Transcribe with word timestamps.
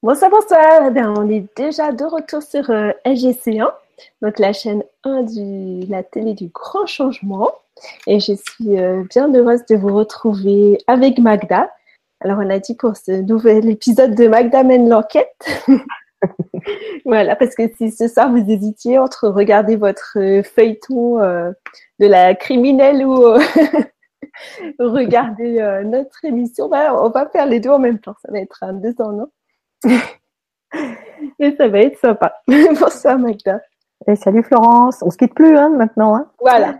Bonsoir, 0.00 0.30
bonsoir. 0.30 0.92
Bien, 0.92 1.12
on 1.12 1.28
est 1.28 1.44
déjà 1.56 1.90
de 1.90 2.04
retour 2.04 2.40
sur 2.40 2.70
euh, 2.70 2.92
LGC1, 3.04 3.68
donc 4.22 4.38
la 4.38 4.52
chaîne 4.52 4.84
1 5.02 5.22
de 5.24 5.90
la 5.90 6.04
télé 6.04 6.34
du 6.34 6.46
grand 6.46 6.86
changement. 6.86 7.50
Et 8.06 8.20
je 8.20 8.34
suis 8.34 8.78
euh, 8.78 9.02
bien 9.10 9.34
heureuse 9.34 9.66
de 9.66 9.74
vous 9.74 9.92
retrouver 9.92 10.78
avec 10.86 11.18
Magda. 11.18 11.72
Alors, 12.20 12.38
on 12.38 12.48
a 12.48 12.60
dit 12.60 12.76
pour 12.76 12.96
ce 12.96 13.10
nouvel 13.22 13.68
épisode 13.68 14.14
de 14.14 14.28
Magda 14.28 14.62
mène 14.62 14.88
l'enquête. 14.88 15.34
voilà, 17.04 17.34
parce 17.34 17.56
que 17.56 17.68
si 17.76 17.90
ce 17.90 18.06
soir 18.06 18.30
vous 18.30 18.48
hésitiez 18.48 19.00
entre 19.00 19.28
regarder 19.28 19.74
votre 19.74 20.16
euh, 20.16 20.44
feuilleton 20.44 21.20
euh, 21.20 21.50
de 21.98 22.06
la 22.06 22.36
criminelle 22.36 23.04
ou 23.04 23.16
regarder 24.78 25.82
notre 25.84 26.24
émission, 26.24 26.68
bah, 26.68 26.94
on 27.02 27.08
va 27.08 27.26
faire 27.26 27.46
les 27.46 27.58
deux 27.58 27.70
en 27.70 27.80
même 27.80 27.98
temps. 27.98 28.14
Ça 28.24 28.30
va 28.30 28.38
être 28.38 28.62
un 28.62 28.74
deux 28.74 28.94
en 29.00 29.22
un. 29.22 29.28
Et 31.38 31.56
ça 31.56 31.68
va 31.68 31.80
être 31.80 31.98
sympa. 31.98 32.34
bonsoir 32.48 33.18
Magda. 33.18 33.60
Et 34.06 34.16
salut 34.16 34.42
Florence. 34.42 35.02
On 35.02 35.10
se 35.10 35.16
quitte 35.16 35.34
plus 35.34 35.56
hein, 35.56 35.70
maintenant. 35.70 36.16
Hein. 36.16 36.30
Voilà. 36.40 36.78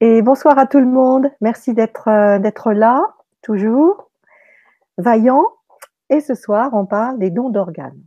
Et 0.00 0.22
bonsoir 0.22 0.58
à 0.58 0.66
tout 0.66 0.80
le 0.80 0.86
monde. 0.86 1.30
Merci 1.40 1.74
d'être 1.74 2.38
d'être 2.38 2.72
là, 2.72 3.02
toujours, 3.42 4.10
vaillant. 4.98 5.46
Et 6.10 6.20
ce 6.20 6.34
soir, 6.34 6.70
on 6.74 6.86
parle 6.86 7.18
des 7.18 7.30
dons 7.30 7.50
d'organes. 7.50 8.02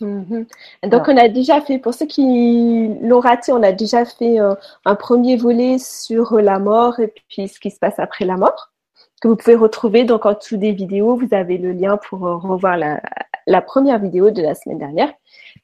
Mhm. 0.00 0.46
Donc, 0.84 1.08
on 1.08 1.16
a 1.16 1.28
déjà 1.28 1.60
fait, 1.60 1.78
pour 1.78 1.94
ceux 1.94 2.06
qui 2.06 2.88
l'ont 3.02 3.20
raté, 3.20 3.52
on 3.52 3.62
a 3.62 3.72
déjà 3.72 4.04
fait 4.04 4.40
euh, 4.40 4.54
un 4.84 4.94
premier 4.94 5.36
volet 5.36 5.78
sur 5.78 6.36
la 6.40 6.58
mort 6.58 7.00
et 7.00 7.12
puis 7.28 7.48
ce 7.48 7.58
qui 7.58 7.70
se 7.70 7.78
passe 7.78 7.98
après 7.98 8.24
la 8.24 8.36
mort, 8.36 8.72
que 9.20 9.28
vous 9.28 9.36
pouvez 9.36 9.54
retrouver 9.54 10.04
donc 10.04 10.26
en 10.26 10.34
dessous 10.34 10.56
des 10.56 10.72
vidéos. 10.72 11.16
Vous 11.16 11.32
avez 11.34 11.58
le 11.58 11.72
lien 11.72 11.96
pour 11.96 12.26
euh, 12.26 12.36
revoir 12.36 12.76
la, 12.76 13.00
la, 13.46 13.62
première 13.62 13.98
vidéo 13.98 14.30
de 14.30 14.42
la 14.42 14.54
semaine 14.54 14.78
dernière. 14.78 15.12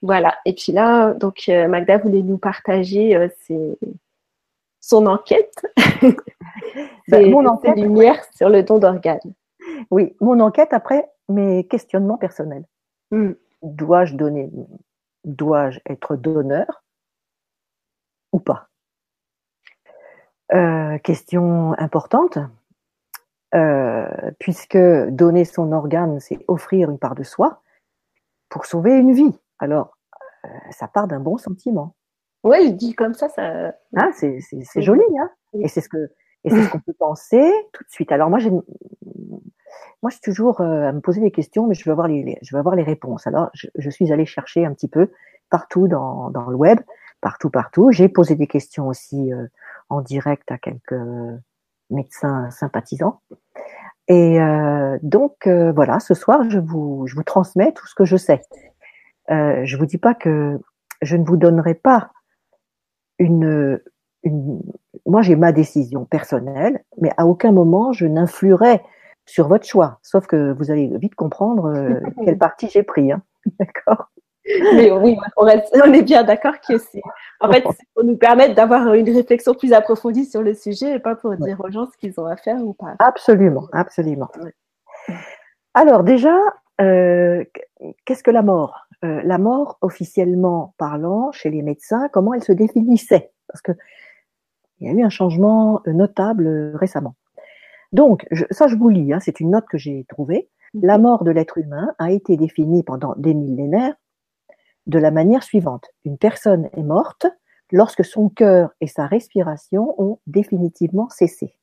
Voilà. 0.00 0.36
Et 0.44 0.54
puis 0.54 0.72
là, 0.72 1.12
donc 1.14 1.44
euh, 1.48 1.68
Magda 1.68 1.98
voulait 1.98 2.22
nous 2.22 2.38
partager 2.38 3.28
ses, 3.40 3.78
son 4.80 5.06
enquête, 5.06 5.66
ben, 7.08 7.30
mon 7.30 7.46
enquête, 7.46 7.76
lumière 7.76 8.22
sur 8.34 8.48
le 8.48 8.62
don 8.62 8.78
d'organes. 8.78 9.20
Oui, 9.90 10.14
mon 10.20 10.40
enquête 10.40 10.72
après 10.72 11.08
mes 11.28 11.64
questionnements 11.64 12.18
personnels. 12.18 12.64
Hmm 13.10 13.32
dois-je 13.62 14.16
donner, 14.16 14.50
dois-je 15.24 15.80
être 15.86 16.16
donneur 16.16 16.84
ou 18.32 18.40
pas? 18.40 18.68
Euh, 20.52 20.98
Question 20.98 21.74
importante, 21.78 22.38
euh, 23.54 24.08
puisque 24.38 24.78
donner 24.78 25.44
son 25.44 25.72
organe, 25.72 26.20
c'est 26.20 26.38
offrir 26.48 26.90
une 26.90 26.98
part 26.98 27.14
de 27.14 27.22
soi 27.22 27.62
pour 28.48 28.66
sauver 28.66 28.96
une 28.96 29.12
vie. 29.12 29.38
Alors, 29.58 29.96
euh, 30.44 30.48
ça 30.70 30.88
part 30.88 31.06
d'un 31.06 31.20
bon 31.20 31.36
sentiment. 31.36 31.94
Oui, 32.44 32.68
je 32.68 32.72
dis 32.72 32.94
comme 32.94 33.14
ça, 33.14 33.28
ça. 33.28 33.74
Ah, 33.96 34.10
c'est 34.12 34.40
joli, 34.82 35.02
hein 35.20 35.30
Et 35.54 35.68
c'est 35.68 35.80
ce 35.80 35.88
que 35.88 36.10
et 36.44 36.50
c'est 36.50 36.62
ce 36.64 36.70
qu'on 36.70 36.80
peut 36.80 36.94
penser 36.98 37.52
tout 37.72 37.84
de 37.84 37.90
suite. 37.90 38.10
Alors 38.10 38.28
moi, 38.28 38.40
j'ai 38.40 38.50
moi, 40.02 40.10
je 40.10 40.14
suis 40.14 40.22
toujours 40.22 40.60
euh, 40.60 40.88
à 40.88 40.92
me 40.92 41.00
poser 41.00 41.20
des 41.20 41.30
questions, 41.30 41.66
mais 41.66 41.74
je 41.74 41.84
veux 41.84 41.92
avoir 41.92 42.08
les, 42.08 42.38
je 42.42 42.54
veux 42.54 42.58
avoir 42.58 42.74
les 42.74 42.82
réponses. 42.82 43.26
Alors, 43.26 43.50
je, 43.54 43.68
je, 43.76 43.88
suis 43.88 44.12
allée 44.12 44.26
chercher 44.26 44.64
un 44.66 44.74
petit 44.74 44.88
peu 44.88 45.10
partout 45.48 45.86
dans, 45.86 46.30
dans 46.30 46.50
le 46.50 46.56
web, 46.56 46.80
partout, 47.20 47.50
partout. 47.50 47.92
J'ai 47.92 48.08
posé 48.08 48.34
des 48.34 48.48
questions 48.48 48.88
aussi 48.88 49.32
euh, 49.32 49.46
en 49.88 50.00
direct 50.00 50.50
à 50.50 50.58
quelques 50.58 51.00
médecins 51.92 52.50
sympathisants. 52.50 53.20
Et 54.08 54.40
euh, 54.40 54.98
donc, 55.02 55.46
euh, 55.46 55.72
voilà, 55.72 56.00
ce 56.00 56.14
soir, 56.14 56.48
je 56.50 56.58
vous, 56.58 57.06
je 57.06 57.14
vous 57.14 57.22
transmets 57.22 57.72
tout 57.72 57.86
ce 57.86 57.94
que 57.94 58.04
je 58.04 58.16
sais. 58.16 58.42
Euh, 59.30 59.62
je 59.64 59.76
vous 59.76 59.86
dis 59.86 59.98
pas 59.98 60.14
que 60.14 60.58
je 61.00 61.16
ne 61.16 61.24
vous 61.24 61.36
donnerai 61.36 61.74
pas 61.74 62.10
une, 63.18 63.80
une 64.22 64.60
moi, 65.06 65.22
j'ai 65.22 65.36
ma 65.36 65.52
décision 65.52 66.04
personnelle, 66.04 66.84
mais 67.00 67.10
à 67.16 67.26
aucun 67.26 67.52
moment 67.52 67.92
je 67.92 68.06
n'influerai 68.06 68.82
sur 69.24 69.48
votre 69.48 69.66
choix. 69.66 69.98
Sauf 70.02 70.26
que 70.26 70.52
vous 70.52 70.70
allez 70.70 70.90
vite 70.98 71.14
comprendre 71.14 71.72
quelle 72.24 72.38
partie 72.38 72.68
j'ai 72.68 72.82
pris. 72.82 73.12
Hein. 73.12 73.22
D'accord? 73.58 74.11
Mais 74.74 74.90
oui, 74.90 75.16
on, 75.36 75.46
est 75.46 76.02
bien 76.02 76.24
d'accord 76.24 76.54
que 76.66 76.78
c'est. 76.78 77.02
En 77.40 77.50
fait, 77.50 77.64
c'est 77.64 77.86
pour 77.94 78.04
nous 78.04 78.16
permettre 78.16 78.54
d'avoir 78.54 78.92
une 78.94 79.08
réflexion 79.08 79.54
plus 79.54 79.72
approfondie 79.72 80.24
sur 80.24 80.42
le 80.42 80.54
sujet 80.54 80.96
et 80.96 80.98
pas 80.98 81.14
pour 81.14 81.36
dire 81.36 81.60
aux 81.60 81.70
gens 81.70 81.86
ce 81.86 81.96
qu'ils 81.96 82.18
ont 82.18 82.26
à 82.26 82.36
faire 82.36 82.56
ou 82.56 82.72
pas. 82.72 82.96
Absolument, 82.98 83.68
absolument. 83.72 84.30
Alors, 85.74 86.02
déjà, 86.02 86.36
euh, 86.80 87.44
qu'est-ce 88.04 88.22
que 88.22 88.30
la 88.30 88.42
mort? 88.42 88.86
Euh, 89.04 89.20
La 89.24 89.38
mort, 89.38 89.78
officiellement 89.80 90.74
parlant, 90.76 91.32
chez 91.32 91.50
les 91.50 91.62
médecins, 91.62 92.08
comment 92.12 92.34
elle 92.34 92.44
se 92.44 92.52
définissait? 92.52 93.30
Parce 93.48 93.62
que 93.62 93.72
il 94.80 94.88
y 94.88 94.90
a 94.90 94.94
eu 94.94 95.04
un 95.04 95.10
changement 95.10 95.80
notable 95.86 96.72
récemment. 96.74 97.14
Donc, 97.92 98.26
ça 98.50 98.66
je 98.66 98.74
vous 98.74 98.88
lis, 98.88 99.12
hein, 99.12 99.20
c'est 99.20 99.38
une 99.38 99.50
note 99.50 99.66
que 99.70 99.78
j'ai 99.78 100.04
trouvée. 100.08 100.48
Mhm. 100.74 100.86
La 100.86 100.98
mort 100.98 101.22
de 101.22 101.30
l'être 101.30 101.58
humain 101.58 101.94
a 101.98 102.10
été 102.10 102.36
définie 102.36 102.82
pendant 102.82 103.14
des 103.16 103.34
millénaires 103.34 103.94
de 104.86 104.98
la 104.98 105.10
manière 105.10 105.42
suivante. 105.42 105.86
Une 106.04 106.18
personne 106.18 106.68
est 106.72 106.82
morte 106.82 107.26
lorsque 107.70 108.04
son 108.04 108.28
cœur 108.28 108.70
et 108.80 108.86
sa 108.86 109.06
respiration 109.06 109.94
ont 110.00 110.18
définitivement 110.26 111.08
cessé. 111.08 111.56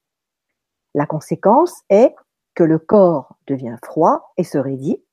La 0.96 1.06
conséquence 1.06 1.84
est 1.90 2.16
que 2.56 2.63
le 2.63 2.80
corps 2.80 3.35
devient 3.47 3.78
froid 3.84 4.34
et 4.38 4.44
se 4.44 4.57
raidit. 4.57 5.03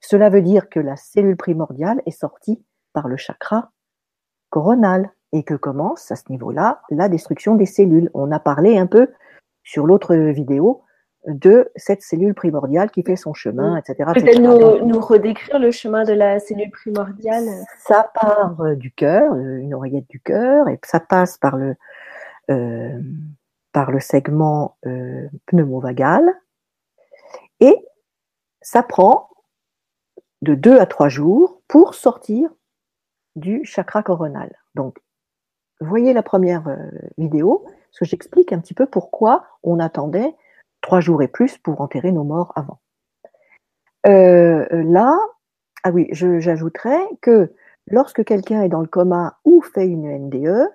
Cela 0.00 0.30
veut 0.30 0.42
dire 0.42 0.68
que 0.68 0.80
la 0.80 0.96
cellule 0.96 1.36
primordiale 1.36 2.02
est 2.06 2.10
sortie 2.10 2.62
par 2.92 3.08
le 3.08 3.16
chakra 3.16 3.70
coronal 4.50 5.12
et 5.32 5.44
que 5.44 5.54
commence 5.54 6.10
à 6.10 6.16
ce 6.16 6.24
niveau-là 6.30 6.80
la 6.90 7.08
destruction 7.08 7.54
des 7.54 7.66
cellules. 7.66 8.10
On 8.14 8.32
a 8.32 8.40
parlé 8.40 8.78
un 8.78 8.86
peu 8.86 9.12
sur 9.62 9.86
l'autre 9.86 10.14
vidéo 10.14 10.82
de 11.26 11.70
cette 11.76 12.02
cellule 12.02 12.34
primordiale 12.34 12.90
qui 12.90 13.02
fait 13.02 13.16
son 13.16 13.34
chemin, 13.34 13.76
etc. 13.76 14.10
Peut-être 14.14 14.40
nous, 14.40 14.86
nous, 14.86 15.00
redécrire 15.00 15.58
le 15.58 15.70
chemin 15.70 16.04
de 16.04 16.12
la 16.12 16.38
cellule 16.38 16.70
primordiale 16.70 17.44
Ça 17.78 18.10
part 18.14 18.60
euh, 18.60 18.76
du 18.76 18.92
cœur, 18.92 19.32
euh, 19.32 19.58
une 19.58 19.74
oreillette 19.74 20.08
du 20.08 20.20
cœur, 20.20 20.68
et 20.68 20.78
ça 20.84 21.00
passe 21.00 21.36
par 21.36 21.56
le, 21.56 21.74
euh, 22.50 23.00
par 23.72 23.90
le 23.90 24.00
segment 24.00 24.76
euh, 24.86 25.28
pneumovagal, 25.46 26.24
et 27.60 27.76
ça 28.62 28.82
prend 28.82 29.28
de 30.42 30.54
deux 30.54 30.78
à 30.78 30.86
trois 30.86 31.08
jours 31.08 31.60
pour 31.66 31.94
sortir 31.94 32.48
du 33.34 33.64
chakra 33.64 34.02
coronal. 34.02 34.56
Donc, 34.76 34.98
voyez 35.80 36.12
la 36.12 36.22
première 36.22 36.64
vidéo, 37.18 37.64
parce 37.64 37.98
que 37.98 38.04
j'explique 38.04 38.52
un 38.52 38.60
petit 38.60 38.74
peu 38.74 38.86
pourquoi 38.86 39.44
on 39.62 39.80
attendait 39.80 40.34
trois 40.88 41.00
jours 41.00 41.22
et 41.22 41.28
plus 41.28 41.58
pour 41.58 41.82
enterrer 41.82 42.12
nos 42.12 42.24
morts 42.24 42.54
avant. 42.56 42.80
Euh, 44.06 44.66
là, 44.70 45.18
ah 45.84 45.90
oui, 45.90 46.08
j'ajouterais 46.12 47.06
que 47.20 47.52
lorsque 47.88 48.24
quelqu'un 48.24 48.62
est 48.62 48.70
dans 48.70 48.80
le 48.80 48.86
coma 48.86 49.38
ou 49.44 49.60
fait 49.60 49.86
une 49.86 50.08
NDE, 50.08 50.66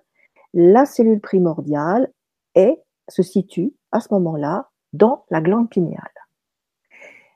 la 0.54 0.86
cellule 0.86 1.20
primordiale 1.20 2.12
est, 2.54 2.80
se 3.10 3.24
situe 3.24 3.74
à 3.92 4.02
ce 4.02 4.14
moment-là 4.14 4.70
dans 4.94 5.26
la 5.32 5.42
glande 5.42 5.72
pinéale. 5.72 5.98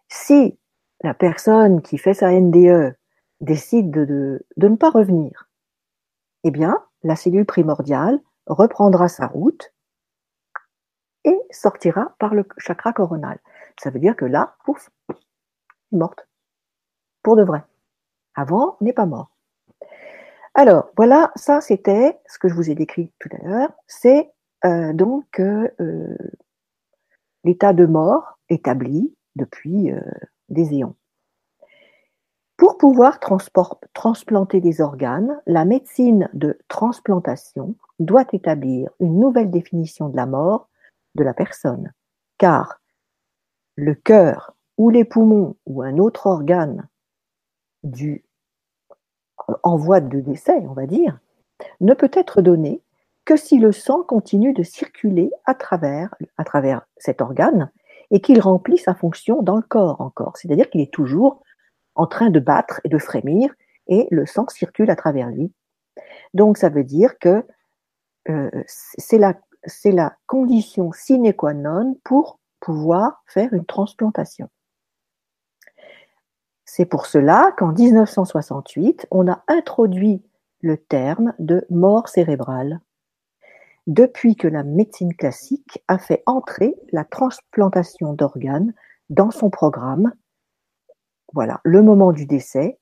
Si 0.08 0.60
la 1.02 1.16
personne 1.16 1.82
qui 1.82 1.98
fait 1.98 2.14
sa 2.14 2.32
NDE 2.32 2.94
décide 3.42 3.90
de, 3.90 4.46
de 4.56 4.68
ne 4.68 4.76
pas 4.76 4.92
revenir, 4.92 5.50
eh 6.44 6.52
bien, 6.52 6.78
la 7.02 7.16
cellule 7.16 7.46
primordiale 7.46 8.20
reprendra 8.46 9.08
sa 9.08 9.26
route 9.26 9.74
et 11.24 11.40
sortira 11.52 12.16
par 12.20 12.34
le 12.34 12.46
chakra 12.58 12.94
coronal. 12.94 13.40
Ça 13.80 13.90
veut 13.90 14.00
dire 14.00 14.16
que 14.16 14.26
là, 14.26 14.56
pouf, 14.66 14.90
morte. 15.92 16.28
Pour 17.24 17.36
de 17.36 17.44
vrai. 17.44 17.64
Avant, 18.36 18.78
n'est 18.82 18.94
pas 18.94 19.06
mort. 19.06 19.32
Alors, 20.54 20.90
voilà, 20.98 21.32
ça 21.36 21.62
c'était 21.62 22.18
ce 22.26 22.40
que 22.40 22.50
je 22.50 22.54
vous 22.54 22.70
ai 22.70 22.76
décrit 22.76 23.12
tout 23.20 23.30
à 23.32 23.48
l'heure. 23.48 23.72
C'est 23.86 24.32
euh, 24.66 24.94
donc 24.94 25.40
euh, 25.40 25.68
l'état 27.44 27.74
de 27.74 27.86
mort 27.86 28.40
établi 28.50 29.14
depuis 29.36 29.92
euh, 29.92 30.02
des 30.50 30.74
éons. 30.74 30.96
Pour 32.58 32.80
pouvoir 32.80 33.20
transplanter 33.94 34.60
des 34.60 34.82
organes, 34.82 35.40
la 35.46 35.64
médecine 35.64 36.28
de 36.34 36.58
transplantation 36.68 37.76
doit 38.00 38.26
établir 38.34 38.90
une 39.00 39.20
nouvelle 39.20 39.52
définition 39.52 40.10
de 40.10 40.16
la 40.16 40.26
mort 40.26 40.68
de 41.18 41.24
la 41.24 41.34
personne, 41.34 41.92
car 42.38 42.80
le 43.76 43.94
cœur 43.94 44.56
ou 44.78 44.90
les 44.90 45.04
poumons 45.04 45.58
ou 45.66 45.82
un 45.82 45.98
autre 45.98 46.28
organe 46.28 46.88
du, 47.84 48.24
en 49.64 49.76
voie 49.76 50.00
de 50.00 50.20
décès, 50.20 50.64
on 50.70 50.74
va 50.74 50.86
dire, 50.86 51.20
ne 51.82 51.94
peut 51.94 52.12
être 52.14 52.42
donné 52.42 52.82
que 53.26 53.36
si 53.36 53.60
le 53.60 53.72
sang 53.72 54.04
continue 54.04 54.54
de 54.54 54.64
circuler 54.64 55.32
à 55.46 55.54
travers, 55.54 56.16
à 56.38 56.44
travers 56.44 56.86
cet 56.98 57.22
organe 57.22 57.72
et 58.10 58.22
qu'il 58.22 58.40
remplit 58.40 58.78
sa 58.78 58.96
fonction 58.96 59.42
dans 59.42 59.58
le 59.58 59.62
corps 59.62 60.00
encore. 60.00 60.38
C'est-à-dire 60.38 60.70
qu'il 60.70 60.82
est 60.82 60.94
toujours 60.94 61.42
en 61.96 62.08
train 62.08 62.30
de 62.30 62.40
battre 62.40 62.80
et 62.84 62.90
de 62.90 62.98
frémir, 62.98 63.54
et 63.88 64.08
le 64.12 64.26
sang 64.26 64.48
circule 64.48 64.90
à 64.90 64.96
travers 64.96 65.30
lui. 65.30 65.52
Donc 66.34 66.58
ça 66.58 66.70
veut 66.70 66.84
dire 66.84 67.18
que 67.20 67.44
euh, 68.30 68.52
c'est 68.66 69.18
la, 69.18 69.34
la 69.86 70.16
condition 70.28 70.92
sine 70.92 71.34
qua 71.34 71.54
non 71.54 71.98
pour 72.04 72.40
pouvoir 72.60 73.24
faire 73.28 73.54
une 73.54 73.66
transplantation. 73.66 74.50
C'est 76.66 76.86
pour 76.86 77.06
cela 77.06 77.54
qu'en 77.58 77.72
1968, 77.72 79.08
on 79.12 79.28
a 79.28 79.44
introduit 79.48 80.24
le 80.62 80.78
terme 80.78 81.34
de 81.40 81.66
mort 81.70 82.10
cérébrale, 82.10 82.82
depuis 83.88 84.36
que 84.36 84.48
la 84.48 84.64
médecine 84.64 85.16
classique 85.16 85.84
a 85.88 85.98
fait 85.98 86.24
entrer 86.26 86.76
la 86.92 87.06
transplantation 87.06 88.14
d'organes 88.14 88.74
dans 89.10 89.32
son 89.32 89.50
programme. 89.50 90.14
Voilà, 91.34 91.62
le 91.64 91.82
moment 91.82 92.12
du 92.12 92.26
décès 92.26 92.80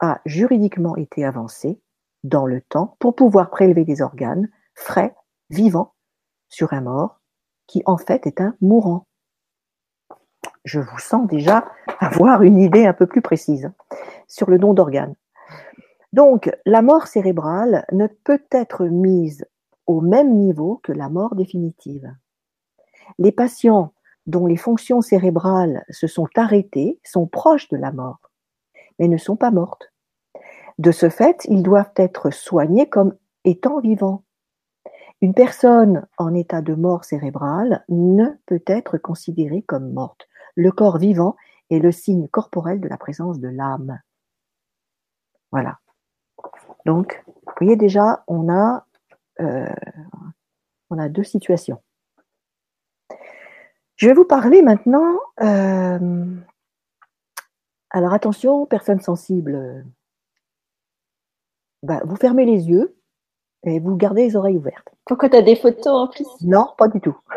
a 0.00 0.20
juridiquement 0.26 0.96
été 0.96 1.24
avancé 1.24 1.80
dans 2.24 2.46
le 2.46 2.60
temps 2.60 2.96
pour 2.98 3.14
pouvoir 3.14 3.50
prélever 3.50 3.84
des 3.84 4.02
organes 4.02 4.48
frais, 4.74 5.14
vivants, 5.50 5.94
sur 6.48 6.72
un 6.72 6.80
mort 6.80 7.20
qui 7.66 7.82
en 7.86 7.96
fait 7.96 8.26
est 8.26 8.40
un 8.40 8.54
mourant. 8.60 9.06
Je 10.64 10.80
vous 10.80 10.98
sens 10.98 11.26
déjà 11.26 11.64
avoir 12.00 12.42
une 12.42 12.58
idée 12.58 12.86
un 12.86 12.92
peu 12.92 13.06
plus 13.06 13.22
précise 13.22 13.70
sur 14.28 14.50
le 14.50 14.58
don 14.58 14.74
d'organes. 14.74 15.14
Donc, 16.12 16.50
la 16.64 16.82
mort 16.82 17.06
cérébrale 17.06 17.84
ne 17.92 18.06
peut 18.06 18.42
être 18.50 18.86
mise 18.86 19.44
au 19.86 20.00
même 20.00 20.36
niveau 20.36 20.80
que 20.82 20.92
la 20.92 21.08
mort 21.08 21.34
définitive. 21.34 22.12
Les 23.18 23.32
patients 23.32 23.92
dont 24.26 24.46
les 24.46 24.56
fonctions 24.56 25.00
cérébrales 25.00 25.84
se 25.90 26.06
sont 26.06 26.28
arrêtées 26.36 27.00
sont 27.04 27.26
proches 27.26 27.68
de 27.68 27.76
la 27.76 27.92
mort, 27.92 28.20
mais 28.98 29.08
ne 29.08 29.16
sont 29.16 29.36
pas 29.36 29.50
mortes. 29.50 29.92
De 30.78 30.90
ce 30.90 31.08
fait, 31.08 31.44
ils 31.48 31.62
doivent 31.62 31.92
être 31.96 32.30
soignés 32.30 32.88
comme 32.88 33.16
étant 33.44 33.80
vivants. 33.80 34.24
Une 35.22 35.34
personne 35.34 36.06
en 36.18 36.34
état 36.34 36.60
de 36.60 36.74
mort 36.74 37.04
cérébrale 37.04 37.84
ne 37.88 38.26
peut 38.46 38.62
être 38.66 38.98
considérée 38.98 39.62
comme 39.62 39.92
morte. 39.92 40.28
Le 40.56 40.70
corps 40.70 40.98
vivant 40.98 41.36
est 41.70 41.78
le 41.78 41.90
signe 41.90 42.28
corporel 42.28 42.80
de 42.80 42.88
la 42.88 42.98
présence 42.98 43.40
de 43.40 43.48
l'âme. 43.48 44.00
Voilà. 45.50 45.78
Donc, 46.84 47.24
vous 47.26 47.52
voyez 47.58 47.76
déjà, 47.76 48.24
on 48.26 48.52
a, 48.52 48.86
euh, 49.40 49.66
deux 51.10 51.24
situations. 51.24 51.82
Je 53.96 54.06
vais 54.06 54.14
vous 54.14 54.24
parler 54.24 54.62
maintenant. 54.62 55.18
Euh, 55.40 56.36
alors 57.90 58.12
attention, 58.12 58.66
personne 58.66 59.00
sensible, 59.00 59.84
bah, 61.82 62.02
vous 62.04 62.16
fermez 62.16 62.44
les 62.44 62.68
yeux 62.68 62.96
et 63.66 63.80
vous 63.80 63.96
gardez 63.96 64.22
les 64.24 64.36
oreilles 64.36 64.56
ouvertes. 64.56 64.88
Pourquoi 65.04 65.28
tu 65.28 65.36
as 65.36 65.42
des 65.42 65.56
photos 65.56 65.86
en 65.86 66.08
plus? 66.08 66.26
Non, 66.42 66.68
pas 66.78 66.88
du 66.88 67.00
tout. 67.00 67.16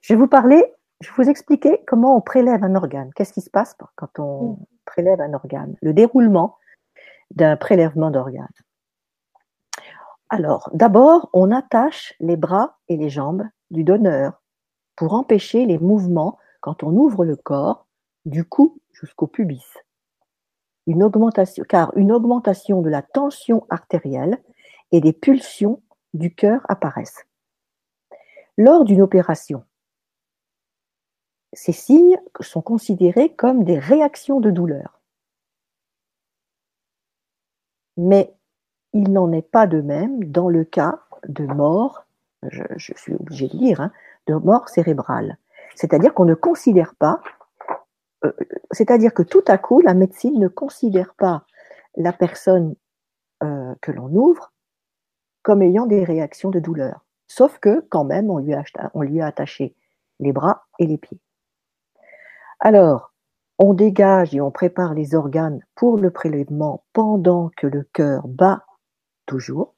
Je 0.00 0.12
vais 0.12 0.16
vous 0.16 0.26
parler, 0.26 0.64
je 1.00 1.08
vais 1.08 1.14
vous 1.24 1.30
expliquer 1.30 1.80
comment 1.86 2.16
on 2.16 2.20
prélève 2.20 2.64
un 2.64 2.74
organe. 2.74 3.12
Qu'est-ce 3.14 3.32
qui 3.32 3.40
se 3.40 3.50
passe 3.50 3.76
quand 3.96 4.18
on 4.18 4.52
mm. 4.52 4.56
prélève 4.84 5.20
un 5.20 5.32
organe? 5.32 5.76
Le 5.80 5.92
déroulement 5.92 6.56
d'un 7.30 7.56
prélèvement 7.56 8.10
d'organe. 8.10 8.48
Alors, 10.28 10.70
d'abord, 10.72 11.30
on 11.32 11.50
attache 11.52 12.14
les 12.18 12.36
bras 12.36 12.78
et 12.88 12.96
les 12.96 13.10
jambes 13.10 13.44
du 13.70 13.84
donneur 13.84 14.42
pour 14.96 15.14
empêcher 15.14 15.66
les 15.66 15.78
mouvements 15.78 16.38
quand 16.60 16.82
on 16.82 16.90
ouvre 16.96 17.24
le 17.24 17.36
corps 17.36 17.86
du 18.24 18.44
cou 18.44 18.80
jusqu'au 18.92 19.26
pubis. 19.26 19.64
Car 21.68 21.96
une 21.96 22.12
augmentation 22.12 22.82
de 22.82 22.90
la 22.90 23.02
tension 23.02 23.66
artérielle 23.70 24.42
et 24.92 25.00
des 25.00 25.12
pulsions 25.12 25.82
du 26.12 26.34
cœur 26.34 26.60
apparaissent. 26.68 27.26
Lors 28.56 28.84
d'une 28.84 29.02
opération, 29.02 29.64
ces 31.52 31.72
signes 31.72 32.20
sont 32.40 32.62
considérés 32.62 33.34
comme 33.34 33.64
des 33.64 33.78
réactions 33.78 34.40
de 34.40 34.50
douleur. 34.50 35.00
Mais 37.96 38.34
il 38.92 39.12
n'en 39.12 39.32
est 39.32 39.42
pas 39.42 39.66
de 39.66 39.80
même 39.80 40.24
dans 40.24 40.48
le 40.48 40.64
cas 40.64 41.00
de 41.28 41.46
mort, 41.46 42.06
je, 42.42 42.62
suis 42.96 43.14
obligé 43.14 43.48
de 43.48 43.56
lire, 43.56 43.80
hein, 43.80 43.92
de 44.26 44.34
mort 44.34 44.68
cérébrale. 44.68 45.38
C'est-à-dire 45.74 46.14
qu'on 46.14 46.24
ne 46.24 46.34
considère 46.34 46.94
pas, 46.94 47.20
c'est-à-dire 48.70 49.12
que 49.14 49.22
tout 49.22 49.44
à 49.48 49.58
coup, 49.58 49.80
la 49.80 49.94
médecine 49.94 50.38
ne 50.38 50.48
considère 50.48 51.14
pas 51.14 51.44
la 51.96 52.12
personne 52.12 52.74
euh, 53.42 53.74
que 53.80 53.92
l'on 53.92 54.08
ouvre 54.14 54.52
comme 55.42 55.62
ayant 55.62 55.86
des 55.86 56.04
réactions 56.04 56.50
de 56.50 56.58
douleur. 56.58 57.04
Sauf 57.26 57.58
que 57.58 57.86
quand 57.90 58.04
même, 58.04 58.30
on 58.30 58.38
lui, 58.38 58.54
a, 58.54 58.64
on 58.94 59.02
lui 59.02 59.20
a 59.20 59.26
attaché 59.26 59.74
les 60.20 60.32
bras 60.32 60.64
et 60.78 60.86
les 60.86 60.98
pieds. 60.98 61.20
Alors, 62.60 63.12
on 63.58 63.74
dégage 63.74 64.34
et 64.34 64.40
on 64.40 64.50
prépare 64.50 64.94
les 64.94 65.14
organes 65.14 65.60
pour 65.74 65.98
le 65.98 66.10
prélèvement 66.10 66.84
pendant 66.92 67.50
que 67.56 67.66
le 67.66 67.84
cœur 67.92 68.26
bat 68.26 68.64
toujours. 69.26 69.74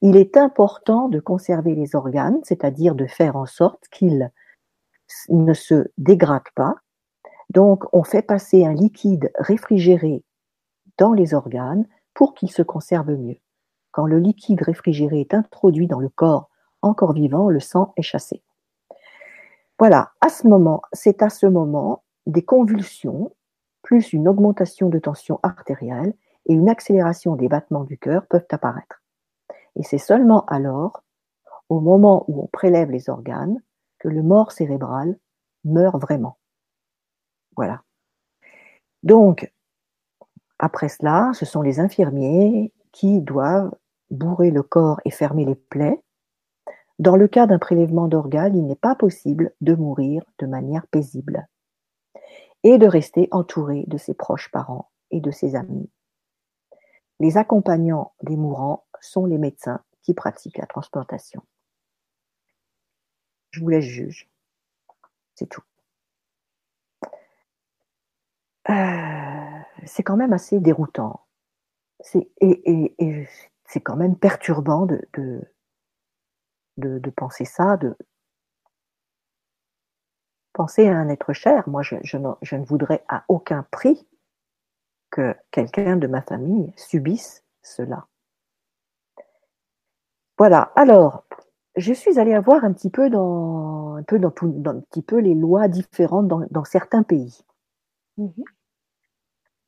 Il 0.00 0.16
est 0.16 0.36
important 0.36 1.08
de 1.08 1.20
conserver 1.20 1.74
les 1.74 1.94
organes, 1.94 2.40
c'est-à-dire 2.42 2.94
de 2.94 3.06
faire 3.06 3.36
en 3.36 3.46
sorte 3.46 3.86
qu'ils 3.90 4.30
ne 5.28 5.54
se 5.54 5.88
dégradent 5.96 6.42
pas. 6.54 6.76
Donc, 7.52 7.84
on 7.92 8.02
fait 8.02 8.22
passer 8.22 8.64
un 8.64 8.72
liquide 8.72 9.30
réfrigéré 9.38 10.24
dans 10.96 11.12
les 11.12 11.34
organes 11.34 11.86
pour 12.14 12.32
qu'ils 12.32 12.50
se 12.50 12.62
conservent 12.62 13.14
mieux. 13.14 13.36
Quand 13.90 14.06
le 14.06 14.18
liquide 14.18 14.62
réfrigéré 14.62 15.20
est 15.20 15.34
introduit 15.34 15.86
dans 15.86 16.00
le 16.00 16.08
corps 16.08 16.48
encore 16.80 17.12
vivant, 17.12 17.50
le 17.50 17.60
sang 17.60 17.92
est 17.98 18.02
chassé. 18.02 18.42
Voilà, 19.78 20.12
à 20.22 20.30
ce 20.30 20.48
moment, 20.48 20.80
c'est 20.94 21.20
à 21.22 21.28
ce 21.28 21.44
moment 21.44 22.04
des 22.24 22.42
convulsions, 22.42 23.36
plus 23.82 24.14
une 24.14 24.28
augmentation 24.28 24.88
de 24.88 24.98
tension 24.98 25.38
artérielle 25.42 26.14
et 26.46 26.54
une 26.54 26.70
accélération 26.70 27.36
des 27.36 27.48
battements 27.48 27.84
du 27.84 27.98
cœur 27.98 28.26
peuvent 28.28 28.46
apparaître. 28.50 29.02
Et 29.76 29.82
c'est 29.82 29.98
seulement 29.98 30.46
alors, 30.46 31.04
au 31.68 31.80
moment 31.80 32.24
où 32.28 32.42
on 32.42 32.46
prélève 32.46 32.90
les 32.90 33.10
organes, 33.10 33.60
que 33.98 34.08
le 34.08 34.22
mort 34.22 34.52
cérébral 34.52 35.18
meurt 35.64 36.00
vraiment. 36.00 36.38
Voilà. 37.56 37.82
Donc, 39.02 39.52
après 40.58 40.88
cela, 40.88 41.32
ce 41.34 41.44
sont 41.44 41.62
les 41.62 41.80
infirmiers 41.80 42.72
qui 42.92 43.20
doivent 43.20 43.74
bourrer 44.10 44.50
le 44.50 44.62
corps 44.62 45.00
et 45.04 45.10
fermer 45.10 45.44
les 45.44 45.54
plaies. 45.56 46.00
Dans 46.98 47.16
le 47.16 47.26
cas 47.26 47.46
d'un 47.46 47.58
prélèvement 47.58 48.06
d'organes, 48.06 48.56
il 48.56 48.66
n'est 48.66 48.76
pas 48.76 48.94
possible 48.94 49.52
de 49.60 49.74
mourir 49.74 50.22
de 50.38 50.46
manière 50.46 50.86
paisible 50.86 51.48
et 52.62 52.78
de 52.78 52.86
rester 52.86 53.28
entouré 53.32 53.84
de 53.88 53.98
ses 53.98 54.14
proches 54.14 54.50
parents 54.52 54.90
et 55.10 55.20
de 55.20 55.30
ses 55.30 55.56
amis. 55.56 55.90
Les 57.18 57.36
accompagnants 57.36 58.12
des 58.22 58.36
mourants 58.36 58.84
sont 59.00 59.26
les 59.26 59.38
médecins 59.38 59.80
qui 60.02 60.14
pratiquent 60.14 60.58
la 60.58 60.66
transplantation. 60.66 61.42
Je 63.50 63.60
vous 63.60 63.68
laisse 63.68 63.84
juge. 63.84 64.28
C'est 65.34 65.48
tout. 65.48 65.62
Euh, 68.70 69.58
c'est 69.86 70.02
quand 70.02 70.16
même 70.16 70.32
assez 70.32 70.60
déroutant. 70.60 71.26
et, 72.40 73.28
c'est 73.66 73.80
quand 73.80 73.96
même 73.96 74.16
perturbant 74.16 74.86
de, 74.86 75.00
de, 76.76 77.10
penser 77.10 77.44
ça, 77.44 77.76
de 77.78 77.96
penser 80.52 80.88
à 80.88 80.96
un 80.96 81.08
être 81.08 81.32
cher. 81.32 81.68
Moi, 81.68 81.82
je, 81.82 81.96
je 82.02 82.56
ne 82.56 82.64
voudrais 82.64 83.02
à 83.08 83.24
aucun 83.28 83.64
prix 83.70 84.06
que 85.10 85.34
quelqu'un 85.50 85.96
de 85.96 86.06
ma 86.06 86.22
famille 86.22 86.72
subisse 86.76 87.44
cela. 87.62 88.06
Voilà. 90.38 90.72
Alors, 90.76 91.24
je 91.76 91.92
suis 91.92 92.18
allée 92.18 92.38
voir 92.38 92.64
un 92.64 92.72
petit 92.72 92.90
peu 92.90 93.08
dans 93.08 93.94
un 93.96 94.02
peu 94.02 94.18
dans, 94.18 94.32
un 94.66 94.80
petit 94.80 95.02
peu 95.02 95.18
les 95.18 95.34
lois 95.34 95.68
différentes 95.68 96.28
dans, 96.28 96.64
certains 96.64 97.02
pays. 97.02 97.44
Mhm. 98.22 98.44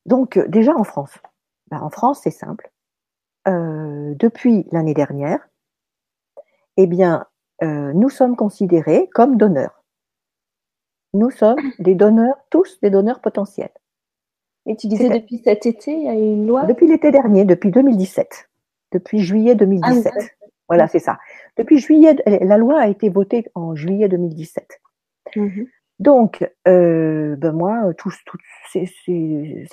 Donc 0.07 0.39
déjà 0.49 0.75
en 0.77 0.85
France. 0.85 1.19
Ben, 1.71 1.81
en 1.81 1.91
France, 1.91 2.21
c'est 2.23 2.31
simple. 2.31 2.71
Euh, 3.49 4.15
depuis 4.17 4.67
l'année 4.73 4.95
dernière, 4.95 5.49
eh 6.77 6.87
bien, 6.87 7.27
euh, 7.63 7.93
nous 7.93 8.11
sommes 8.11 8.37
considérés 8.37 9.09
comme 9.13 9.37
donneurs. 9.37 9.83
Nous 11.13 11.31
sommes 11.31 11.61
des 11.79 11.95
donneurs, 11.95 12.37
tous 12.51 12.81
des 12.81 12.91
donneurs 12.91 13.21
potentiels. 13.21 13.73
Et 14.67 14.77
tu 14.77 14.87
disais 14.87 15.11
depuis 15.11 15.39
cet 15.39 15.67
été, 15.67 15.93
il 15.93 16.05
y 16.05 16.09
a 16.09 16.15
une 16.15 16.47
loi? 16.47 16.65
Depuis 16.65 16.87
l'été 16.87 17.11
dernier, 17.11 17.45
depuis 17.45 17.71
2017. 17.71 18.49
Depuis 18.93 19.21
juillet 19.21 19.55
2017. 19.55 20.13
Ah, 20.17 20.25
voilà, 20.69 20.89
c'est 20.89 20.99
ça. 20.99 21.19
Depuis 21.57 21.79
juillet, 21.79 22.17
la 22.27 22.57
loi 22.57 22.81
a 22.81 22.89
été 22.89 23.11
votée 23.11 23.45
en 23.55 23.75
juillet 23.75 24.09
2017. 24.09 24.81
Mhm. 25.37 25.67
Donc, 26.01 26.49
euh, 26.67 27.37
ben 27.37 27.53
moi, 27.53 27.95
tout, 27.97 28.11
c'est 28.73 28.83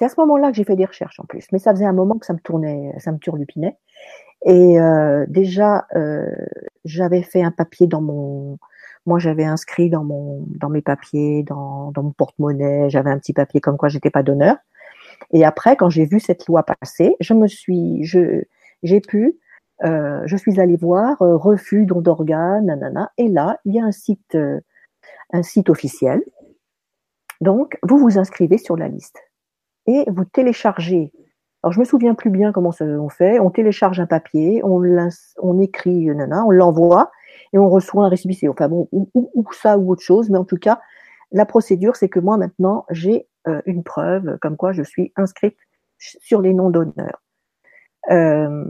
à 0.01 0.09
ce 0.09 0.19
moment-là 0.19 0.51
que 0.51 0.57
j'ai 0.57 0.63
fait 0.63 0.75
des 0.75 0.85
recherches 0.85 1.19
en 1.19 1.25
plus. 1.25 1.47
Mais 1.51 1.59
ça 1.59 1.71
faisait 1.71 1.85
un 1.85 1.93
moment 1.93 2.17
que 2.17 2.25
ça 2.25 2.33
me 2.33 2.39
tournait, 2.39 2.93
ça 2.99 3.11
me 3.11 3.17
turlupinait. 3.17 3.77
Et 4.45 4.79
euh, 4.79 5.25
déjà, 5.27 5.85
euh, 5.95 6.25
j'avais 6.85 7.21
fait 7.21 7.43
un 7.43 7.51
papier 7.51 7.87
dans 7.87 8.01
mon, 8.01 8.57
moi 9.05 9.19
j'avais 9.19 9.43
inscrit 9.43 9.89
dans 9.89 10.03
mon, 10.03 10.45
dans 10.47 10.69
mes 10.69 10.81
papiers, 10.81 11.43
dans, 11.43 11.91
mon 11.95 12.11
porte-monnaie, 12.11 12.89
j'avais 12.89 13.11
un 13.11 13.19
petit 13.19 13.33
papier 13.33 13.61
comme 13.61 13.77
quoi 13.77 13.89
j'étais 13.89 14.09
pas 14.09 14.23
d'honneur. 14.23 14.57
Et 15.31 15.45
après, 15.45 15.75
quand 15.75 15.89
j'ai 15.89 16.05
vu 16.05 16.19
cette 16.19 16.47
loi 16.47 16.63
passer, 16.63 17.15
je 17.19 17.33
me 17.33 17.47
suis, 17.47 18.03
je, 18.03 18.43
j'ai 18.83 19.01
pu, 19.01 19.37
euh, 19.83 20.21
je 20.25 20.37
suis 20.37 20.59
allée 20.59 20.77
voir 20.77 21.21
euh, 21.21 21.37
refus 21.37 21.85
don 21.85 22.01
d'organes, 22.01 22.65
nanana. 22.65 23.11
Et 23.17 23.27
là, 23.29 23.59
il 23.65 23.73
y 23.75 23.79
a 23.79 23.85
un 23.85 23.91
site, 23.91 24.35
euh, 24.35 24.59
un 25.33 25.43
site 25.43 25.69
officiel. 25.69 26.23
Donc, 27.41 27.77
vous 27.83 27.97
vous 27.97 28.17
inscrivez 28.17 28.57
sur 28.57 28.77
la 28.77 28.87
liste 28.87 29.19
et 29.87 30.05
vous 30.07 30.25
téléchargez. 30.25 31.11
Alors, 31.63 31.73
je 31.73 31.79
me 31.79 31.85
souviens 31.85 32.15
plus 32.15 32.29
bien 32.29 32.51
comment 32.51 32.71
ça, 32.71 32.85
on 32.85 33.09
fait. 33.09 33.39
On 33.39 33.49
télécharge 33.49 33.99
un 33.99 34.07
papier, 34.07 34.61
on, 34.63 34.81
on 35.37 35.59
écrit, 35.59 36.05
nanana, 36.07 36.43
on 36.45 36.51
l'envoie 36.51 37.11
et 37.53 37.57
on 37.57 37.69
reçoit 37.69 38.05
un 38.05 38.09
récipient. 38.09 38.51
Enfin 38.51 38.69
bon, 38.69 38.87
ou, 38.91 39.09
ou, 39.13 39.45
ça 39.53 39.77
ou 39.77 39.91
autre 39.91 40.01
chose, 40.01 40.29
mais 40.29 40.37
en 40.37 40.45
tout 40.45 40.57
cas, 40.57 40.79
la 41.31 41.45
procédure, 41.45 41.95
c'est 41.95 42.09
que 42.09 42.19
moi 42.19 42.37
maintenant, 42.37 42.85
j'ai 42.89 43.27
euh, 43.47 43.61
une 43.65 43.83
preuve 43.83 44.37
comme 44.39 44.57
quoi 44.57 44.71
je 44.71 44.83
suis 44.83 45.13
inscrite 45.15 45.57
sur 45.97 46.41
les 46.41 46.53
noms 46.53 46.69
d'honneur. 46.69 47.21
Euh, 48.09 48.65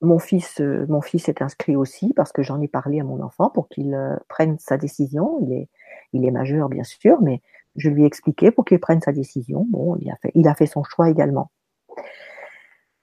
mon 0.00 0.18
fils, 0.18 0.60
euh, 0.60 0.86
mon 0.88 1.00
fils 1.00 1.28
est 1.28 1.42
inscrit 1.42 1.76
aussi 1.76 2.12
parce 2.14 2.32
que 2.32 2.42
j'en 2.42 2.60
ai 2.60 2.68
parlé 2.68 3.00
à 3.00 3.04
mon 3.04 3.20
enfant 3.20 3.50
pour 3.50 3.68
qu'il 3.68 3.94
euh, 3.94 4.16
prenne 4.28 4.58
sa 4.58 4.76
décision. 4.76 5.38
Il 5.42 5.52
est, 5.52 5.68
il 6.12 6.24
est 6.24 6.30
majeur 6.30 6.68
bien 6.68 6.84
sûr, 6.84 7.20
mais 7.20 7.42
je 7.76 7.90
lui 7.90 8.04
ai 8.04 8.06
expliqué 8.06 8.50
pour 8.50 8.64
qu'il 8.64 8.78
prenne 8.78 9.00
sa 9.00 9.12
décision. 9.12 9.66
Bon, 9.68 9.96
il 9.96 10.10
a 10.10 10.16
fait, 10.16 10.30
il 10.34 10.48
a 10.48 10.54
fait 10.54 10.66
son 10.66 10.84
choix 10.84 11.10
également. 11.10 11.50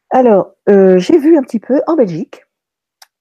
Alors, 0.10 0.52
euh, 0.70 0.98
j'ai 0.98 1.18
vu 1.18 1.38
un 1.38 1.42
petit 1.42 1.60
peu 1.60 1.82
en 1.88 1.96
Belgique. 1.96 2.44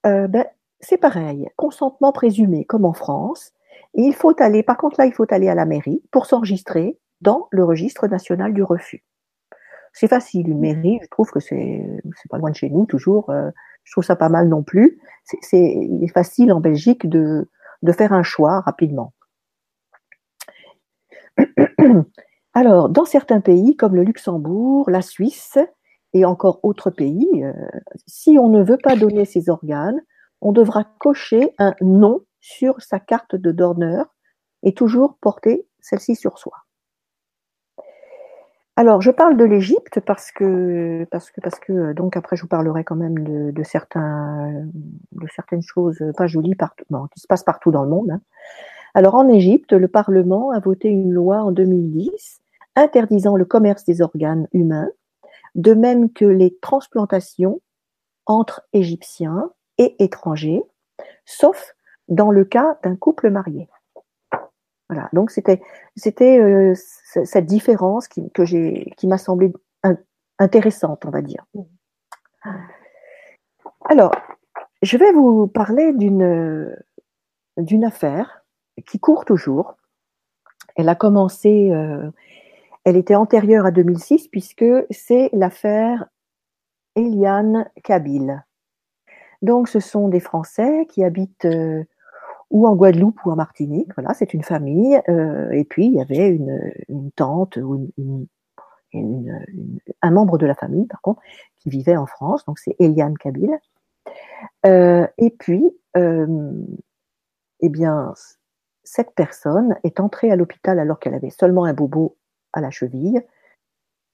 ben, 0.03 0.45
c'est 0.81 0.97
pareil, 0.97 1.49
consentement 1.55 2.11
présumé 2.11 2.63
comme 2.63 2.85
en 2.85 2.93
France. 2.93 3.53
Il 3.95 4.13
faut 4.13 4.39
aller, 4.41 4.61
par 4.61 4.77
contre 4.77 4.99
là, 4.99 5.05
il 5.05 5.13
faut 5.13 5.25
aller 5.29 5.49
à 5.49 5.55
la 5.55 5.65
mairie 5.65 6.03
pour 6.11 6.25
s'enregistrer 6.27 6.99
dans 7.21 7.47
le 7.49 7.63
registre 7.63 8.07
national 8.07 8.53
du 8.53 8.61
refus. 8.61 9.03
C'est 9.97 10.09
facile, 10.09 10.49
une 10.49 10.59
mairie, 10.59 10.99
je 11.01 11.07
trouve 11.07 11.31
que 11.31 11.39
c'est 11.39 11.87
c'est 12.17 12.29
pas 12.29 12.37
loin 12.37 12.51
de 12.51 12.55
chez 12.55 12.69
nous 12.69 12.85
toujours. 12.85 13.29
Euh, 13.29 13.49
je 13.85 13.93
trouve 13.93 14.03
ça 14.03 14.17
pas 14.17 14.27
mal 14.27 14.49
non 14.49 14.61
plus. 14.61 14.99
C'est 15.23 15.57
il 15.57 16.03
est 16.03 16.13
facile 16.13 16.51
en 16.51 16.59
Belgique 16.59 17.07
de 17.07 17.49
de 17.81 17.91
faire 17.93 18.11
un 18.11 18.23
choix 18.23 18.59
rapidement. 18.59 19.13
Alors, 22.53 22.89
dans 22.89 23.05
certains 23.05 23.39
pays 23.39 23.77
comme 23.77 23.95
le 23.95 24.03
Luxembourg, 24.03 24.89
la 24.89 25.01
Suisse 25.01 25.57
et 26.13 26.25
encore 26.25 26.59
autres 26.63 26.89
pays, 26.89 27.29
euh, 27.43 27.53
si 28.05 28.37
on 28.37 28.49
ne 28.49 28.63
veut 28.63 28.79
pas 28.81 28.97
donner 28.97 29.23
ses 29.23 29.49
organes, 29.49 30.01
on 30.41 30.51
devra 30.51 30.83
cocher 30.99 31.53
un 31.57 31.73
non 31.79 32.21
sur 32.41 32.81
sa 32.81 32.99
carte 32.99 33.35
de 33.35 33.51
donneur 33.51 34.13
et 34.61 34.73
toujours 34.73 35.17
porter 35.21 35.67
celle-ci 35.79 36.15
sur 36.15 36.37
soi. 36.37 36.64
Alors, 38.77 39.01
je 39.01 39.09
parle 39.09 39.37
de 39.37 39.45
l'Égypte 39.45 40.01
parce 40.01 40.31
que, 40.31 41.05
parce 41.09 41.31
que, 41.31 41.39
parce 41.39 41.59
que, 41.59 41.93
donc 41.93 42.17
après, 42.17 42.35
je 42.35 42.41
vous 42.41 42.49
parlerai 42.49 42.83
quand 42.83 42.97
même 42.97 43.51
de, 43.53 43.63
certains, 43.63 44.51
de 45.13 45.27
certaines 45.33 45.61
choses 45.61 46.03
pas 46.17 46.27
jolies 46.27 46.55
partout, 46.55 46.83
qui 47.13 47.21
se 47.21 47.27
passent 47.27 47.45
partout 47.45 47.71
dans 47.71 47.83
le 47.83 47.89
monde. 47.89 48.11
Hein. 48.11 48.21
Alors, 48.93 49.15
en 49.15 49.29
Égypte, 49.29 49.71
le 49.71 49.87
Parlement 49.87 50.51
a 50.51 50.59
voté 50.59 50.89
une 50.89 51.11
loi 51.11 51.37
en 51.37 51.51
2010 51.51 52.41
interdisant 52.75 53.37
le 53.37 53.45
commerce 53.45 53.85
des 53.85 54.01
organes 54.01 54.47
humains, 54.51 54.89
de 55.55 55.73
même 55.73 56.11
que 56.11 56.25
les 56.25 56.57
transplantations 56.61 57.61
entre 58.25 58.67
Égyptiens 58.73 59.51
et 59.77 59.95
étrangers, 60.03 60.61
sauf 61.25 61.75
dans 62.09 62.31
le 62.31 62.43
cas 62.43 62.77
d'un 62.83 62.97
couple 62.97 63.29
marié. 63.29 63.69
Voilà. 64.89 65.09
Donc 65.13 65.31
c'était 65.31 65.61
euh, 66.39 66.73
cette 66.75 67.45
différence 67.45 68.07
qui, 68.07 68.31
m'a 69.03 69.17
semblé 69.17 69.51
intéressante, 70.39 71.05
on 71.05 71.11
va 71.11 71.21
dire. 71.21 71.45
Alors, 73.85 74.11
je 74.81 74.97
vais 74.97 75.11
vous 75.11 75.47
parler 75.47 75.93
d'une 75.93 76.75
d'une 77.57 77.85
affaire 77.85 78.45
qui 78.85 78.99
court 78.99 79.25
toujours. 79.25 79.75
Elle 80.75 80.89
a 80.89 80.95
commencé, 80.95 81.71
euh, 81.71 82.11
elle 82.83 82.97
était 82.97 83.15
antérieure 83.15 83.65
à 83.65 83.71
2006 83.71 84.27
puisque 84.27 84.65
c'est 84.91 85.29
l'affaire 85.31 86.07
Eliane 86.95 87.69
Kabil. 87.83 88.43
Donc, 89.41 89.69
ce 89.69 89.79
sont 89.79 90.07
des 90.09 90.19
Français 90.19 90.85
qui 90.89 91.03
habitent 91.03 91.45
euh, 91.45 91.83
ou 92.51 92.67
en 92.67 92.75
Guadeloupe 92.75 93.19
ou 93.25 93.31
en 93.31 93.35
Martinique. 93.35 93.89
Voilà, 93.95 94.13
c'est 94.13 94.33
une 94.33 94.43
famille. 94.43 94.99
Euh, 95.09 95.49
et 95.51 95.63
puis, 95.63 95.87
il 95.87 95.93
y 95.93 96.01
avait 96.01 96.29
une, 96.29 97.11
tante 97.15 97.57
ou 97.57 97.89
un 98.93 100.11
membre 100.11 100.37
de 100.37 100.45
la 100.45 100.55
famille, 100.55 100.85
par 100.87 101.01
contre, 101.01 101.21
qui 101.57 101.69
vivait 101.69 101.97
en 101.97 102.05
France. 102.05 102.45
Donc, 102.45 102.59
c'est 102.59 102.75
Eliane 102.79 103.17
Kabil. 103.17 103.51
Euh, 104.65 105.07
et 105.17 105.31
puis, 105.31 105.69
eh 105.95 107.69
bien, 107.69 108.13
cette 108.83 109.15
personne 109.15 109.75
est 109.83 109.99
entrée 109.99 110.31
à 110.31 110.35
l'hôpital 110.35 110.79
alors 110.79 110.99
qu'elle 110.99 111.15
avait 111.15 111.29
seulement 111.29 111.65
un 111.65 111.73
bobo 111.73 112.15
à 112.53 112.61
la 112.61 112.69
cheville. 112.69 113.21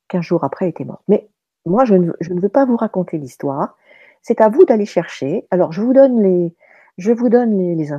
Quinze 0.07 0.23
jours 0.23 0.43
après, 0.43 0.65
elle 0.65 0.71
était 0.71 0.85
morte. 0.85 1.03
Mais 1.07 1.29
moi, 1.65 1.85
je 1.85 1.95
ne 1.95 2.41
veux 2.41 2.49
pas 2.49 2.65
vous 2.65 2.77
raconter 2.77 3.17
l'histoire. 3.17 3.77
C'est 4.21 4.41
à 4.41 4.49
vous 4.49 4.65
d'aller 4.65 4.85
chercher. 4.85 5.47
Alors, 5.51 5.71
je 5.71 5.81
vous 5.81 5.93
donne 5.93 6.21
les, 6.21 6.55
je 6.97 7.11
vous 7.11 7.29
donne 7.29 7.57
les, 7.57 7.91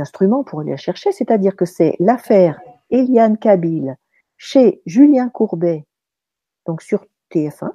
instruments 0.00 0.44
pour 0.44 0.60
aller 0.60 0.70
la 0.70 0.76
chercher, 0.76 1.12
c'est-à-dire 1.12 1.56
que 1.56 1.64
c'est 1.64 1.96
l'affaire 1.98 2.60
Eliane 2.90 3.38
Kabil 3.38 3.96
chez 4.36 4.82
Julien 4.86 5.28
Courbet, 5.28 5.86
donc 6.66 6.82
sur 6.82 7.06
TF1. 7.32 7.72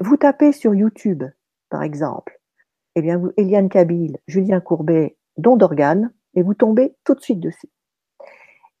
vous 0.00 0.16
tapez 0.16 0.52
sur 0.52 0.74
YouTube, 0.74 1.24
par 1.70 1.82
exemple, 1.82 2.38
eh 2.94 3.02
bien, 3.02 3.20
Eliane 3.36 3.68
Kabil, 3.68 4.18
Julien 4.26 4.60
Courbet, 4.60 5.16
don 5.36 5.56
d'organes, 5.56 6.12
et 6.34 6.42
vous 6.42 6.54
tombez 6.54 6.94
tout 7.04 7.14
de 7.14 7.20
suite 7.20 7.40
dessus. 7.40 7.70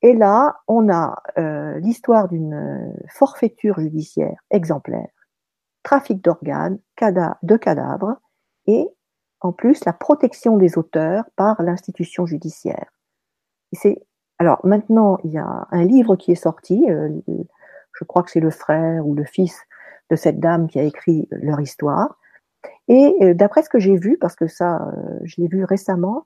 Et 0.02 0.12
là, 0.12 0.60
on 0.68 0.92
a 0.92 1.22
euh, 1.38 1.78
l'histoire 1.78 2.28
d'une 2.28 2.94
forfaiture 3.08 3.80
judiciaire 3.80 4.38
exemplaire 4.50 5.08
trafic 5.84 6.24
d'organes, 6.24 6.78
de 7.42 7.56
cadavres 7.56 8.16
et 8.66 8.88
en 9.40 9.52
plus 9.52 9.84
la 9.84 9.92
protection 9.92 10.56
des 10.56 10.78
auteurs 10.78 11.24
par 11.36 11.62
l'institution 11.62 12.26
judiciaire. 12.26 12.90
c'est 13.72 14.02
alors 14.38 14.60
maintenant 14.64 15.18
il 15.22 15.32
y 15.32 15.38
a 15.38 15.68
un 15.70 15.84
livre 15.84 16.16
qui 16.16 16.32
est 16.32 16.34
sorti, 16.34 16.90
euh, 16.90 17.10
je 17.92 18.04
crois 18.04 18.22
que 18.22 18.30
c'est 18.30 18.40
le 18.40 18.50
frère 18.50 19.06
ou 19.06 19.14
le 19.14 19.24
fils 19.24 19.60
de 20.10 20.16
cette 20.16 20.40
dame 20.40 20.66
qui 20.66 20.80
a 20.80 20.82
écrit 20.82 21.28
leur 21.30 21.60
histoire. 21.60 22.18
Et 22.88 23.14
euh, 23.22 23.34
d'après 23.34 23.62
ce 23.62 23.68
que 23.68 23.78
j'ai 23.78 23.96
vu, 23.96 24.18
parce 24.18 24.34
que 24.34 24.46
ça 24.46 24.88
euh, 24.88 25.20
je 25.24 25.40
l'ai 25.40 25.48
vu 25.48 25.64
récemment, 25.64 26.24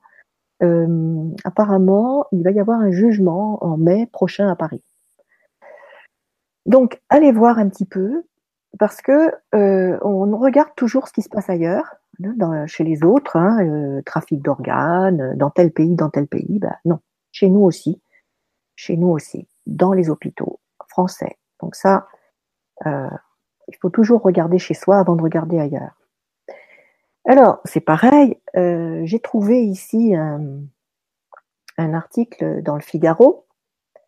apparemment 1.45 2.25
il 2.33 2.43
va 2.43 2.51
y 2.51 2.59
avoir 2.59 2.81
un 2.81 2.91
jugement 2.91 3.63
en 3.63 3.77
mai 3.77 4.07
prochain 4.07 4.49
à 4.49 4.55
Paris. 4.55 4.83
Donc 6.65 7.01
allez 7.09 7.31
voir 7.31 7.59
un 7.59 7.69
petit 7.69 7.85
peu 7.85 8.23
parce 8.77 9.01
que 9.01 9.31
on 9.53 10.37
regarde 10.37 10.69
toujours 10.75 11.07
ce 11.07 11.13
qui 11.13 11.21
se 11.21 11.29
passe 11.29 11.49
ailleurs, 11.49 11.98
chez 12.67 12.83
les 12.83 13.03
autres, 13.03 13.37
hein, 13.37 13.65
euh, 13.65 14.01
trafic 14.05 14.41
d'organes, 14.41 15.35
dans 15.37 15.49
tel 15.49 15.71
pays, 15.71 15.95
dans 15.95 16.09
tel 16.09 16.27
pays. 16.27 16.59
Ben 16.59 16.75
non, 16.85 16.99
chez 17.31 17.49
nous 17.49 17.61
aussi, 17.61 18.01
chez 18.75 18.97
nous 18.97 19.09
aussi, 19.09 19.47
dans 19.65 19.93
les 19.93 20.09
hôpitaux 20.09 20.59
français. 20.87 21.37
Donc 21.61 21.75
ça, 21.75 22.07
euh, 22.85 23.09
il 23.67 23.75
faut 23.77 23.89
toujours 23.89 24.21
regarder 24.21 24.59
chez 24.59 24.73
soi 24.73 24.97
avant 24.97 25.15
de 25.15 25.21
regarder 25.21 25.59
ailleurs. 25.59 25.99
Alors, 27.25 27.59
c'est 27.65 27.81
pareil, 27.81 28.39
euh, 28.55 29.01
j'ai 29.03 29.19
trouvé 29.19 29.61
ici 29.61 30.15
un, 30.15 30.63
article 31.77 32.61
dans 32.63 32.75
le 32.75 32.81
Figaro. 32.81 33.45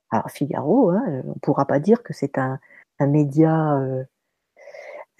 Alors, 0.09 0.31
Figaro, 0.31 0.89
hein, 0.89 1.21
on 1.25 1.29
ne 1.29 1.39
pourra 1.41 1.65
pas 1.65 1.79
dire 1.79 2.03
que 2.03 2.13
c'est 2.13 2.37
un, 2.37 2.59
média 2.99 3.77
euh, 3.77 4.03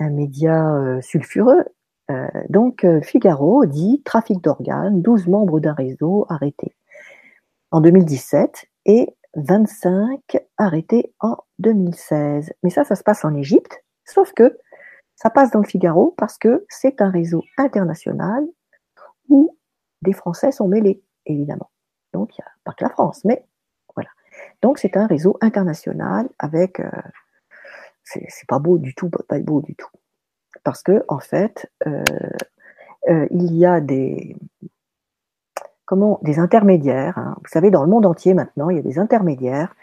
euh, 0.02 1.02
sulfureux. 1.02 1.66
Euh, 2.10 2.28
donc 2.50 2.84
euh, 2.84 3.02
Figaro 3.02 3.66
dit 3.66 4.02
trafic 4.04 4.42
d'organes, 4.42 5.02
12 5.02 5.28
membres 5.28 5.60
d'un 5.60 5.74
réseau 5.74 6.26
arrêtés 6.30 6.76
en 7.72 7.80
2017 7.80 8.66
et 8.86 9.16
25 9.36 10.20
arrêtés 10.58 11.14
en 11.20 11.38
2016. 11.60 12.52
Mais 12.64 12.70
ça, 12.70 12.84
ça 12.84 12.96
se 12.96 13.04
passe 13.04 13.24
en 13.24 13.34
Égypte, 13.36 13.84
sauf 14.06 14.34
que 14.34 14.58
ça 15.16 15.30
passe 15.30 15.52
dans 15.52 15.60
le 15.60 15.68
Figaro 15.68 16.14
parce 16.18 16.38
que 16.38 16.66
c'est 16.70 17.02
un 17.02 17.10
réseau 17.10 17.44
international 17.58 18.46
où 19.30 19.56
des 20.02 20.14
Français 20.14 20.52
sont 20.52 20.68
mêlés. 20.68 21.04
évidemment. 21.26 21.70
Donc, 22.14 22.38
il 22.38 22.42
n'y 22.42 22.46
a 22.46 22.52
pas 22.64 22.74
que 22.74 22.84
la 22.84 22.90
France, 22.90 23.24
mais 23.24 23.46
voilà. 23.96 24.10
Donc, 24.62 24.80
c'est 24.80 24.98
un 24.98 25.08
réseau 25.08 25.38
international 25.42 26.30
avec. 26.40 26.80
Euh, 26.80 26.90
c'est 28.04 28.48
pas 28.48 28.60
beau 28.60 28.78
du 28.78 28.94
tout, 28.96 29.10
pas 29.10 29.40
beau 29.40 29.62
du 29.62 29.76
tout. 29.76 29.88
Parce 30.64 30.84
que, 30.84 31.04
en 31.08 31.20
fait, 31.20 31.72
euh, 31.88 32.04
euh, 33.10 33.28
il 33.32 33.54
y 33.56 33.66
a 33.66 33.82
des. 33.82 34.36
Comment 35.86 36.20
Des 36.22 36.40
intermédiaires. 36.40 37.18
Hein. 37.18 37.36
Vous 37.42 37.50
savez, 37.50 37.70
dans 37.70 37.84
le 37.84 37.90
monde 37.90 38.06
entier 38.06 38.34
maintenant, 38.34 38.70
il 38.70 38.78
y 38.78 38.80
a 38.80 38.84
des 38.84 39.00
intermédiaires 39.00 39.76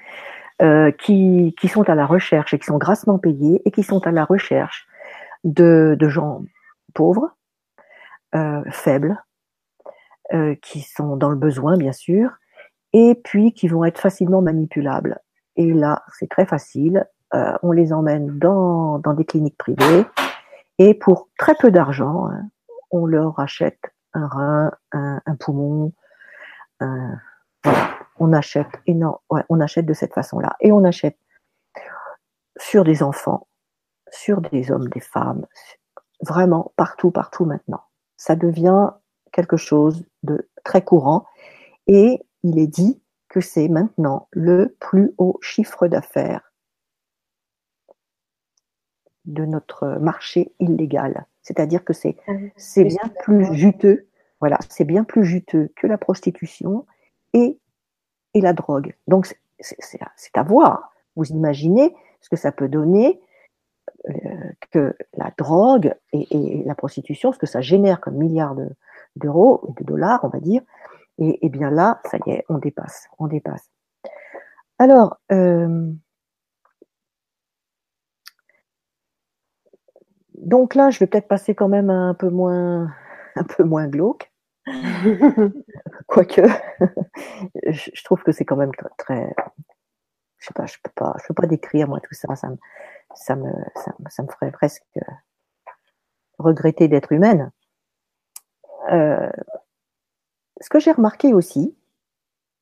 qui, 0.98 1.54
qui, 1.56 1.68
sont 1.68 1.88
à 1.88 1.94
la 1.94 2.04
recherche 2.04 2.52
et 2.52 2.58
qui 2.58 2.66
sont 2.66 2.78
grassement 2.78 3.16
payés 3.16 3.62
et 3.64 3.70
qui 3.70 3.84
sont 3.84 4.04
à 4.08 4.10
la 4.10 4.24
recherche 4.24 4.88
de, 5.44 5.96
de 5.96 6.08
gens 6.08 6.42
pauvres, 6.94 7.30
faibles, 8.68 9.22
euh, 10.34 10.54
qui 10.60 10.82
sont 10.82 11.16
dans 11.16 11.30
le 11.30 11.36
besoin, 11.36 11.78
bien 11.78 11.92
sûr, 11.92 12.32
et 12.92 13.14
puis 13.14 13.54
qui 13.54 13.66
vont 13.66 13.86
être 13.86 13.98
facilement 13.98 14.42
manipulables. 14.42 15.20
Et 15.56 15.72
là, 15.72 16.02
c'est 16.18 16.28
très 16.28 16.44
facile. 16.44 17.06
Euh, 17.32 17.54
on 17.62 17.72
les 17.72 17.94
emmène 17.94 18.38
dans, 18.38 18.98
dans, 18.98 19.14
des 19.14 19.24
cliniques 19.24 19.56
privées 19.56 20.04
et 20.78 20.94
pour 20.94 21.28
très 21.38 21.54
peu 21.54 21.70
d'argent, 21.70 22.28
hein, 22.28 22.48
on 22.90 23.06
leur 23.06 23.38
achète 23.38 23.80
un 24.14 24.26
rein, 24.26 24.70
un, 24.92 25.36
poumon. 25.38 25.92
Un, 26.80 27.18
on 28.18 28.32
achète 28.32 28.68
non, 28.86 29.18
ouais, 29.30 29.44
on 29.48 29.60
achète 29.60 29.86
de 29.86 29.92
cette 29.92 30.14
façon-là 30.14 30.56
et 30.60 30.72
on 30.72 30.84
achète 30.84 31.18
sur 32.56 32.84
des 32.84 33.02
enfants, 33.02 33.46
sur 34.10 34.40
des 34.40 34.70
hommes, 34.70 34.88
des 34.88 35.00
femmes, 35.00 35.46
vraiment 36.22 36.72
partout, 36.76 37.10
partout 37.10 37.44
maintenant. 37.44 37.82
Ça 38.16 38.34
devient 38.36 38.90
quelque 39.32 39.56
chose 39.56 40.04
de 40.22 40.48
très 40.64 40.82
courant 40.82 41.26
et 41.86 42.20
il 42.42 42.58
est 42.58 42.66
dit 42.66 43.02
que 43.28 43.40
c'est 43.40 43.68
maintenant 43.68 44.28
le 44.32 44.76
plus 44.80 45.12
haut 45.18 45.38
chiffre 45.42 45.86
d'affaires 45.86 46.47
de 49.28 49.44
notre 49.44 49.86
marché 50.00 50.52
illégal. 50.58 51.26
C'est-à-dire 51.42 51.84
que 51.84 51.92
c'est 51.92 52.16
ah 52.26 52.32
c'est 52.56 52.84
bien 52.84 53.08
plus 53.22 53.54
juteux, 53.54 54.06
voilà, 54.40 54.58
c'est 54.68 54.84
bien 54.84 55.04
plus 55.04 55.24
juteux 55.24 55.70
que 55.76 55.86
la 55.86 55.98
prostitution 55.98 56.84
et, 57.32 57.58
et 58.34 58.40
la 58.40 58.52
drogue. 58.52 58.94
Donc 59.06 59.34
c'est 59.60 60.36
à 60.36 60.42
voir. 60.42 60.92
Vous 61.16 61.26
imaginez 61.26 61.94
ce 62.20 62.28
que 62.28 62.36
ça 62.36 62.52
peut 62.52 62.68
donner 62.68 63.20
euh, 64.08 64.14
que 64.70 64.96
la 65.16 65.32
drogue 65.36 65.94
et, 66.12 66.26
et, 66.30 66.64
la 66.64 66.74
prostitution, 66.74 67.32
ce 67.32 67.38
que 67.38 67.46
ça 67.46 67.60
génère 67.60 68.00
comme 68.00 68.16
milliards 68.16 68.54
de, 68.54 68.68
d'euros 69.16 69.60
ou 69.64 69.74
de 69.74 69.84
dollars, 69.84 70.20
on 70.24 70.28
va 70.28 70.40
dire. 70.40 70.62
Et, 71.18 71.48
bien 71.48 71.70
là, 71.70 72.00
ça 72.04 72.18
y 72.26 72.30
est, 72.30 72.44
on 72.48 72.58
dépasse, 72.58 73.08
on 73.18 73.26
dépasse. 73.26 73.68
Alors, 74.78 75.18
euh, 75.32 75.90
donc 80.42 80.74
là, 80.74 80.90
je 80.90 80.98
vais 80.98 81.06
peut-être 81.06 81.28
passer 81.28 81.54
quand 81.54 81.68
même 81.68 81.90
un 81.90 82.14
peu 82.14 82.28
moins, 82.28 82.92
un 83.36 83.44
peu 83.44 83.64
moins 83.64 83.88
glauque. 83.88 84.32
Quoique, 86.06 86.42
je 87.66 88.04
trouve 88.04 88.22
que 88.22 88.32
c'est 88.32 88.44
quand 88.44 88.56
même 88.56 88.72
très, 88.98 89.34
je 90.38 90.46
sais 90.46 90.54
pas, 90.54 90.66
je 90.66 90.76
peux 90.82 90.90
pas, 90.94 91.16
je 91.20 91.26
peux 91.28 91.34
pas 91.34 91.46
décrire 91.46 91.88
moi 91.88 92.00
tout 92.00 92.14
ça. 92.14 92.34
Ça 92.36 92.48
me, 92.48 92.56
ça 93.14 93.36
me, 93.36 93.50
ça 94.08 94.22
me 94.22 94.28
ferait 94.28 94.50
presque 94.50 94.84
regretter 96.38 96.88
d'être 96.88 97.12
humaine. 97.12 97.50
Euh, 98.90 99.30
ce 100.60 100.68
que 100.68 100.80
j'ai 100.80 100.92
remarqué 100.92 101.34
aussi, 101.34 101.76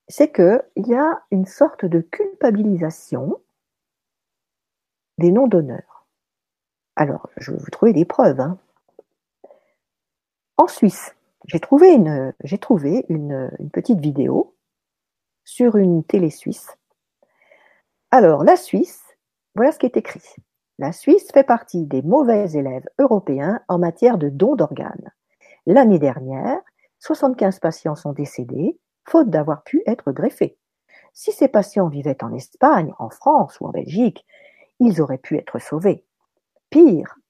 c'est 0.08 0.32
qu'il 0.32 0.62
y 0.76 0.94
a 0.94 1.22
une 1.30 1.46
sorte 1.46 1.84
de 1.84 2.00
culpabilisation 2.00 3.40
des 5.18 5.32
noms 5.32 5.46
d'honneur. 5.46 5.95
Alors, 6.96 7.28
je 7.36 7.52
vais 7.52 7.58
vous 7.58 7.70
trouver 7.70 7.92
des 7.92 8.06
preuves. 8.06 8.40
Hein. 8.40 8.58
En 10.56 10.66
Suisse, 10.66 11.14
j'ai 11.46 11.60
trouvé, 11.60 11.92
une, 11.92 12.32
petite 13.72 14.00
vidéo 14.00 14.54
sur 15.44 15.76
une 15.76 16.02
télé 16.02 16.30
suisse. 16.30 16.76
Alors, 18.10 18.42
la 18.44 18.56
Suisse, 18.56 19.02
voilà 19.54 19.72
ce 19.72 19.78
qui 19.78 19.86
est 19.86 19.98
écrit. 19.98 20.24
La 20.78 20.92
Suisse 20.92 21.30
fait 21.32 21.44
partie 21.44 21.84
des 21.84 22.02
mauvais 22.02 22.50
élèves 22.52 22.88
européens 22.98 23.60
en 23.68 23.78
matière 23.78 24.16
de 24.16 24.30
dons 24.30 24.56
d'organes. 24.56 25.12
L'année 25.66 25.98
dernière, 25.98 26.60
75 27.00 27.60
patients 27.60 27.94
sont 27.94 28.12
décédés, 28.12 28.78
faute 29.04 29.28
d'avoir 29.28 29.62
pu 29.64 29.82
être 29.86 30.12
greffés. 30.12 30.58
Si 31.12 31.32
ces 31.32 31.48
patients 31.48 31.88
vivaient 31.88 32.24
en 32.24 32.32
Espagne, 32.32 32.92
en 32.98 33.10
France 33.10 33.60
ou 33.60 33.66
en 33.66 33.70
Belgique, 33.70 34.24
ils 34.80 35.00
auraient 35.00 35.18
pu 35.18 35.36
être 35.36 35.58
sauvés. 35.58 36.04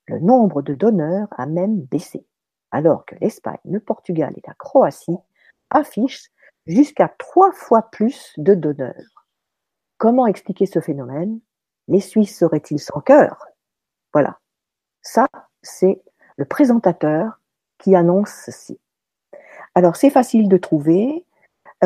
Le 0.07 0.19
nombre 0.19 0.61
de 0.61 0.73
donneurs 0.73 1.27
a 1.37 1.45
même 1.45 1.79
baissé, 1.79 2.25
alors 2.71 3.05
que 3.05 3.15
l'Espagne, 3.21 3.57
le 3.63 3.79
Portugal 3.79 4.33
et 4.35 4.43
la 4.45 4.53
Croatie 4.55 5.17
affichent 5.69 6.31
jusqu'à 6.65 7.13
trois 7.17 7.53
fois 7.53 7.83
plus 7.83 8.33
de 8.37 8.53
donneurs. 8.53 9.25
Comment 9.97 10.27
expliquer 10.27 10.65
ce 10.65 10.81
phénomène? 10.81 11.39
Les 11.87 12.01
Suisses 12.01 12.37
seraient-ils 12.37 12.79
sans 12.79 12.99
cœur? 12.99 13.45
Voilà. 14.11 14.39
Ça, 15.01 15.27
c'est 15.61 16.01
le 16.35 16.43
présentateur 16.43 17.39
qui 17.77 17.95
annonce 17.95 18.31
ceci. 18.45 18.77
Alors, 19.75 19.95
c'est 19.95 20.09
facile 20.09 20.49
de 20.49 20.57
trouver. 20.57 21.25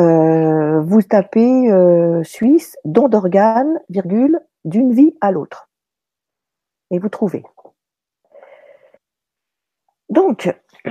Euh, 0.00 0.80
vous 0.80 1.02
tapez 1.02 1.70
euh, 1.70 2.24
Suisse, 2.24 2.76
don 2.84 3.08
d'organes, 3.08 3.80
virgule, 3.88 4.40
d'une 4.64 4.92
vie 4.92 5.16
à 5.20 5.30
l'autre. 5.30 5.68
Et 6.92 7.00
vous 7.00 7.08
trouvez. 7.08 7.42
Donc, 10.08 10.54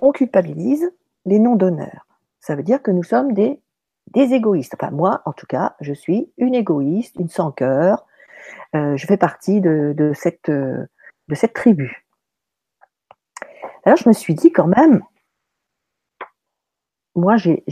on 0.00 0.10
culpabilise 0.10 0.90
les 1.24 1.38
noms 1.38 1.54
d'honneur. 1.54 2.08
Ça 2.40 2.56
veut 2.56 2.64
dire 2.64 2.82
que 2.82 2.90
nous 2.90 3.04
sommes 3.04 3.32
des, 3.32 3.60
des 4.08 4.34
égoïstes. 4.34 4.74
Enfin, 4.74 4.90
moi, 4.90 5.22
en 5.26 5.32
tout 5.32 5.46
cas, 5.46 5.76
je 5.80 5.92
suis 5.92 6.32
une 6.38 6.56
égoïste, 6.56 7.14
une 7.20 7.28
sans 7.28 7.52
cœur. 7.52 8.04
Euh, 8.74 8.96
je 8.96 9.06
fais 9.06 9.16
partie 9.16 9.62
cette, 10.14 10.50
de 10.50 11.34
cette 11.34 11.52
tribu. 11.52 12.06
Alors 13.86 13.96
je 13.96 14.08
me 14.08 14.12
suis 14.12 14.34
dit 14.34 14.50
quand 14.50 14.66
même, 14.66 15.00
moi 17.14 17.36
j'ai 17.36 17.62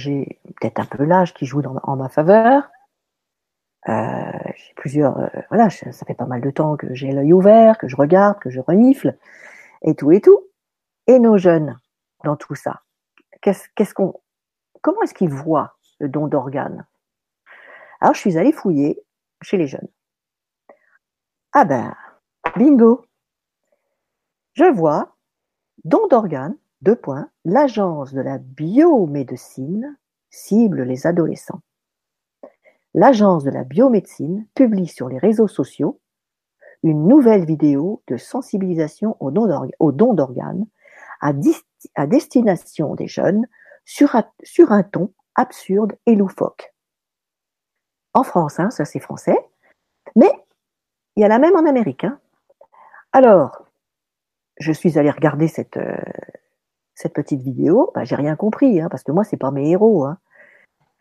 peut-être 0.61 0.79
un 0.79 0.85
peu 0.85 1.05
l'âge 1.05 1.35
qui 1.35 1.45
joue 1.45 1.61
en 1.61 1.97
ma 1.97 2.09
faveur. 2.09 2.71
Euh, 3.89 4.53
j'ai 4.57 4.75
plusieurs, 4.75 5.19
euh, 5.19 5.29
voilà, 5.51 5.69
ça 5.71 6.07
fait 6.07 6.15
pas 6.15 6.27
mal 6.27 6.41
de 6.41 6.51
temps 6.51 6.77
que 6.77 6.95
j'ai 6.95 7.13
l'œil 7.13 7.33
ouvert, 7.33 7.79
que 7.79 7.89
je 7.89 7.97
regarde, 7.97 8.39
que 8.39 8.51
je 8.51 8.61
renifle, 8.61 9.17
et 9.83 9.95
tout 9.95 10.13
et 10.13 10.21
tout. 10.21 10.49
Et 11.07 11.19
nos 11.19 11.37
jeunes 11.37 11.79
dans 12.25 12.37
tout 12.37 12.55
ça, 12.55 12.83
qu'est-ce 13.43 13.95
qu'on, 13.95 14.15
comment 14.81 15.03
est-ce 15.03 15.15
qu'ils 15.15 15.29
voient 15.31 15.77
le 16.01 16.09
don 16.09 16.29
d'organes? 16.29 16.87
Alors 18.01 18.15
je 18.15 18.21
suis 18.21 18.39
allée 18.39 18.53
fouiller 18.53 19.03
chez 19.43 19.59
les 19.59 19.67
jeunes. 19.67 19.89
Ah 21.53 21.65
ben, 21.65 21.95
bingo. 22.57 23.05
Je 24.55 24.65
vois 24.65 25.15
Don 25.85 26.07
d'organes, 26.07 26.57
deux 26.81 26.97
points, 26.97 27.29
l'agence 27.45 28.15
de 28.15 28.21
la 28.23 28.39
biomédecine 28.39 29.99
cible 30.31 30.83
les 30.83 31.07
adolescents. 31.07 31.61
L'agence 32.95 33.43
de 33.43 33.51
la 33.51 33.65
biomédecine 33.65 34.47
publie 34.55 34.87
sur 34.87 35.09
les 35.09 35.19
réseaux 35.19 35.49
sociaux 35.49 36.01
une 36.85 37.09
nouvelle 37.09 37.45
vidéo 37.45 38.03
de 38.09 38.17
sensibilisation 38.17 39.17
au 39.19 39.31
don 39.31 40.15
d'organes 40.15 40.67
à, 41.21 41.33
destination 42.07 42.95
des 42.95 43.09
jeunes 43.09 43.47
sur 43.85 44.15
un, 44.15 44.83
ton 44.83 45.13
absurde 45.35 45.95
et 46.07 46.15
loufoque. 46.15 46.75
En 48.13 48.23
France, 48.23 48.61
hein, 48.61 48.71
ça 48.71 48.85
c'est 48.85 49.01
français, 49.01 49.37
mais 50.15 50.31
il 51.17 51.23
y 51.23 51.25
a 51.25 51.29
la 51.29 51.39
même 51.39 51.57
en 51.57 51.67
Amérique. 51.67 52.05
Hein. 52.05 52.21
Alors, 53.13 53.65
je 54.59 54.73
suis 54.73 54.99
allée 54.99 55.11
regarder 55.11 55.49
cette, 55.49 55.79
euh, 55.79 55.97
petite 57.15 57.43
vidéo, 57.43 57.91
bah, 57.95 58.05
j'ai 58.05 58.15
rien 58.15 58.37
compris, 58.37 58.81
hein, 58.81 58.89
parce 58.91 59.03
que 59.03 59.13
moi, 59.13 59.25
c'est 59.25 59.37
pas 59.37 59.51
mes 59.51 59.71
héros. 59.71 60.05
Hein. 60.05 60.19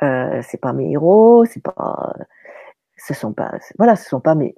Euh, 0.03 0.41
c'est 0.43 0.59
pas 0.59 0.73
mes 0.73 0.91
héros, 0.91 1.45
c'est 1.45 1.61
pas, 1.63 2.13
ce 2.97 3.13
sont 3.13 3.33
pas, 3.33 3.57
voilà, 3.77 3.95
ce 3.95 4.09
sont 4.09 4.19
pas 4.19 4.35
mes, 4.35 4.55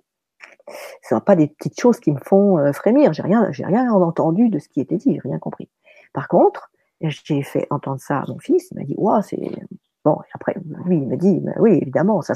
ce 1.03 1.15
sont 1.15 1.21
pas 1.21 1.36
des 1.36 1.47
petites 1.47 1.79
choses 1.79 1.99
qui 1.99 2.12
me 2.12 2.19
font 2.19 2.58
euh, 2.58 2.71
frémir. 2.71 3.13
J'ai 3.13 3.23
rien, 3.23 3.51
j'ai 3.51 3.65
rien 3.65 3.91
entendu 3.91 4.49
de 4.49 4.60
ce 4.60 4.69
qui 4.69 4.81
était 4.81 4.97
dit, 4.97 5.13
j'ai 5.13 5.29
rien 5.29 5.39
compris. 5.39 5.69
Par 6.13 6.27
contre, 6.27 6.71
j'ai 7.01 7.43
fait 7.43 7.67
entendre 7.69 7.99
ça 7.99 8.19
à 8.19 8.25
mon 8.27 8.39
fils, 8.39 8.69
il 8.71 8.77
m'a 8.77 8.84
dit, 8.84 8.95
c'est 9.23 9.67
bon. 10.03 10.17
Après, 10.34 10.55
lui, 10.86 10.97
il 10.97 11.08
me 11.08 11.17
dit, 11.17 11.43
oui, 11.58 11.79
évidemment, 11.81 12.21
ça, 12.21 12.36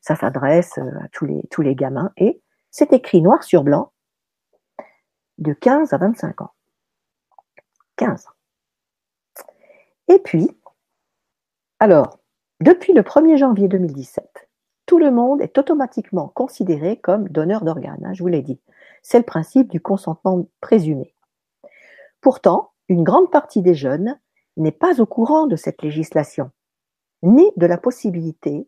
s'adresse 0.00 0.78
à 0.78 1.08
tous 1.12 1.26
les 1.26 1.42
tous 1.50 1.62
les 1.62 1.74
gamins 1.74 2.12
et 2.16 2.40
c'est 2.70 2.92
écrit 2.92 3.22
noir 3.22 3.42
sur 3.42 3.64
blanc 3.64 3.92
de 5.38 5.52
15 5.52 5.92
à 5.92 5.98
25 5.98 6.42
ans. 6.42 6.50
15. 7.96 8.26
Et 10.08 10.18
puis, 10.18 10.50
alors, 11.80 12.18
depuis 12.64 12.94
le 12.94 13.02
1er 13.02 13.36
janvier 13.36 13.68
2017, 13.68 14.48
tout 14.86 14.98
le 14.98 15.10
monde 15.10 15.42
est 15.42 15.58
automatiquement 15.58 16.28
considéré 16.28 16.96
comme 16.96 17.28
donneur 17.28 17.62
d'organes, 17.62 18.02
hein, 18.06 18.14
je 18.14 18.22
vous 18.22 18.28
l'ai 18.30 18.40
dit. 18.40 18.58
C'est 19.02 19.18
le 19.18 19.24
principe 19.24 19.68
du 19.68 19.82
consentement 19.82 20.46
présumé. 20.62 21.14
Pourtant, 22.22 22.72
une 22.88 23.04
grande 23.04 23.30
partie 23.30 23.60
des 23.60 23.74
jeunes 23.74 24.18
n'est 24.56 24.72
pas 24.72 24.98
au 25.02 25.04
courant 25.04 25.46
de 25.46 25.56
cette 25.56 25.82
législation, 25.82 26.52
ni 27.22 27.44
de 27.58 27.66
la 27.66 27.76
possibilité 27.76 28.66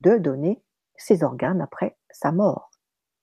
de 0.00 0.18
donner 0.18 0.60
ses 0.96 1.22
organes 1.22 1.60
après 1.60 1.96
sa 2.10 2.32
mort. 2.32 2.72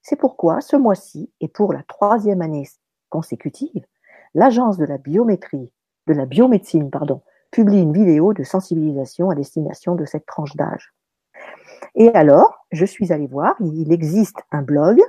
C'est 0.01 0.15
pourquoi 0.15 0.62
ce 0.62 0.78
mois-ci, 0.78 1.30
et 1.41 1.49
pour 1.49 1.73
la 1.73 1.84
troisième 1.84 2.41
année 2.41 2.69
consécutive, 3.10 3.86
l'Agence 4.34 4.78
de 4.78 4.86
la 4.86 4.97
biométrie, 4.97 5.73
de 6.08 6.13
la 6.13 6.25
biomédecine, 6.25 6.89
pardon, 6.89 7.21
publie 7.56 7.80
une 7.80 7.94
vidéo 7.94 8.34
de 8.34 8.44
sensibilisation 8.44 9.30
à 9.30 9.36
destination 9.36 9.96
de 9.96 10.04
cette 10.04 10.26
tranche 10.26 10.58
d'âge. 10.58 10.94
Et 11.96 12.10
alors, 12.10 12.68
je 12.74 12.86
suis 12.86 13.13
allée 13.13 13.28
voir, 13.28 13.56
il 13.62 13.94
existe 13.94 14.39
un 14.52 14.62
blog 14.62 15.00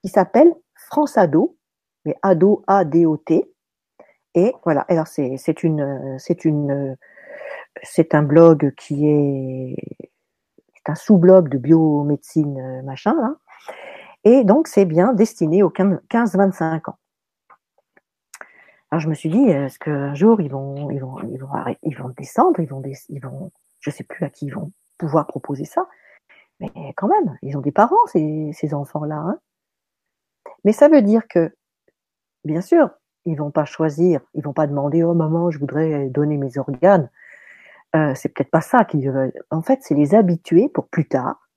qui 0.00 0.08
s'appelle 0.08 0.54
France 0.76 1.18
Ado, 1.18 1.56
mais 2.04 2.14
Ado 2.22 2.62
A-D-O-T. 2.68 3.52
Et 4.36 4.54
voilà, 4.62 4.82
alors 4.82 5.08
c'est 5.08 5.64
une, 5.64 6.16
c'est 6.20 6.44
une, 6.44 6.96
c'est 7.82 8.14
un 8.14 8.22
blog 8.22 8.72
qui 8.76 9.08
est, 9.08 9.76
un 10.86 10.94
sous-blog 10.94 11.48
de 11.48 11.58
biomédecine 11.58 12.82
machin, 12.82 13.14
là. 13.20 13.34
Et 14.22 14.44
donc, 14.44 14.68
c'est 14.68 14.84
bien 14.84 15.12
destiné 15.12 15.64
aux 15.64 15.70
15-25 15.70 16.90
ans. 16.90 16.98
Alors, 18.90 19.00
je 19.00 19.08
me 19.08 19.14
suis 19.14 19.28
dit, 19.28 19.42
est-ce 19.42 19.78
qu'un 19.78 20.14
jour, 20.14 20.40
ils 20.40 20.50
vont, 20.50 20.90
ils 20.90 21.00
vont, 21.00 21.20
ils 21.30 21.38
vont, 21.38 21.48
ils 21.82 21.96
vont 21.96 22.08
descendre, 22.16 22.58
ils 22.60 22.68
vont, 22.68 22.82
ils 23.08 23.20
vont, 23.20 23.52
je 23.80 23.90
sais 23.90 24.04
plus 24.04 24.24
à 24.24 24.30
qui 24.30 24.46
ils 24.46 24.54
vont 24.54 24.72
pouvoir 24.96 25.26
proposer 25.26 25.64
ça. 25.64 25.86
Mais 26.60 26.70
quand 26.96 27.08
même, 27.08 27.38
ils 27.42 27.56
ont 27.56 27.60
des 27.60 27.72
parents, 27.72 27.96
ces, 28.06 28.50
ces 28.52 28.74
enfants-là. 28.74 29.16
Hein. 29.16 29.38
Mais 30.64 30.72
ça 30.72 30.88
veut 30.88 31.02
dire 31.02 31.28
que, 31.28 31.54
bien 32.44 32.60
sûr, 32.60 32.90
ils 33.24 33.36
vont 33.36 33.50
pas 33.50 33.64
choisir, 33.64 34.20
ils 34.34 34.42
vont 34.42 34.52
pas 34.52 34.66
demander, 34.66 35.02
oh 35.04 35.14
maman, 35.14 35.50
je 35.50 35.58
voudrais 35.58 36.08
donner 36.08 36.36
mes 36.36 36.58
organes. 36.58 37.10
Euh, 37.94 38.12
c'est 38.14 38.30
peut-être 38.30 38.50
pas 38.50 38.60
ça 38.60 38.84
qu'ils 38.84 39.10
veulent. 39.10 39.32
En 39.50 39.62
fait, 39.62 39.80
c'est 39.82 39.94
les 39.94 40.14
habituer 40.14 40.68
pour 40.68 40.88
plus 40.88 41.08
tard 41.08 41.48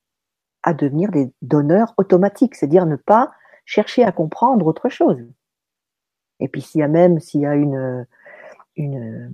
à 0.64 0.74
devenir 0.74 1.10
des 1.12 1.32
donneurs 1.42 1.94
automatiques, 1.98 2.56
c'est-à-dire 2.56 2.86
ne 2.86 2.96
pas 2.96 3.32
chercher 3.66 4.04
à 4.04 4.12
comprendre 4.12 4.66
autre 4.68 4.90
chose. 4.90 5.26
Et 6.42 6.48
puis 6.48 6.62
s'il 6.62 6.82
y 6.82 6.84
a 6.84 6.88
même, 6.88 7.20
s'il 7.20 7.42
y 7.42 7.46
a 7.46 7.56
une, 7.56 8.06
une, 8.76 9.32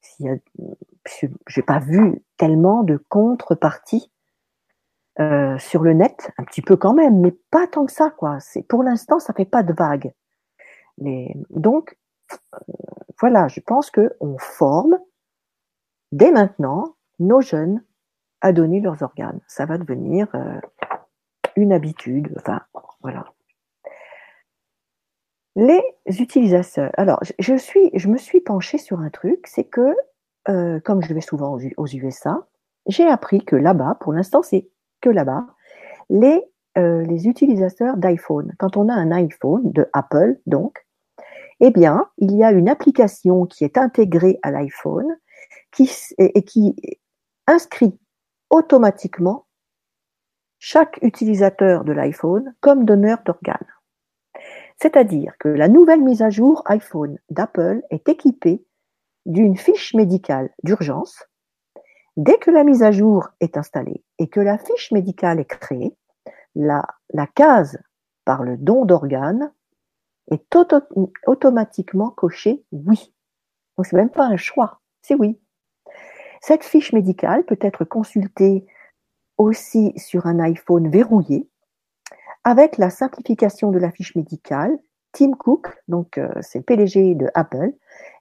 s'il 0.00 0.26
y 0.26 0.28
a, 0.30 0.36
j'ai 1.46 1.62
pas 1.62 1.78
vu 1.78 2.22
tellement 2.36 2.82
de 2.82 2.96
contreparties 3.08 4.10
euh, 5.20 5.58
sur 5.58 5.82
le 5.82 5.94
net, 5.94 6.30
un 6.38 6.44
petit 6.44 6.62
peu 6.62 6.76
quand 6.76 6.94
même, 6.94 7.20
mais 7.20 7.32
pas 7.50 7.66
tant 7.66 7.86
que 7.86 7.92
ça, 7.92 8.10
quoi. 8.10 8.38
C'est 8.40 8.62
pour 8.62 8.82
l'instant, 8.82 9.18
ça 9.18 9.32
fait 9.32 9.44
pas 9.44 9.62
de 9.62 9.72
vague. 9.72 10.12
Mais 10.98 11.34
donc, 11.50 11.98
euh, 12.32 12.58
voilà, 13.20 13.48
je 13.48 13.60
pense 13.60 13.90
que 13.90 14.14
on 14.20 14.38
forme 14.38 14.98
dès 16.12 16.30
maintenant 16.30 16.94
nos 17.18 17.40
jeunes 17.40 17.82
à 18.40 18.52
donner 18.52 18.80
leurs 18.80 19.02
organes. 19.02 19.40
Ça 19.48 19.66
va 19.66 19.78
devenir 19.78 20.28
euh, 20.34 20.60
une 21.56 21.72
habitude. 21.72 22.32
Enfin, 22.36 22.60
voilà. 23.02 23.32
Les 25.58 25.82
utilisateurs. 26.06 26.92
Alors, 26.96 27.20
je 27.40 27.56
suis, 27.56 27.90
je 27.92 28.08
me 28.08 28.16
suis 28.16 28.40
penchée 28.40 28.78
sur 28.78 29.00
un 29.00 29.10
truc, 29.10 29.44
c'est 29.48 29.64
que, 29.64 29.92
comme 30.46 31.02
je 31.02 31.12
vais 31.12 31.20
souvent 31.20 31.58
aux 31.76 31.86
USA, 31.86 32.46
j'ai 32.86 33.06
appris 33.06 33.44
que 33.44 33.56
là-bas, 33.56 33.98
pour 34.00 34.12
l'instant, 34.12 34.42
c'est 34.42 34.68
que 35.00 35.10
là-bas, 35.10 35.46
les, 36.10 36.42
euh, 36.78 37.02
les 37.02 37.26
utilisateurs 37.26 37.96
d'iPhone. 37.96 38.54
Quand 38.58 38.76
on 38.76 38.88
a 38.88 38.94
un 38.94 39.10
iPhone 39.10 39.72
de 39.72 39.88
Apple, 39.92 40.38
donc, 40.46 40.86
eh 41.60 41.70
bien, 41.70 42.08
il 42.18 42.36
y 42.36 42.44
a 42.44 42.52
une 42.52 42.68
application 42.68 43.46
qui 43.46 43.64
est 43.64 43.76
intégrée 43.76 44.38
à 44.42 44.50
l'iPhone 44.50 45.16
qui, 45.72 45.90
et, 46.18 46.42
qui 46.44 46.76
inscrit 47.46 47.98
automatiquement 48.50 49.46
chaque 50.60 50.98
utilisateur 51.02 51.84
de 51.84 51.92
l'iPhone 51.92 52.54
comme 52.60 52.84
donneur 52.84 53.18
d'organes. 53.24 53.77
C'est-à-dire 54.80 55.34
que 55.38 55.48
la 55.48 55.68
nouvelle 55.68 56.02
mise 56.02 56.22
à 56.22 56.30
jour 56.30 56.62
iPhone 56.66 57.18
d'Apple 57.30 57.82
est 57.90 58.08
équipée 58.08 58.64
d'une 59.26 59.56
fiche 59.56 59.94
médicale 59.94 60.50
d'urgence 60.62 61.22
Dès 62.18 62.36
que 62.38 62.50
la 62.50 62.64
mise 62.64 62.82
à 62.82 62.90
jour 62.90 63.28
est 63.38 63.56
installée 63.56 64.02
et 64.18 64.26
que 64.26 64.40
la 64.40 64.58
fiche 64.58 64.90
médicale 64.90 65.38
est 65.38 65.44
créée, 65.44 65.96
la, 66.56 66.84
case 67.36 67.78
par 68.24 68.42
le 68.42 68.56
don 68.56 68.84
d'organes 68.84 69.52
est 70.28 70.56
automatiquement 71.28 72.10
cochée 72.10 72.64
oui. 72.72 73.14
Donc 73.76 73.86
c'est 73.86 73.94
même 73.94 74.10
pas 74.10 74.24
un 74.24 74.36
choix, 74.36 74.80
c'est 75.00 75.14
oui. 75.14 75.40
Cette 76.40 76.64
fiche 76.64 76.92
médicale 76.92 77.44
peut 77.44 77.58
être 77.60 77.84
consultée 77.84 78.66
aussi 79.36 79.92
sur 79.96 80.26
un 80.26 80.40
iPhone 80.40 80.90
verrouillé. 80.90 81.48
Avec 82.44 82.78
la 82.78 82.90
simplification 82.90 83.70
de 83.70 83.78
la 83.78 83.90
fiche 83.90 84.14
médicale, 84.14 84.78
Tim 85.12 85.32
Cook, 85.32 85.68
donc 85.88 86.18
euh, 86.18 86.28
c'est 86.40 86.58
le 86.58 86.64
PDG 86.64 87.14
de 87.14 87.28
Apple, 87.34 87.72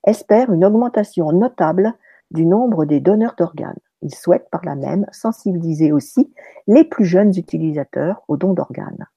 espère 0.06 0.52
une 0.52 0.66
augmentation 0.66 1.32
notable 1.32 1.94
du 2.32 2.46
nombre 2.46 2.86
des 2.86 3.00
donneurs 3.00 3.36
d'organes. 3.38 3.80
Il 4.02 4.14
souhaite 4.14 4.50
par 4.50 4.64
là 4.66 4.76
même 4.76 5.06
sensibiliser 5.12 5.92
aussi 5.92 6.34
les 6.68 6.84
plus 6.84 7.06
jeunes 7.06 7.38
utilisateurs 7.38 8.22
aux 8.28 8.38
dons 8.38 8.54
d'organes. 8.54 9.08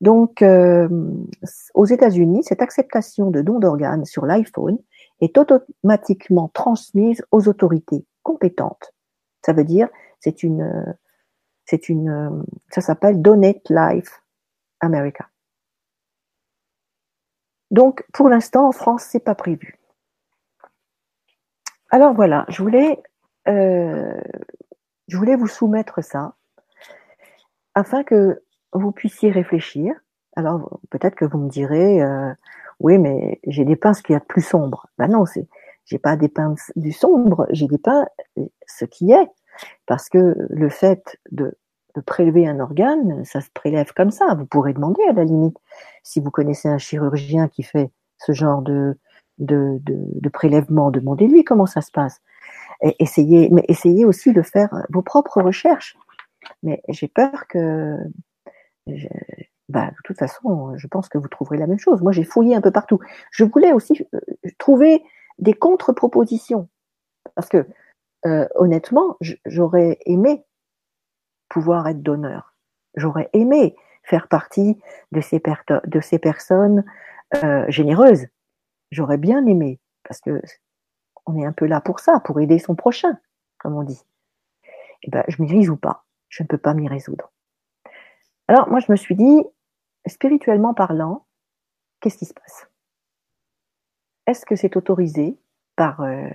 Donc, 0.00 0.40
euh, 0.40 0.88
aux 1.74 1.84
États-Unis, 1.84 2.42
cette 2.44 2.62
acceptation 2.62 3.30
de 3.30 3.42
dons 3.42 3.58
d'organes 3.58 4.06
sur 4.06 4.24
l'iPhone 4.24 4.78
est 5.20 5.36
automatiquement 5.36 6.48
transmise 6.48 7.22
aux 7.32 7.48
autorités 7.48 8.06
compétentes. 8.22 8.94
Ça 9.44 9.52
veut 9.52 9.64
dire, 9.64 9.88
c'est 10.20 10.42
une, 10.42 10.96
c'est 11.70 11.88
une, 11.88 12.44
ça 12.70 12.80
s'appelle 12.80 13.22
Donate 13.22 13.70
Life 13.70 14.24
America. 14.80 15.28
Donc, 17.70 18.04
pour 18.12 18.28
l'instant, 18.28 18.66
en 18.66 18.72
France, 18.72 19.04
c'est 19.04 19.24
pas 19.24 19.36
prévu. 19.36 19.78
Alors 21.90 22.12
voilà, 22.12 22.44
je 22.48 22.60
voulais 22.62 23.00
euh, 23.46 24.20
vous 25.08 25.46
soumettre 25.46 26.02
ça 26.02 26.34
afin 27.74 28.02
que 28.02 28.42
vous 28.72 28.90
puissiez 28.90 29.30
réfléchir. 29.30 29.94
Alors 30.34 30.80
peut-être 30.90 31.14
que 31.14 31.24
vous 31.24 31.38
me 31.38 31.48
direz, 31.48 32.02
euh, 32.02 32.32
oui, 32.80 32.98
mais 32.98 33.40
j'ai 33.46 33.64
des 33.64 33.76
pinces 33.76 34.02
qui 34.02 34.14
a 34.14 34.18
de 34.18 34.24
plus 34.24 34.42
sombre. 34.42 34.88
Ben 34.98 35.08
non, 35.08 35.24
c'est, 35.24 35.48
j'ai 35.84 35.98
pas 35.98 36.16
des 36.16 36.28
pinces 36.28 36.72
du 36.74 36.90
sombre, 36.90 37.46
j'ai 37.50 37.68
des 37.68 37.78
pinces 37.78 38.06
ce 38.66 38.84
qui 38.84 39.12
est, 39.12 39.28
parce 39.86 40.08
que 40.08 40.36
le 40.48 40.68
fait 40.68 41.18
de, 41.30 41.56
prélever 42.06 42.46
un 42.46 42.60
organe, 42.60 43.24
ça 43.24 43.40
se 43.40 43.50
prélève 43.50 43.92
comme 43.92 44.10
ça. 44.10 44.34
Vous 44.34 44.46
pourrez 44.46 44.72
demander 44.72 45.02
à 45.08 45.12
la 45.12 45.24
limite 45.24 45.56
si 46.02 46.20
vous 46.20 46.30
connaissez 46.30 46.68
un 46.68 46.78
chirurgien 46.78 47.48
qui 47.48 47.62
fait 47.62 47.90
ce 48.16 48.32
genre 48.32 48.62
de, 48.62 48.96
de, 49.38 49.78
de, 49.82 49.96
de 49.96 50.28
prélèvement, 50.28 50.90
demandez-lui 50.90 51.44
comment 51.44 51.66
ça 51.66 51.80
se 51.82 51.90
passe 51.90 52.22
essayez, 52.98 53.48
mais 53.50 53.64
essayez 53.68 54.04
aussi 54.04 54.32
de 54.32 54.42
faire 54.42 54.70
vos 54.90 55.02
propres 55.02 55.42
recherches. 55.42 55.96
Mais 56.62 56.82
j'ai 56.88 57.08
peur 57.08 57.46
que, 57.48 57.96
bah, 59.68 59.90
de 59.90 59.96
toute 60.04 60.18
façon, 60.18 60.76
je 60.76 60.86
pense 60.86 61.08
que 61.08 61.18
vous 61.18 61.28
trouverez 61.28 61.58
la 61.58 61.66
même 61.66 61.78
chose. 61.78 62.00
Moi, 62.02 62.12
j'ai 62.12 62.24
fouillé 62.24 62.54
un 62.54 62.60
peu 62.60 62.70
partout. 62.70 62.98
Je 63.30 63.44
voulais 63.44 63.72
aussi 63.72 64.06
euh, 64.14 64.20
trouver 64.58 65.02
des 65.38 65.54
contre-propositions, 65.54 66.68
parce 67.34 67.48
que 67.48 67.66
euh, 68.26 68.46
honnêtement, 68.54 69.16
j'aurais 69.46 69.98
aimé 70.04 70.44
pouvoir 71.48 71.88
être 71.88 72.02
donneur. 72.02 72.54
J'aurais 72.94 73.30
aimé 73.32 73.76
faire 74.02 74.28
partie 74.28 74.80
de 75.12 75.20
ces, 75.20 75.38
personnes 76.18 76.84
euh, 77.42 77.64
généreuses. 77.68 78.26
J'aurais 78.90 79.18
bien 79.18 79.46
aimé, 79.46 79.80
parce 80.02 80.20
que 80.20 80.40
on 81.26 81.38
est 81.38 81.46
un 81.46 81.52
peu 81.52 81.66
là 81.66 81.80
pour 81.80 82.00
ça, 82.00 82.20
pour 82.20 82.40
aider 82.40 82.58
son 82.58 82.74
prochain, 82.74 83.18
comme 83.58 83.76
on 83.76 83.82
dit. 83.82 84.04
Et 85.02 85.06
eh 85.08 85.10
ben, 85.10 85.24
je 85.28 85.42
m'y 85.42 85.50
résous 85.50 85.76
pas. 85.76 86.04
Je 86.28 86.42
ne 86.42 86.48
peux 86.48 86.58
pas 86.58 86.74
m'y 86.74 86.88
résoudre. 86.88 87.32
Alors, 88.48 88.68
moi, 88.68 88.80
je 88.80 88.90
me 88.90 88.96
suis 88.96 89.14
dit, 89.14 89.44
spirituellement 90.06 90.74
parlant, 90.74 91.26
qu'est-ce 92.00 92.18
qui 92.18 92.26
se 92.26 92.34
passe? 92.34 92.68
Est-ce 94.26 94.44
que 94.44 94.56
c'est 94.56 94.76
autorisé 94.76 95.38
par, 95.76 96.00
euh, 96.00 96.28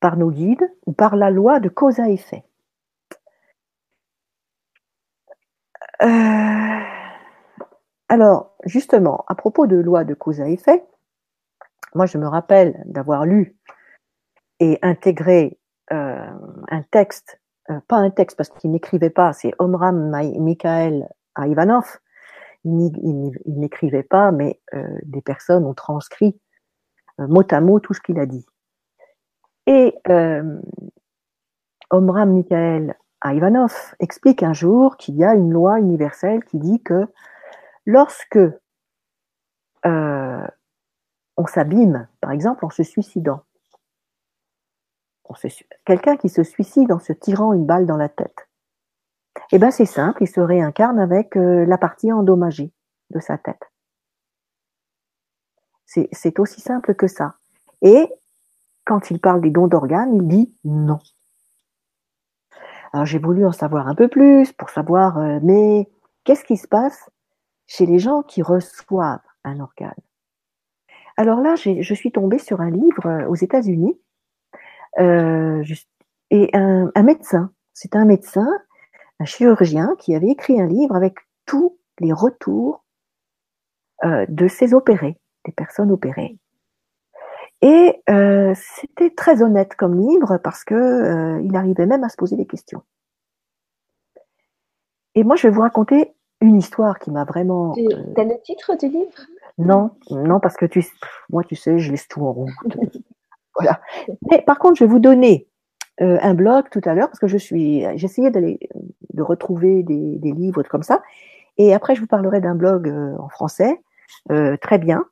par 0.00 0.16
nos 0.16 0.30
guides 0.30 0.72
ou 0.86 0.92
par 0.92 1.16
la 1.16 1.30
loi 1.30 1.60
de 1.60 1.68
cause 1.68 2.00
à 2.00 2.08
effet 2.08 2.44
euh, 6.02 6.80
Alors, 8.08 8.54
justement, 8.64 9.24
à 9.28 9.34
propos 9.34 9.66
de 9.66 9.76
loi 9.76 10.04
de 10.04 10.14
cause 10.14 10.40
à 10.40 10.48
effet, 10.48 10.84
moi 11.94 12.06
je 12.06 12.18
me 12.18 12.26
rappelle 12.26 12.82
d'avoir 12.86 13.26
lu 13.26 13.56
et 14.60 14.78
intégré 14.82 15.58
euh, 15.92 16.30
un 16.68 16.82
texte, 16.82 17.40
euh, 17.70 17.80
pas 17.88 17.96
un 17.96 18.10
texte 18.10 18.36
parce 18.36 18.50
qu'il 18.50 18.70
n'écrivait 18.70 19.10
pas, 19.10 19.32
c'est 19.32 19.52
Omram 19.58 20.10
Mikhail 20.38 21.08
à 21.34 21.46
Ivanov. 21.46 21.98
Il 22.64 23.32
n'écrivait 23.46 24.02
pas, 24.02 24.32
mais 24.32 24.60
des 25.04 25.22
personnes 25.22 25.64
ont 25.64 25.74
transcrit 25.74 26.38
mot 27.18 27.44
à 27.50 27.60
mot 27.60 27.78
tout 27.78 27.94
ce 27.94 28.00
qu'il 28.00 28.18
a 28.18 28.26
dit. 28.26 28.44
Et 29.70 29.94
Omram 31.90 32.30
Mikhail 32.30 32.94
à 33.20 33.34
Ivanov 33.34 33.94
explique 34.00 34.42
un 34.42 34.54
jour 34.54 34.96
qu'il 34.96 35.16
y 35.16 35.24
a 35.24 35.34
une 35.34 35.52
loi 35.52 35.78
universelle 35.78 36.42
qui 36.44 36.58
dit 36.58 36.82
que 36.82 37.06
lorsque 37.84 38.38
on 39.84 41.46
s'abîme, 41.46 42.08
par 42.22 42.30
exemple 42.30 42.64
en 42.64 42.70
se 42.70 42.82
suicidant, 42.82 43.42
quelqu'un 45.84 46.16
qui 46.16 46.30
se 46.30 46.42
suicide 46.42 46.90
en 46.90 46.98
se 46.98 47.12
tirant 47.12 47.52
une 47.52 47.66
balle 47.66 47.84
dans 47.84 47.98
la 47.98 48.08
tête, 48.08 48.48
eh 49.52 49.58
ben 49.58 49.70
c'est 49.70 49.84
simple, 49.84 50.22
il 50.22 50.28
se 50.28 50.40
réincarne 50.40 50.98
avec 50.98 51.36
euh, 51.36 51.66
la 51.66 51.76
partie 51.76 52.10
endommagée 52.10 52.72
de 53.10 53.20
sa 53.20 53.36
tête. 53.36 53.70
C'est 55.84 56.38
aussi 56.38 56.60
simple 56.60 56.94
que 56.94 57.06
ça. 57.06 57.34
Et 57.82 58.12
quand 58.88 59.10
il 59.10 59.20
parle 59.20 59.42
des 59.42 59.50
dons 59.50 59.66
d'organes, 59.66 60.14
il 60.14 60.26
dit 60.26 60.54
non. 60.64 60.98
Alors 62.94 63.04
j'ai 63.04 63.18
voulu 63.18 63.44
en 63.44 63.52
savoir 63.52 63.86
un 63.86 63.94
peu 63.94 64.08
plus 64.08 64.50
pour 64.52 64.70
savoir, 64.70 65.18
euh, 65.18 65.40
mais 65.42 65.90
qu'est-ce 66.24 66.42
qui 66.42 66.56
se 66.56 66.66
passe 66.66 67.10
chez 67.66 67.84
les 67.84 67.98
gens 67.98 68.22
qui 68.22 68.40
reçoivent 68.40 69.20
un 69.44 69.60
organe? 69.60 69.92
Alors 71.18 71.40
là, 71.40 71.54
je 71.54 71.94
suis 71.94 72.12
tombée 72.12 72.38
sur 72.38 72.62
un 72.62 72.70
livre 72.70 73.06
euh, 73.06 73.28
aux 73.28 73.34
États-Unis 73.34 74.00
euh, 74.98 75.62
et 76.30 76.48
un, 76.54 76.90
médecin. 77.02 77.52
C'est 77.74 77.94
un 77.94 78.06
médecin, 78.06 78.48
un 79.20 79.26
chirurgien 79.26 79.96
qui 79.98 80.14
avait 80.14 80.30
écrit 80.30 80.58
un 80.62 80.66
livre 80.66 80.96
avec 80.96 81.16
tous 81.44 81.78
les 82.00 82.12
retours 82.12 82.84
de 84.04 84.46
ces 84.46 84.74
opérés, 84.74 85.18
des 85.44 85.50
personnes 85.50 85.90
opérées. 85.90 86.38
Et 87.60 88.02
euh, 88.08 88.54
c'était 88.56 89.10
très 89.10 89.42
honnête 89.42 89.74
comme 89.74 89.98
livre 89.98 90.38
parce 90.38 90.64
que 90.64 91.40
il 91.42 91.56
arrivait 91.56 91.86
même 91.86 92.04
à 92.04 92.08
se 92.08 92.16
poser 92.16 92.36
des 92.36 92.46
questions. 92.46 92.82
Et 95.14 95.24
moi, 95.24 95.34
je 95.36 95.48
vais 95.48 95.54
vous 95.54 95.62
raconter 95.62 96.14
une 96.40 96.56
histoire 96.56 96.98
qui 96.98 97.10
m'a 97.10 97.24
vraiment. 97.24 97.74
T'as 98.14 98.24
le 98.24 98.40
titre 98.42 98.76
du 98.76 98.88
livre? 98.88 99.10
Non, 99.58 99.90
non, 100.10 100.38
parce 100.38 100.56
que 100.56 100.66
tu, 100.66 100.86
moi, 101.30 101.42
tu 101.42 101.56
sais, 101.56 101.78
je 101.78 101.90
laisse 101.90 102.08
tout 102.08 102.22
en 102.22 102.32
route. 102.32 102.50
Voilà. 103.60 103.80
Mais 104.30 104.40
par 104.42 104.60
contre, 104.60 104.76
je 104.76 104.84
vais 104.84 104.90
vous 104.90 105.00
donner 105.00 105.48
euh, 106.00 106.16
un 106.22 106.34
blog 106.34 106.66
tout 106.70 106.80
à 106.84 106.94
l'heure 106.94 107.08
parce 107.08 107.18
que 107.18 107.26
je 107.26 107.36
suis, 107.36 107.84
j'essayais 107.96 108.30
d'aller 108.30 108.60
de 109.12 109.22
retrouver 109.22 109.82
des, 109.82 110.16
des, 110.18 110.30
livres 110.30 110.62
comme 110.62 110.84
ça. 110.84 111.02
Et 111.56 111.74
après, 111.74 111.96
je 111.96 112.00
vous 112.00 112.06
parlerai 112.06 112.40
d'un 112.40 112.54
blog 112.54 112.88
euh, 112.88 113.16
en 113.18 113.28
français, 113.28 113.80
euh, 114.30 114.56
très 114.58 114.78
bien, 114.78 115.04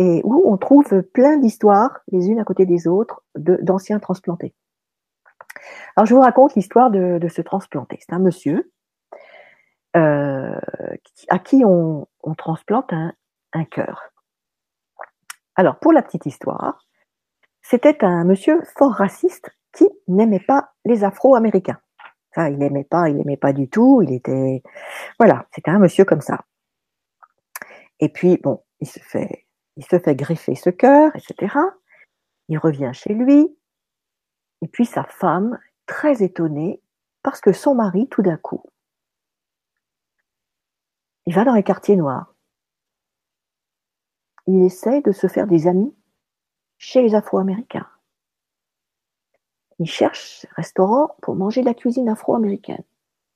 et 0.00 0.22
où 0.24 0.50
on 0.50 0.56
trouve 0.56 1.02
plein 1.02 1.36
d'histoires 1.36 2.00
les 2.10 2.28
unes 2.28 2.40
à 2.40 2.44
côté 2.44 2.64
des 2.64 2.88
autres 2.88 3.22
d'anciens 3.34 4.00
transplantés. 4.00 4.54
Alors, 5.94 6.06
je 6.06 6.14
vous 6.14 6.22
raconte 6.22 6.54
l'histoire 6.54 6.90
de, 6.90 7.28
ce 7.28 7.42
transplanté. 7.42 7.98
C'est 8.00 8.14
un 8.14 8.18
monsieur 8.18 8.72
à 9.92 11.38
qui 11.44 11.64
on, 11.66 12.08
on 12.22 12.34
transplante 12.34 12.94
un, 12.94 13.12
un 13.52 13.64
cœur. 13.64 14.10
Alors, 15.54 15.78
pour 15.78 15.92
la 15.92 16.00
petite 16.00 16.24
histoire, 16.24 16.86
c'était 17.60 18.02
un 18.02 18.24
monsieur 18.24 18.62
fort 18.78 18.92
raciste 18.92 19.50
qui 19.74 19.86
n'aimait 20.08 20.40
pas 20.40 20.70
les 20.86 21.04
Afro-Américains. 21.04 21.78
Ça, 22.34 22.48
il 22.48 22.56
n'aimait 22.56 22.84
pas, 22.84 23.10
il 23.10 23.16
n'aimait 23.16 23.36
pas 23.36 23.52
du 23.52 23.68
tout. 23.68 24.00
Il 24.00 24.14
était, 24.14 24.62
voilà, 25.18 25.46
c'était 25.54 25.70
un 25.70 25.78
monsieur 25.78 26.06
comme 26.06 26.22
ça. 26.22 26.46
Et 27.98 28.08
puis 28.08 28.38
bon, 28.38 28.62
il 28.80 28.88
se 28.88 28.98
fait, 29.00 29.46
il 29.80 29.86
se 29.86 29.98
fait 29.98 30.14
greffer 30.14 30.54
ce 30.54 30.68
cœur, 30.68 31.10
etc. 31.16 31.56
Il 32.48 32.58
revient 32.58 32.90
chez 32.92 33.14
lui. 33.14 33.56
Et 34.60 34.68
puis 34.68 34.84
sa 34.84 35.04
femme, 35.04 35.58
très 35.86 36.22
étonnée, 36.22 36.82
parce 37.22 37.40
que 37.40 37.54
son 37.54 37.74
mari, 37.74 38.06
tout 38.10 38.20
d'un 38.20 38.36
coup, 38.36 38.62
il 41.24 41.34
va 41.34 41.44
dans 41.44 41.54
les 41.54 41.62
quartiers 41.62 41.96
noirs. 41.96 42.34
Il 44.46 44.62
essaie 44.64 45.00
de 45.00 45.12
se 45.12 45.28
faire 45.28 45.46
des 45.46 45.66
amis 45.66 45.96
chez 46.76 47.00
les 47.00 47.14
Afro-Américains. 47.14 47.88
Il 49.78 49.86
cherche 49.86 50.44
un 50.50 50.54
restaurant 50.56 51.16
pour 51.22 51.36
manger 51.36 51.62
de 51.62 51.66
la 51.66 51.74
cuisine 51.74 52.10
afro-américaine. 52.10 52.84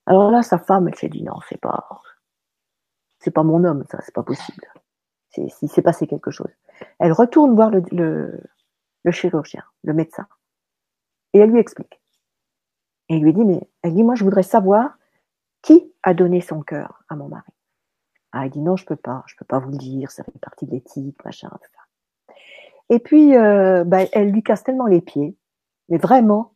Alors 0.05 0.31
là, 0.31 0.43
sa 0.43 0.59
femme, 0.59 0.89
elle 0.89 0.95
s'est 0.95 1.09
dit 1.09 1.23
non, 1.23 1.41
c'est 1.49 1.61
pas, 1.61 2.03
c'est 3.19 3.31
pas 3.31 3.45
mon 3.45 3.65
homme, 3.65 3.85
ça, 3.91 3.99
c'est 4.03 4.15
pas 4.15 4.23
possible. 4.23 4.67
Il 5.37 5.69
s'est 5.69 5.83
passé 5.83 6.07
quelque 6.07 6.31
chose. 6.31 6.51
Elle 6.99 7.13
retourne 7.13 7.55
voir 7.55 7.71
le, 7.71 8.41
chirurgien, 9.11 9.65
le 9.83 9.93
médecin, 9.93 10.27
et 11.33 11.39
elle 11.39 11.51
lui 11.51 11.61
explique. 11.61 12.01
Et 13.09 13.17
il 13.17 13.23
lui 13.23 13.33
dit, 13.33 13.45
mais 13.45 13.69
elle 13.83 13.95
dit, 13.95 14.03
moi, 14.03 14.15
je 14.15 14.25
voudrais 14.25 14.43
savoir 14.43 14.97
qui 15.63 15.93
a 16.03 16.15
donné 16.15 16.41
son 16.41 16.63
cœur 16.63 17.05
à 17.09 17.17
mon 17.17 17.29
mari. 17.29 17.53
Ah, 18.33 18.47
il 18.47 18.51
dit 18.51 18.61
non, 18.61 18.77
je 18.77 18.85
peux 18.85 18.97
pas, 18.97 19.23
je 19.27 19.37
peux 19.37 19.45
pas 19.45 19.59
vous 19.59 19.71
le 19.71 19.77
dire, 19.77 20.11
ça 20.11 20.25
fait 20.25 20.39
partie 20.41 20.67
de 20.67 20.73
l'éthique, 20.73 21.25
machin, 21.25 21.49
tout 21.51 21.71
ça. 21.73 22.35
Et 22.91 22.99
puis, 22.99 23.37
euh, 23.37 23.85
bah, 23.85 24.01
elle 24.13 24.31
lui 24.31 24.43
casse 24.43 24.65
tellement 24.65 24.87
les 24.87 25.01
pieds, 25.01 25.37
mais 25.89 25.99
vraiment, 25.99 26.55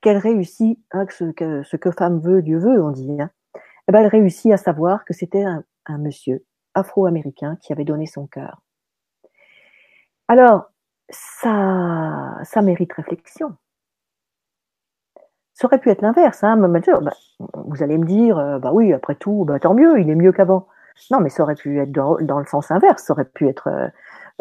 qu'elle 0.00 0.18
réussit, 0.18 0.78
hein, 0.92 1.06
ce, 1.10 1.24
que 1.32 1.62
ce, 1.62 1.76
que 1.76 1.90
femme 1.90 2.20
veut, 2.20 2.42
Dieu 2.42 2.58
veut, 2.58 2.82
on 2.82 2.90
dit, 2.90 3.20
hein, 3.20 3.30
eh 3.88 3.92
ben, 3.92 4.00
elle 4.00 4.06
réussit 4.06 4.52
à 4.52 4.56
savoir 4.56 5.04
que 5.04 5.12
c'était 5.12 5.44
un 5.44 5.98
monsieur 5.98 6.44
afro-américain 6.74 7.56
qui 7.60 7.72
avait 7.72 7.84
donné 7.84 8.06
son 8.06 8.26
cœur. 8.26 8.60
Alors, 10.28 10.70
ça, 11.10 12.38
ça 12.44 12.62
mérite 12.62 12.92
réflexion. 12.92 13.56
Ça 15.54 15.66
aurait 15.66 15.78
pu 15.78 15.90
être 15.90 16.02
l'inverse. 16.02 16.42
Hein, 16.42 16.56
bah, 16.56 16.80
vous 17.38 17.82
allez 17.82 17.98
me 17.98 18.06
dire, 18.06 18.38
euh, 18.38 18.58
bah 18.58 18.70
oui, 18.72 18.92
après 18.92 19.14
tout, 19.14 19.44
bah, 19.44 19.58
tant 19.58 19.74
mieux, 19.74 20.00
il 20.00 20.08
est 20.08 20.14
mieux 20.14 20.32
qu'avant. 20.32 20.68
Non, 21.10 21.20
mais 21.20 21.28
ça 21.30 21.42
aurait 21.42 21.54
pu 21.54 21.80
être 21.80 21.92
dans, 21.92 22.16
le 22.16 22.46
sens 22.46 22.70
inverse. 22.70 23.02
Ça 23.02 23.12
aurait 23.12 23.24
pu 23.24 23.48
être, 23.48 23.68
euh, 23.68 23.88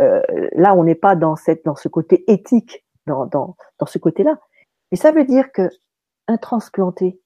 euh, 0.01 0.49
là, 0.53 0.75
on 0.75 0.83
n'est 0.83 0.95
pas 0.95 1.15
dans, 1.15 1.35
ce 1.35 1.87
côté 1.87 2.23
éthique, 2.31 2.85
dans 3.07 3.55
ce 3.85 3.97
côté-là. 3.97 4.37
Mais 4.91 4.97
ça 4.97 5.11
veut 5.11 5.25
dire 5.25 5.51
que 5.51 5.69
un 6.27 6.37
transplanté 6.37 7.19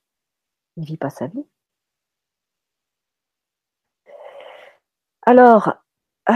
ne 0.78 0.86
vit 0.86 0.98
pas 0.98 1.10
sa 1.10 1.28
vie. 1.28 1.46
Alors, 5.26 5.74
euh, 6.30 6.34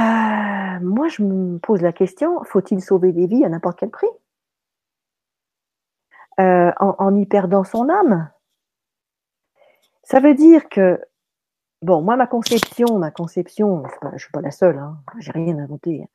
moi, 0.81 1.07
je 1.09 1.21
me 1.21 1.59
pose 1.59 1.81
la 1.81 1.93
question 1.93 2.43
faut-il 2.45 2.81
sauver 2.81 3.11
des 3.11 3.27
vies 3.27 3.43
à 3.45 3.49
n'importe 3.49 3.79
quel 3.79 3.89
prix? 3.89 4.07
Euh, 6.39 6.71
en, 6.79 7.15
y 7.15 7.25
perdant 7.25 7.63
son 7.63 7.89
âme? 7.89 8.29
Ça 10.03 10.19
veut 10.19 10.35
dire 10.35 10.69
que, 10.69 11.01
bon, 11.81 12.01
moi, 12.01 12.15
ma 12.15 12.27
conception, 12.27 12.97
ma 12.99 13.11
conception, 13.11 13.83
je 14.03 14.07
ne 14.07 14.17
suis 14.17 14.31
pas 14.31 14.41
la 14.41 14.51
seule, 14.51 14.77
hein, 14.77 14.97
j'ai 15.19 15.31
rien 15.31 15.57
inventé. 15.57 16.03
Hein, 16.03 16.07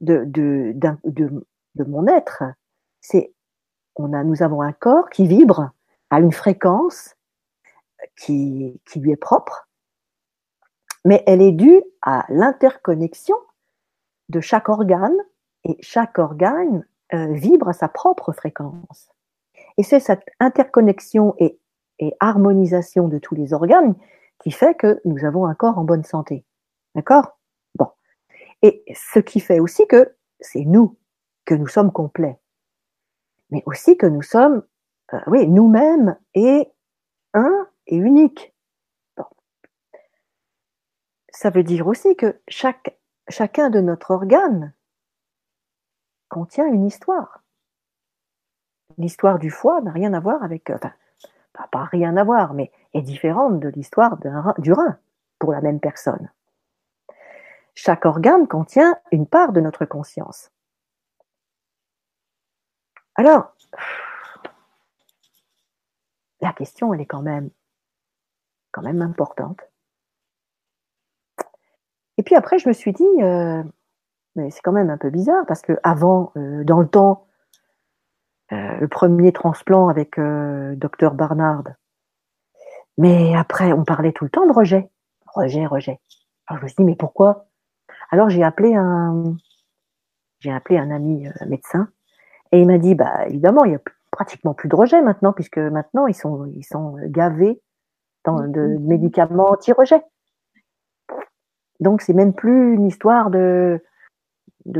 de, 0.00 0.24
de, 0.24 0.72
de, 1.04 1.46
de 1.74 1.84
mon 1.84 2.06
être, 2.06 2.42
c'est 3.00 3.34
on 3.96 4.12
a, 4.14 4.24
nous 4.24 4.42
avons 4.42 4.62
un 4.62 4.72
corps 4.72 5.10
qui 5.10 5.26
vibre 5.26 5.70
à 6.10 6.20
une 6.20 6.32
fréquence 6.32 7.16
qui, 8.16 8.80
qui 8.86 9.00
lui 9.00 9.12
est 9.12 9.16
propre, 9.16 9.68
mais 11.04 11.22
elle 11.26 11.42
est 11.42 11.52
due 11.52 11.82
à 12.02 12.24
l'interconnexion 12.28 13.36
de 14.28 14.40
chaque 14.40 14.68
organe 14.68 15.16
et 15.64 15.76
chaque 15.80 16.18
organe 16.18 16.86
euh, 17.14 17.32
vibre 17.32 17.68
à 17.68 17.72
sa 17.72 17.88
propre 17.88 18.32
fréquence. 18.32 19.10
Et 19.76 19.82
c'est 19.82 20.00
cette 20.00 20.26
interconnexion 20.38 21.34
et, 21.38 21.56
harmonisation 22.18 23.08
de 23.08 23.18
tous 23.18 23.34
les 23.34 23.52
organes 23.52 23.94
qui 24.38 24.52
fait 24.52 24.74
que 24.74 25.02
nous 25.04 25.26
avons 25.26 25.44
un 25.44 25.54
corps 25.54 25.76
en 25.76 25.84
bonne 25.84 26.04
santé. 26.04 26.46
D'accord? 26.94 27.36
Et 28.62 28.84
ce 28.94 29.18
qui 29.18 29.40
fait 29.40 29.60
aussi 29.60 29.86
que 29.86 30.14
c'est 30.40 30.64
nous, 30.64 30.96
que 31.44 31.54
nous 31.54 31.66
sommes 31.66 31.92
complets. 31.92 32.38
Mais 33.50 33.62
aussi 33.66 33.96
que 33.96 34.06
nous 34.06 34.22
sommes, 34.22 34.62
euh, 35.14 35.20
oui, 35.26 35.48
nous-mêmes 35.48 36.16
et 36.34 36.68
un 37.34 37.68
et 37.86 37.96
unique. 37.96 38.54
Ça 41.40 41.48
veut 41.48 41.62
dire 41.62 41.86
aussi 41.86 42.16
que 42.16 42.38
chacun 42.48 43.70
de 43.70 43.80
notre 43.80 44.10
organe 44.10 44.74
contient 46.28 46.66
une 46.66 46.84
histoire. 46.84 47.42
L'histoire 48.98 49.38
du 49.38 49.50
foie 49.50 49.80
n'a 49.80 49.90
rien 49.90 50.12
à 50.12 50.20
voir 50.20 50.42
avec, 50.42 50.68
euh, 50.68 50.74
enfin, 50.74 50.92
pas 51.72 51.84
rien 51.84 52.18
à 52.18 52.24
voir, 52.24 52.52
mais 52.52 52.70
est 52.92 53.00
différente 53.00 53.58
de 53.58 53.68
l'histoire 53.70 54.18
du 54.58 54.74
rein 54.74 54.98
pour 55.38 55.52
la 55.52 55.62
même 55.62 55.80
personne. 55.80 56.30
Chaque 57.74 58.04
organe 58.04 58.46
contient 58.46 59.00
une 59.10 59.26
part 59.26 59.52
de 59.52 59.62
notre 59.62 59.86
conscience. 59.86 60.52
Alors, 63.14 63.56
la 66.42 66.52
question, 66.52 66.92
elle 66.92 67.00
est 67.00 67.06
quand 67.06 67.22
même, 67.22 67.48
quand 68.72 68.82
même 68.82 69.00
importante. 69.00 69.69
Et 72.20 72.22
puis 72.22 72.34
après, 72.34 72.58
je 72.58 72.68
me 72.68 72.74
suis 72.74 72.92
dit, 72.92 73.22
euh, 73.22 73.62
mais 74.36 74.50
c'est 74.50 74.60
quand 74.60 74.72
même 74.72 74.90
un 74.90 74.98
peu 74.98 75.08
bizarre 75.08 75.46
parce 75.48 75.62
que 75.62 75.78
avant, 75.82 76.32
euh, 76.36 76.64
dans 76.64 76.78
le 76.78 76.86
temps, 76.86 77.24
euh, 78.52 78.76
le 78.76 78.88
premier 78.88 79.32
transplant 79.32 79.88
avec 79.88 80.20
docteur 80.20 81.14
Barnard, 81.14 81.64
mais 82.98 83.34
après, 83.34 83.72
on 83.72 83.84
parlait 83.84 84.12
tout 84.12 84.24
le 84.24 84.30
temps 84.30 84.46
de 84.46 84.52
rejet, 84.52 84.90
rejet, 85.34 85.64
rejet. 85.64 85.98
Alors 86.46 86.58
je 86.58 86.64
me 86.64 86.68
suis 86.68 86.76
dit, 86.76 86.84
mais 86.84 86.94
pourquoi? 86.94 87.46
Alors 88.10 88.28
j'ai 88.28 88.42
appelé 88.42 88.74
un, 88.74 89.34
j'ai 90.40 90.52
appelé 90.52 90.78
un 90.78 90.90
ami 90.90 91.26
médecin 91.46 91.88
et 92.52 92.60
il 92.60 92.66
m'a 92.66 92.76
dit, 92.76 92.94
bah 92.94 93.28
évidemment, 93.28 93.64
il 93.64 93.72
y 93.72 93.76
a 93.76 93.80
pratiquement 94.10 94.52
plus 94.52 94.68
de 94.68 94.76
rejet 94.76 95.00
maintenant 95.00 95.32
puisque 95.32 95.56
maintenant 95.56 96.06
ils 96.06 96.12
sont, 96.12 96.44
ils 96.54 96.64
sont 96.64 96.96
gavés 97.06 97.62
de 98.26 98.30
mm-hmm. 98.30 98.78
médicaments 98.80 99.52
anti-rejet. 99.52 100.02
Donc 101.80 102.02
c'est 102.02 102.12
même 102.12 102.34
plus 102.34 102.74
une 102.74 102.86
histoire 102.86 103.30
de, 103.30 103.82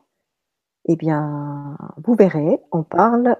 Eh 0.88 0.96
bien, 0.96 1.76
vous 2.04 2.14
verrez, 2.14 2.60
on 2.72 2.82
parle 2.82 3.36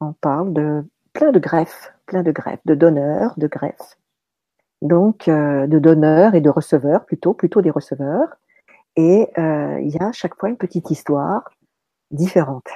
on 0.00 0.12
parle 0.12 0.52
de 0.52 0.84
plein 1.12 1.32
de 1.32 1.38
greffes, 1.38 1.92
plein 2.06 2.22
de 2.22 2.32
greffes, 2.32 2.64
de 2.64 2.74
donneurs, 2.74 3.34
de 3.36 3.46
greffes. 3.46 3.98
Donc, 4.82 5.28
euh, 5.28 5.66
de 5.66 5.78
donneurs 5.78 6.34
et 6.34 6.40
de 6.40 6.50
receveurs, 6.50 7.04
plutôt, 7.04 7.34
plutôt 7.34 7.60
des 7.60 7.70
receveurs. 7.70 8.28
Et 8.96 9.28
euh, 9.38 9.78
il 9.80 9.90
y 9.90 9.98
a 9.98 10.08
à 10.08 10.12
chaque 10.12 10.36
fois 10.36 10.48
une 10.48 10.56
petite 10.56 10.90
histoire 10.90 11.50
différente. 12.10 12.68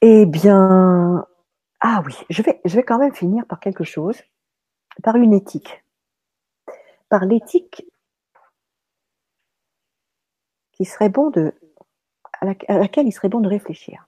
Eh 0.00 0.26
bien, 0.26 1.26
ah 1.80 2.02
oui, 2.06 2.14
je 2.30 2.42
vais, 2.42 2.82
quand 2.82 2.98
même 2.98 3.14
finir 3.14 3.44
par 3.46 3.60
quelque 3.60 3.84
chose, 3.84 4.22
par 5.02 5.16
une 5.16 5.32
éthique. 5.32 5.82
Par 7.08 7.24
l'éthique 7.24 7.86
qui 10.72 10.84
serait 10.84 11.08
bon 11.08 11.30
de, 11.30 11.54
à 12.40 12.78
laquelle 12.78 13.06
il 13.06 13.12
serait 13.12 13.28
bon 13.28 13.40
de 13.40 13.48
réfléchir. 13.48 14.05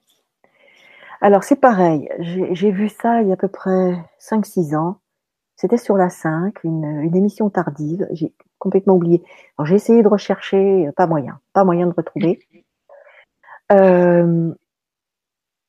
Alors 1.20 1.42
c'est 1.42 1.56
pareil, 1.56 2.08
j'ai 2.20 2.70
vu 2.70 2.88
ça 2.88 3.22
il 3.22 3.28
y 3.28 3.30
a 3.30 3.34
à 3.34 3.36
peu 3.36 3.48
près 3.48 3.96
5-6 4.20 4.76
ans. 4.76 5.00
C'était 5.56 5.76
sur 5.76 5.96
la 5.96 6.08
5, 6.08 6.62
une, 6.62 7.14
émission 7.16 7.50
tardive. 7.50 8.06
J'ai 8.12 8.32
complètement 8.58 8.94
oublié. 8.94 9.24
J'ai 9.64 9.74
essayé 9.74 10.02
de 10.02 10.08
rechercher, 10.08 10.88
pas 10.96 11.08
moyen, 11.08 11.40
pas 11.52 11.64
moyen 11.64 11.88
de 11.88 11.94
retrouver. 11.96 12.38
Euh, 13.72 14.54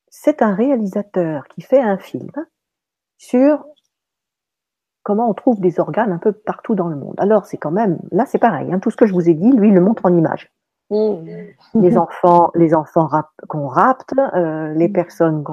c'est 0.10 0.42
un 0.44 0.54
réalisateur 0.54 1.48
qui 1.48 1.62
fait 1.62 1.82
un 1.82 1.98
film 1.98 2.30
sur 3.18 3.66
comment 5.02 5.30
on 5.30 5.34
trouve 5.34 5.60
des 5.60 5.80
organes 5.80 6.12
un 6.12 6.20
peu 6.20 6.32
partout 6.32 6.76
dans 6.76 6.88
le 6.88 6.96
monde. 6.96 7.16
Alors 7.18 7.46
c'est 7.48 7.58
quand 7.58 7.72
même, 7.72 8.00
là 8.12 8.26
c'est 8.28 8.38
pareil, 8.38 8.72
hein, 8.72 8.80
tout 8.80 8.92
ce 8.92 8.98
que 8.98 9.08
je 9.08 9.14
vous 9.14 9.28
ai 9.28 9.34
dit, 9.34 9.52
lui 9.52 9.70
il 9.70 9.74
le 9.74 9.82
montre 9.82 10.06
en 10.06 10.16
image. 10.16 10.52
Mm. 10.90 11.52
Les 11.76 11.98
enfants, 11.98 12.52
les 12.56 12.74
enfants 12.74 13.10
qu'on 13.48 13.68
rapte, 13.68 14.14
euh, 14.18 14.74
les 14.74 14.88
mm. 14.88 14.94
personnes 14.94 15.44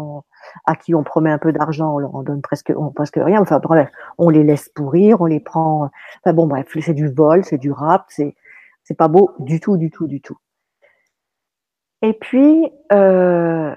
à 0.64 0.76
qui 0.76 0.94
on 0.94 1.02
promet 1.02 1.30
un 1.30 1.38
peu 1.38 1.52
d'argent, 1.52 1.94
on 1.94 1.98
leur 1.98 2.14
en 2.14 2.22
donne 2.22 2.40
presque, 2.40 2.72
presque 2.94 3.18
rien. 3.22 3.40
Enfin 3.40 3.58
bref, 3.58 3.90
on 4.18 4.30
les 4.30 4.44
laisse 4.44 4.68
pourrir, 4.70 5.20
on 5.20 5.26
les 5.26 5.40
prend. 5.40 5.90
Enfin 6.24 6.32
bon 6.32 6.46
bref, 6.46 6.66
c'est 6.80 6.94
du 6.94 7.08
vol, 7.08 7.44
c'est 7.44 7.58
du 7.58 7.70
rap, 7.70 8.06
c'est 8.08 8.34
c'est 8.84 8.96
pas 8.96 9.08
beau 9.08 9.32
du 9.38 9.60
tout, 9.60 9.76
du 9.76 9.90
tout, 9.90 10.06
du 10.06 10.20
tout. 10.20 10.38
Et 12.02 12.14
puis 12.14 12.72
euh, 12.92 13.74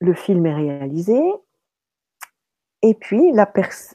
le 0.00 0.14
film 0.14 0.46
est 0.46 0.54
réalisé. 0.54 1.20
Et 2.84 2.94
puis 2.94 3.30
la 3.32 3.48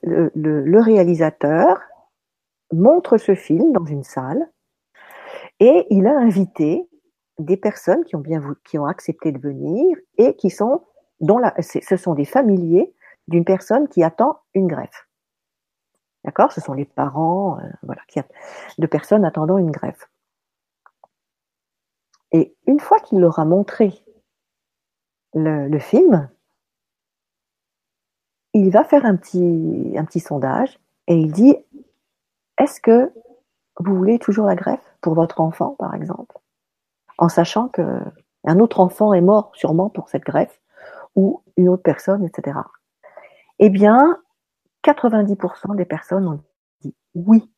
le, 0.03 0.31
le 0.33 0.79
réalisateur 0.79 1.81
montre 2.71 3.17
ce 3.17 3.35
film 3.35 3.73
dans 3.73 3.85
une 3.85 4.03
salle 4.03 4.47
et 5.59 5.87
il 5.89 6.07
a 6.07 6.17
invité 6.17 6.87
des 7.39 7.57
personnes 7.57 8.03
qui 8.03 8.15
ont 8.15 8.21
bien 8.21 8.41
qui 8.65 8.77
ont 8.77 8.85
accepté 8.85 9.31
de 9.31 9.39
venir 9.39 9.97
et 10.17 10.35
qui 10.35 10.49
sont 10.49 10.83
dont 11.19 11.37
la, 11.37 11.53
ce 11.61 11.97
sont 11.97 12.13
des 12.13 12.25
familiers 12.25 12.93
d'une 13.27 13.45
personne 13.45 13.87
qui 13.87 14.03
attend 14.03 14.39
une 14.53 14.67
greffe. 14.67 15.07
D'accord? 16.23 16.51
Ce 16.51 16.61
sont 16.61 16.73
les 16.73 16.85
parents, 16.85 17.59
euh, 17.59 17.69
voilà, 17.83 18.01
de 18.77 18.87
personnes 18.87 19.25
attendant 19.25 19.57
une 19.57 19.71
greffe. 19.71 20.09
Et 22.31 22.55
une 22.65 22.79
fois 22.79 22.99
qu'il 22.99 23.19
leur 23.19 23.39
a 23.39 23.45
montré 23.45 24.03
le, 25.33 25.67
le, 25.67 25.79
film, 25.79 26.29
il 28.53 28.69
va 28.69 28.83
faire 28.83 29.05
un 29.05 29.15
petit, 29.15 29.93
un 29.97 30.03
petit 30.03 30.19
sondage 30.19 30.79
et 31.07 31.15
il 31.15 31.31
dit 31.31 31.55
est-ce 32.57 32.81
que 32.81 33.13
vous 33.79 33.95
voulez 33.95 34.19
toujours 34.19 34.47
la 34.47 34.55
greffe? 34.55 34.86
Pour 35.01 35.13
votre 35.13 35.41
enfant, 35.41 35.75
par 35.77 35.93
exemple, 35.95 36.37
en 37.17 37.29
sachant 37.29 37.67
que 37.67 37.99
un 38.45 38.59
autre 38.59 38.79
enfant 38.79 39.13
est 39.13 39.21
mort 39.21 39.51
sûrement 39.55 39.89
pour 39.89 40.09
cette 40.09 40.23
greffe, 40.23 40.61
ou 41.15 41.43
une 41.57 41.69
autre 41.69 41.83
personne, 41.83 42.23
etc. 42.25 42.59
Eh 43.59 43.69
bien, 43.69 44.21
90% 44.83 45.75
des 45.75 45.85
personnes 45.85 46.27
ont 46.27 46.39
dit 46.81 46.95
oui. 47.15 47.51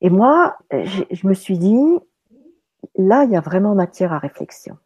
Et 0.00 0.10
moi, 0.10 0.58
je 0.70 1.26
me 1.26 1.34
suis 1.34 1.58
dit, 1.58 1.98
là, 2.96 3.24
il 3.24 3.30
y 3.30 3.36
a 3.36 3.40
vraiment 3.40 3.74
matière 3.74 4.12
à 4.12 4.18
réflexion. 4.18 4.78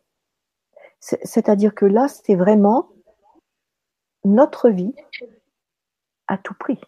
C'est-à-dire 1.00 1.74
que 1.74 1.84
là, 1.84 2.08
c'est 2.08 2.36
vraiment 2.36 2.88
notre 4.24 4.70
vie 4.70 4.94
à 6.28 6.38
tout 6.38 6.54
prix. 6.54 6.80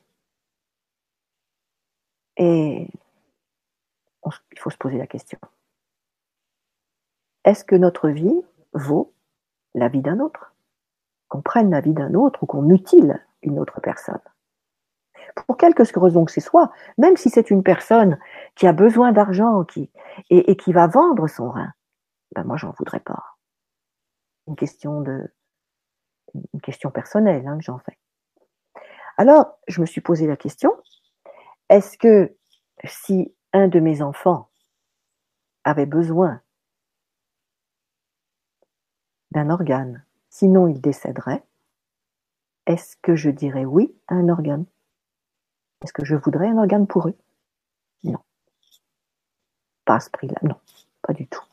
Et 2.37 2.89
il 4.53 4.59
faut 4.59 4.71
se 4.71 4.77
poser 4.77 4.99
la 4.99 5.07
question. 5.07 5.39
Est-ce 7.45 7.65
que 7.65 7.75
notre 7.75 8.09
vie 8.09 8.43
vaut 8.73 9.13
la 9.75 9.89
vie 9.89 10.03
d'un 10.03 10.21
autre? 10.21 10.55
Qu'on 11.29 11.43
prenne 11.43 11.71
la 11.71 11.81
vie 11.81 11.93
d'un 11.93 12.15
autre 12.15 12.43
ou 12.43 12.47
qu'on 12.47 12.63
mutile 12.63 13.25
une 13.43 13.59
autre 13.59 13.81
personne? 13.81 14.21
Pour 15.47 15.57
quelque 15.57 15.83
raison 15.99 16.25
que 16.25 16.33
ce 16.33 16.41
soit, 16.41 16.71
même 16.97 17.17
si 17.17 17.29
c'est 17.29 17.51
une 17.51 17.63
personne 17.63 18.19
qui 18.55 18.67
a 18.67 18.73
besoin 18.73 19.13
d'argent 19.13 19.65
qui, 19.65 19.91
et, 20.31 20.57
qui 20.57 20.73
va 20.73 20.87
vendre 20.87 21.27
son 21.27 21.51
rein, 21.51 21.73
ben 22.35 22.45
moi 22.45 22.57
j'en 22.57 22.71
voudrais 22.79 23.01
pas. 23.01 23.37
Une 24.47 24.57
question 24.57 25.01
de 25.01 25.33
une 26.53 26.61
question 26.61 26.91
personnelle 26.91 27.47
hein, 27.47 27.59
que 27.59 27.65
j'en 27.65 27.79
fais. 27.79 27.99
Alors, 29.17 29.59
je 29.69 29.81
me 29.81 29.87
suis 29.87 30.01
posé 30.01 30.27
la 30.27 30.37
question, 30.37 30.73
est-ce 31.69 31.97
que 31.97 32.37
si 32.85 33.34
un 33.55 33.69
de 33.69 33.81
mes 33.81 34.03
enfants 34.03 34.51
avait 35.63 35.87
besoin 35.87 36.43
d'un 39.31 39.49
organe, 39.49 40.05
sinon 40.29 40.69
il 40.69 40.81
décéderait, 40.81 41.43
est-ce 42.67 42.97
que 42.97 43.15
je 43.15 43.31
dirais 43.31 43.65
oui 43.65 43.97
à 44.09 44.15
un 44.15 44.29
organe? 44.29 44.67
Est-ce 45.83 45.93
que 45.93 46.05
je 46.05 46.17
voudrais 46.17 46.49
un 46.49 46.59
organe 46.59 46.87
pour 46.87 47.09
eux? 47.09 47.17
Non. 48.03 48.21
Pas 49.85 49.97
à 49.97 50.01
ce 50.01 50.11
prix-là, 50.11 50.39
non, 50.43 50.57
pas 51.03 51.13
du 51.13 51.27
tout. 51.29 51.45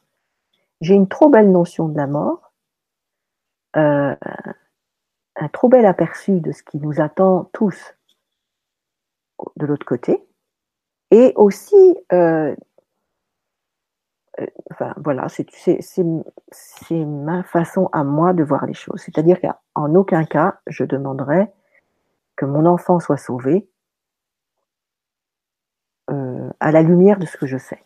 J'ai 0.82 0.96
une 0.96 1.08
trop 1.08 1.30
belle 1.30 1.52
notion 1.52 1.88
de 1.88 1.98
la 1.98 2.08
mort, 2.08 2.52
euh, 3.76 4.16
un 5.36 5.48
trop 5.50 5.70
bel 5.70 5.86
aperçu 5.86 6.40
de 6.42 6.52
ce 6.52 6.64
qui 6.64 6.80
nous 6.80 7.00
attend 7.00 7.46
tous 7.54 7.96
de 9.56 9.66
l'autre 9.66 9.86
côté, 9.86 10.26
et 11.12 11.34
aussi, 11.36 11.96
euh, 12.14 12.56
euh, 14.40 14.46
voilà, 14.98 15.28
c'est 15.30 17.06
ma 17.06 17.44
façon 17.44 17.90
à 17.92 18.04
moi 18.04 18.34
de 18.34 18.44
voir 18.44 18.66
les 18.66 18.74
choses. 18.74 19.02
C'est-à-dire 19.02 19.40
qu'en 19.42 19.94
aucun 19.96 20.24
cas, 20.24 20.60
je 20.68 20.86
demanderais 20.86 21.52
que 22.38 22.46
mon 22.46 22.66
enfant 22.66 23.00
soit 23.00 23.18
sauvé 23.18 23.68
euh, 26.10 26.50
à 26.60 26.72
la 26.72 26.82
lumière 26.82 27.20
de 27.20 27.26
ce 27.26 27.38
que 27.38 27.46
je 27.46 27.58
sais. 27.58 27.84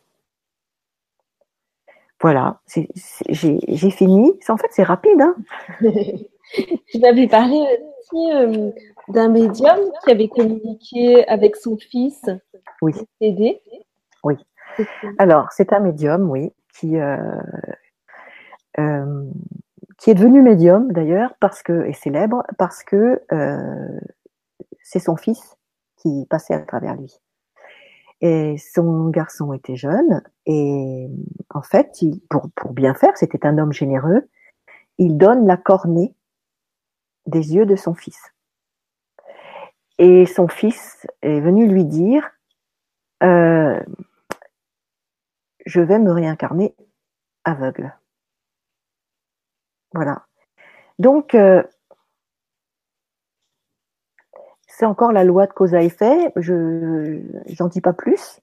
Voilà, 2.21 2.61
j'ai 2.67 3.91
fini. 3.91 4.39
En 4.47 4.57
fait, 4.57 4.67
c'est 4.71 4.83
rapide. 4.83 5.21
Hein 5.21 5.35
tu 6.53 6.99
m'avais 6.99 7.27
parlé 7.27 7.57
aussi 7.99 8.33
euh, 8.33 8.71
d'un 9.09 9.29
médium 9.29 9.79
qui 10.03 10.11
avait 10.11 10.27
communiqué 10.27 11.27
avec 11.27 11.55
son 11.55 11.77
fils. 11.77 12.25
Oui. 12.81 12.93
Aidé? 13.21 13.61
Oui. 14.23 14.35
Alors, 15.17 15.51
c'est 15.51 15.73
un 15.73 15.79
médium, 15.79 16.29
oui, 16.29 16.51
qui, 16.77 16.97
euh, 16.97 17.17
euh, 18.79 19.23
qui 19.97 20.11
est 20.11 20.15
devenu 20.15 20.41
médium 20.41 20.91
d'ailleurs 20.91 21.35
parce 21.39 21.63
que 21.63 21.85
est 21.85 21.93
célèbre 21.93 22.43
parce 22.57 22.83
que 22.83 23.21
c'est 24.81 24.99
son 24.99 25.15
fils 25.15 25.55
qui 25.97 26.25
passait 26.29 26.53
à 26.53 26.59
travers 26.59 26.95
lui. 26.95 27.13
Et 28.21 28.55
son 28.57 29.09
garçon 29.09 29.53
était 29.53 29.75
jeune 29.75 30.21
et 30.45 31.07
en 31.53 31.61
fait, 31.61 32.01
il, 32.01 32.21
pour, 32.29 32.49
pour 32.55 32.73
bien 32.73 32.93
faire, 32.93 33.15
c'était 33.15 33.45
un 33.45 33.57
homme 33.57 33.73
généreux. 33.73 34.27
Il 34.97 35.17
donne 35.17 35.45
la 35.45 35.57
cornée 35.57 36.15
des 37.25 37.55
yeux 37.55 37.65
de 37.65 37.75
son 37.75 37.93
fils. 37.93 38.33
Et 39.97 40.25
son 40.25 40.47
fils 40.47 41.07
est 41.21 41.39
venu 41.39 41.67
lui 41.67 41.85
dire, 41.85 42.29
euh, 43.23 43.79
je 45.65 45.81
vais 45.81 45.99
me 45.99 46.11
réincarner 46.11 46.75
aveugle. 47.43 47.95
Voilà. 49.93 50.25
Donc, 50.99 51.33
euh, 51.33 51.63
c'est 54.67 54.85
encore 54.85 55.13
la 55.13 55.23
loi 55.23 55.47
de 55.47 55.53
cause 55.53 55.73
à 55.73 55.81
effet. 55.81 56.33
Je 56.35 57.21
j'en 57.47 57.67
dis 57.67 57.81
pas 57.81 57.93
plus. 57.93 58.41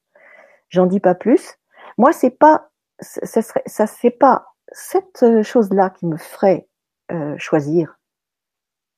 J'en 0.70 0.86
dis 0.86 1.00
pas 1.00 1.14
plus. 1.14 1.58
Moi, 1.98 2.12
c'est 2.12 2.30
pas 2.30 2.70
pas 4.18 4.46
cette 4.68 5.42
chose-là 5.42 5.90
qui 5.90 6.06
me 6.06 6.16
ferait 6.16 6.68
euh, 7.10 7.36
choisir 7.36 7.98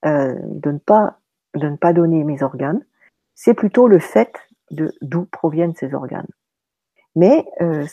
euh, 0.04 0.34
de 0.44 0.70
ne 0.70 1.76
pas 1.76 1.92
donner 1.92 2.24
mes 2.24 2.42
organes. 2.42 2.84
C'est 3.34 3.54
plutôt 3.54 3.88
le 3.88 3.98
fait 3.98 4.34
de 4.70 4.92
d'où 5.02 5.26
proviennent 5.26 5.74
ces 5.74 5.94
organes. 5.94 6.28
Mais 7.16 7.46
euh, 7.60 7.86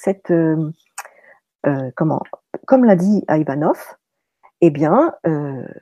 euh, 1.65 1.91
comme 1.95 2.85
l'a 2.85 2.95
dit 2.95 3.23
Ivanov, 3.29 3.79
eh 4.61 4.69
bien, 4.69 5.13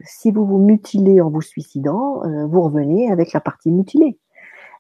si 0.06 0.32
vous 0.32 0.46
vous 0.46 0.58
mutilez 0.58 1.20
en 1.20 1.30
vous 1.30 1.42
suicidant, 1.42 2.22
vous 2.48 2.62
revenez 2.62 3.12
avec 3.12 3.34
la 3.34 3.42
partie 3.42 3.72
mutilée. 3.72 4.18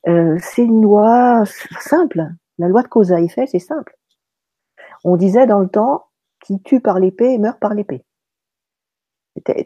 C'est 0.05 0.63
une 0.63 0.81
loi 0.81 1.43
simple. 1.81 2.29
La 2.57 2.69
loi 2.69 2.81
de 2.81 2.87
cause 2.87 3.11
à 3.11 3.19
effet, 3.19 3.45
c'est 3.45 3.59
simple. 3.59 3.97
On 5.03 5.17
disait 5.17 5.47
dans 5.47 5.59
le 5.59 5.67
temps, 5.67 6.05
qui 6.41 6.61
tue 6.61 6.79
par 6.79 6.99
l'épée 6.99 7.37
meurt 7.37 7.59
par 7.59 7.73
l'épée. 7.73 8.03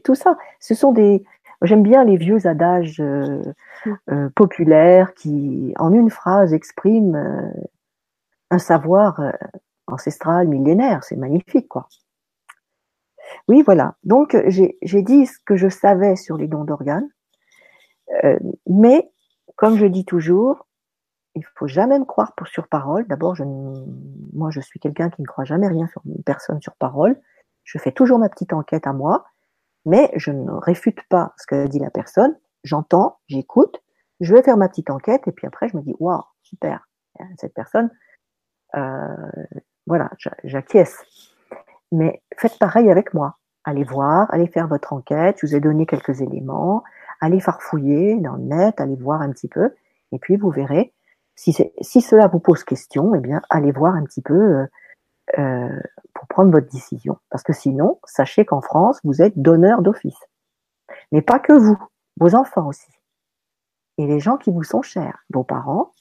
Tout 0.03 0.15
ça, 0.15 0.37
ce 0.59 0.75
sont 0.75 0.91
des. 0.91 1.23
J'aime 1.63 1.83
bien 1.83 2.03
les 2.03 2.17
vieux 2.17 2.45
adages 2.45 3.01
populaires 4.35 5.13
qui, 5.13 5.73
en 5.77 5.91
une 5.93 6.09
phrase, 6.09 6.53
expriment 6.53 7.51
un 8.49 8.59
savoir 8.59 9.19
ancestral, 9.87 10.47
millénaire. 10.47 11.03
C'est 11.03 11.15
magnifique, 11.15 11.67
quoi. 11.67 11.87
Oui, 13.47 13.63
voilà. 13.63 13.95
Donc, 14.03 14.37
j'ai 14.47 15.01
dit 15.01 15.25
ce 15.25 15.37
que 15.45 15.55
je 15.55 15.69
savais 15.69 16.15
sur 16.15 16.37
les 16.37 16.47
dons 16.47 16.63
d'organes, 16.63 17.09
euh, 18.23 18.37
mais 18.67 19.09
comme 19.55 19.77
je 19.77 19.85
dis 19.85 20.05
toujours, 20.05 20.67
il 21.35 21.43
faut 21.55 21.67
jamais 21.67 21.97
me 21.97 22.05
croire 22.05 22.33
pour 22.35 22.47
sur 22.47 22.67
parole. 22.67 23.07
D'abord, 23.07 23.35
moi, 24.33 24.51
je 24.51 24.59
suis 24.61 24.79
quelqu'un 24.79 25.09
qui 25.09 25.21
ne 25.21 25.27
croit 25.27 25.45
jamais 25.45 25.67
rien 25.67 25.87
sur 25.87 26.01
une 26.05 26.21
personne 26.23 26.61
sur 26.61 26.75
parole. 26.75 27.19
Je 27.63 27.77
fais 27.79 27.91
toujours 27.91 28.19
ma 28.19 28.29
petite 28.29 28.53
enquête 28.53 28.85
à 28.87 28.93
moi, 28.93 29.25
mais 29.85 30.11
je 30.15 30.31
ne 30.31 30.51
réfute 30.51 30.99
pas 31.09 31.33
ce 31.37 31.47
que 31.47 31.67
dit 31.67 31.79
la 31.79 31.89
personne. 31.89 32.37
J'entends, 32.63 33.19
j'écoute, 33.27 33.81
je 34.19 34.33
vais 34.33 34.43
faire 34.43 34.57
ma 34.57 34.69
petite 34.69 34.89
enquête 34.89 35.27
et 35.27 35.31
puis 35.31 35.47
après, 35.47 35.67
je 35.69 35.77
me 35.77 35.81
dis, 35.81 35.95
waouh, 35.99 36.23
super, 36.41 36.87
cette 37.37 37.53
personne, 37.53 37.89
euh, 38.75 39.15
voilà, 39.85 40.09
j'acquiesce. 40.43 40.97
Mais 41.91 42.21
faites 42.37 42.57
pareil 42.57 42.89
avec 42.89 43.13
moi. 43.13 43.37
Allez 43.65 43.83
voir, 43.83 44.27
allez 44.33 44.47
faire 44.47 44.67
votre 44.67 44.93
enquête. 44.93 45.37
Je 45.41 45.47
vous 45.47 45.55
ai 45.55 45.59
donné 45.59 45.85
quelques 45.85 46.21
éléments. 46.21 46.83
Allez 47.21 47.39
farfouiller 47.39 48.19
dans 48.19 48.35
le 48.35 48.43
net, 48.43 48.81
allez 48.81 48.95
voir 48.95 49.21
un 49.21 49.31
petit 49.31 49.47
peu. 49.47 49.73
Et 50.11 50.19
puis 50.19 50.35
vous 50.35 50.49
verrez. 50.49 50.93
Si, 51.35 51.53
cela 52.01 52.27
vous 52.27 52.39
pose 52.39 52.63
question, 52.63 53.15
eh 53.15 53.19
bien, 53.19 53.41
allez 53.49 53.71
voir 53.71 53.95
un 53.95 54.03
petit 54.03 54.21
peu 54.21 54.33
euh, 54.33 54.65
euh, 55.39 55.79
prendre 56.27 56.51
votre 56.51 56.69
décision. 56.69 57.17
Parce 57.29 57.43
que 57.43 57.53
sinon, 57.53 57.99
sachez 58.05 58.45
qu'en 58.45 58.61
France, 58.61 58.99
vous 59.03 59.21
êtes 59.21 59.39
donneur 59.39 59.81
d'office. 59.81 60.19
Mais 61.11 61.21
pas 61.21 61.39
que 61.39 61.53
vous, 61.53 61.77
vos 62.19 62.35
enfants 62.35 62.67
aussi. 62.67 62.91
Et 63.97 64.07
les 64.07 64.19
gens 64.19 64.37
qui 64.37 64.51
vous 64.51 64.63
sont 64.63 64.81
chers, 64.81 65.23
vos 65.29 65.43
parents, 65.43 65.91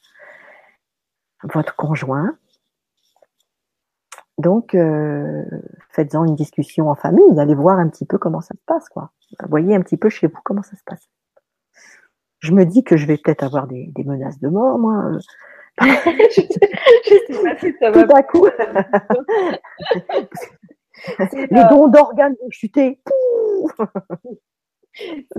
votre 1.45 1.77
conjoint, 1.77 2.37
donc, 4.39 4.75
euh, 4.75 5.45
faites-en 5.91 6.25
une 6.25 6.35
discussion 6.35 6.89
en 6.89 6.95
famille, 6.95 7.39
allez 7.39 7.55
voir 7.55 7.79
un 7.79 7.89
petit 7.89 8.07
peu 8.07 8.19
comment 8.19 8.41
ça 8.41 8.55
se 8.55 8.65
passe, 8.67 8.89
quoi. 8.89 9.13
Voyez 9.49 9.75
un 9.75 9.83
petit 9.83 9.97
peu 9.97 10.09
chez 10.09 10.27
vous 10.27 10.39
comment 10.45 10.63
ça 10.63 10.77
se 10.77 10.83
passe. 10.85 11.09
Je 12.41 12.53
me 12.53 12.65
dis 12.65 12.83
que 12.83 12.97
je 12.97 13.07
vais 13.07 13.19
peut-être 13.19 13.45
avoir 13.45 13.67
des, 13.69 13.93
menaces 14.05 14.41
de 14.41 14.49
mort, 14.49 14.79
moi. 14.79 15.05
Je, 15.81 15.87
sais, 15.89 17.43
pas 17.43 17.59
si 17.59 17.73
ça 17.81 17.91
va. 17.91 18.05
Tout 18.05 18.15
à 18.15 18.23
coup. 18.23 18.47
Les 21.51 21.65
dons 21.71 21.89
d'organes 21.89 22.37
vont 22.41 22.51
chuter. 22.51 23.01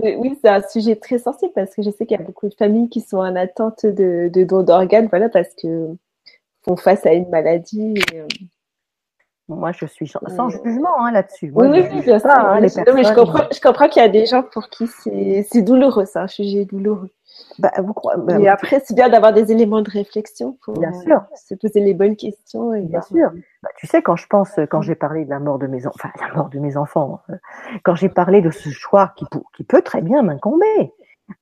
oui, 0.02 0.38
c'est 0.42 0.48
un 0.48 0.62
sujet 0.62 0.96
très 0.96 1.18
sensible 1.18 1.52
parce 1.54 1.74
que 1.74 1.82
je 1.82 1.90
sais 1.90 2.06
qu'il 2.06 2.18
y 2.18 2.20
a 2.20 2.24
beaucoup 2.24 2.48
de 2.48 2.54
familles 2.54 2.88
qui 2.88 3.00
sont 3.00 3.18
en 3.18 3.36
attente 3.36 3.86
de, 3.86 4.30
dons 4.44 4.62
d'organes, 4.62 5.06
voilà, 5.08 5.28
parce 5.28 5.54
que 5.54 5.96
font 6.62 6.76
face 6.76 7.06
à 7.06 7.12
une 7.12 7.28
maladie. 7.28 7.94
Euh, 8.14 8.26
moi, 9.48 9.72
je 9.72 9.84
suis 9.86 10.08
sans 10.08 10.48
jugement 10.48 11.04
hein, 11.04 11.12
là-dessus. 11.12 11.52
Oui, 11.54 11.66
oui, 11.68 11.84
oui, 11.92 12.00
bien 12.00 12.18
sûr. 12.18 12.30
Hein, 12.30 12.60
mais 12.60 12.68
je 12.68 13.14
comprends, 13.14 13.44
je 13.52 13.60
comprends 13.60 13.88
qu'il 13.88 14.00
y 14.00 14.04
a 14.04 14.08
des 14.08 14.24
gens 14.26 14.42
pour 14.42 14.70
qui 14.70 14.86
c'est 14.86 15.62
douloureux, 15.62 16.06
c'est 16.06 16.18
un 16.18 16.28
sujet 16.28 16.64
douloureux. 16.64 17.10
Bah, 17.58 17.70
vous 17.78 17.92
croyez, 17.92 18.20
bah, 18.22 18.38
et 18.38 18.48
après, 18.48 18.82
c'est 18.84 18.94
bien 18.94 19.08
d'avoir 19.08 19.32
des 19.32 19.52
éléments 19.52 19.82
de 19.82 19.90
réflexion 19.90 20.58
pour 20.64 20.78
bien 20.78 20.92
sûr. 20.92 21.24
se 21.36 21.54
poser 21.54 21.80
les 21.80 21.94
bonnes 21.94 22.16
questions. 22.16 22.74
Et 22.74 22.82
bien 22.82 23.02
sûr. 23.02 23.30
Bah, 23.62 23.68
tu 23.76 23.86
sais, 23.86 24.02
quand 24.02 24.16
je 24.16 24.26
pense, 24.26 24.58
quand 24.70 24.82
j'ai 24.82 24.94
parlé 24.94 25.24
de 25.24 25.30
la 25.30 25.38
mort 25.38 25.58
de 25.58 25.66
mes 25.66 25.86
enfants, 25.86 25.98
enfin, 26.04 26.26
la 26.26 26.34
mort 26.34 26.48
de 26.48 26.58
mes 26.58 26.76
enfants, 26.76 27.20
euh, 27.30 27.34
quand 27.84 27.94
j'ai 27.94 28.08
parlé 28.08 28.40
de 28.42 28.50
ce 28.50 28.70
choix 28.70 29.12
qui, 29.16 29.24
qui 29.56 29.64
peut 29.64 29.82
très 29.82 30.02
bien 30.02 30.22
m'incomber, 30.22 30.92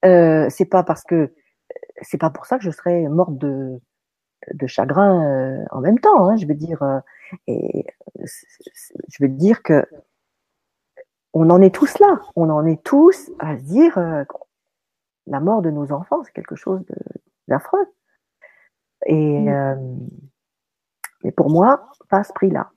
euh, 0.05 0.47
c'est 0.51 0.67
pas 0.67 0.83
parce 0.83 1.03
que, 1.05 1.33
c'est 2.03 2.19
pas 2.19 2.31
pour 2.31 2.47
ça 2.47 2.59
que 2.59 2.65
je 2.65 2.71
serais 2.71 3.09
morte 3.09 3.37
de, 3.39 3.81
de 4.53 4.67
chagrin 4.67 5.25
euh, 5.25 5.65
en 5.71 5.81
même 5.81 5.99
temps. 5.99 6.29
Hein, 6.29 6.37
je 6.37 6.47
veux 6.47 6.55
dire, 6.55 6.83
euh, 6.83 6.99
et 7.47 7.87
je 8.25 9.23
veux 9.23 9.29
dire 9.29 9.63
que 9.63 9.85
on 11.35 11.49
en 11.51 11.63
est 11.63 11.75
tous 11.75 11.99
là. 11.99 12.21
On 12.37 12.51
en 12.51 12.67
est 12.67 12.83
tous 12.83 13.31
à 13.39 13.57
se 13.57 13.63
dire 13.63 13.99
euh, 13.99 14.25
la 15.27 15.41
mort 15.41 15.63
de 15.63 15.71
nos 15.71 15.93
enfants, 15.93 16.23
c'est 16.25 16.33
quelque 16.33 16.57
chose 16.57 16.85
d'affreux. 17.49 17.87
Et 19.07 19.41
mm. 19.41 20.09
mais 21.25 21.33
pour 21.33 21.51
moi, 21.51 21.89
pas 22.09 22.19
à 22.19 22.25
ce 22.25 22.33
prix-là. 22.33 22.71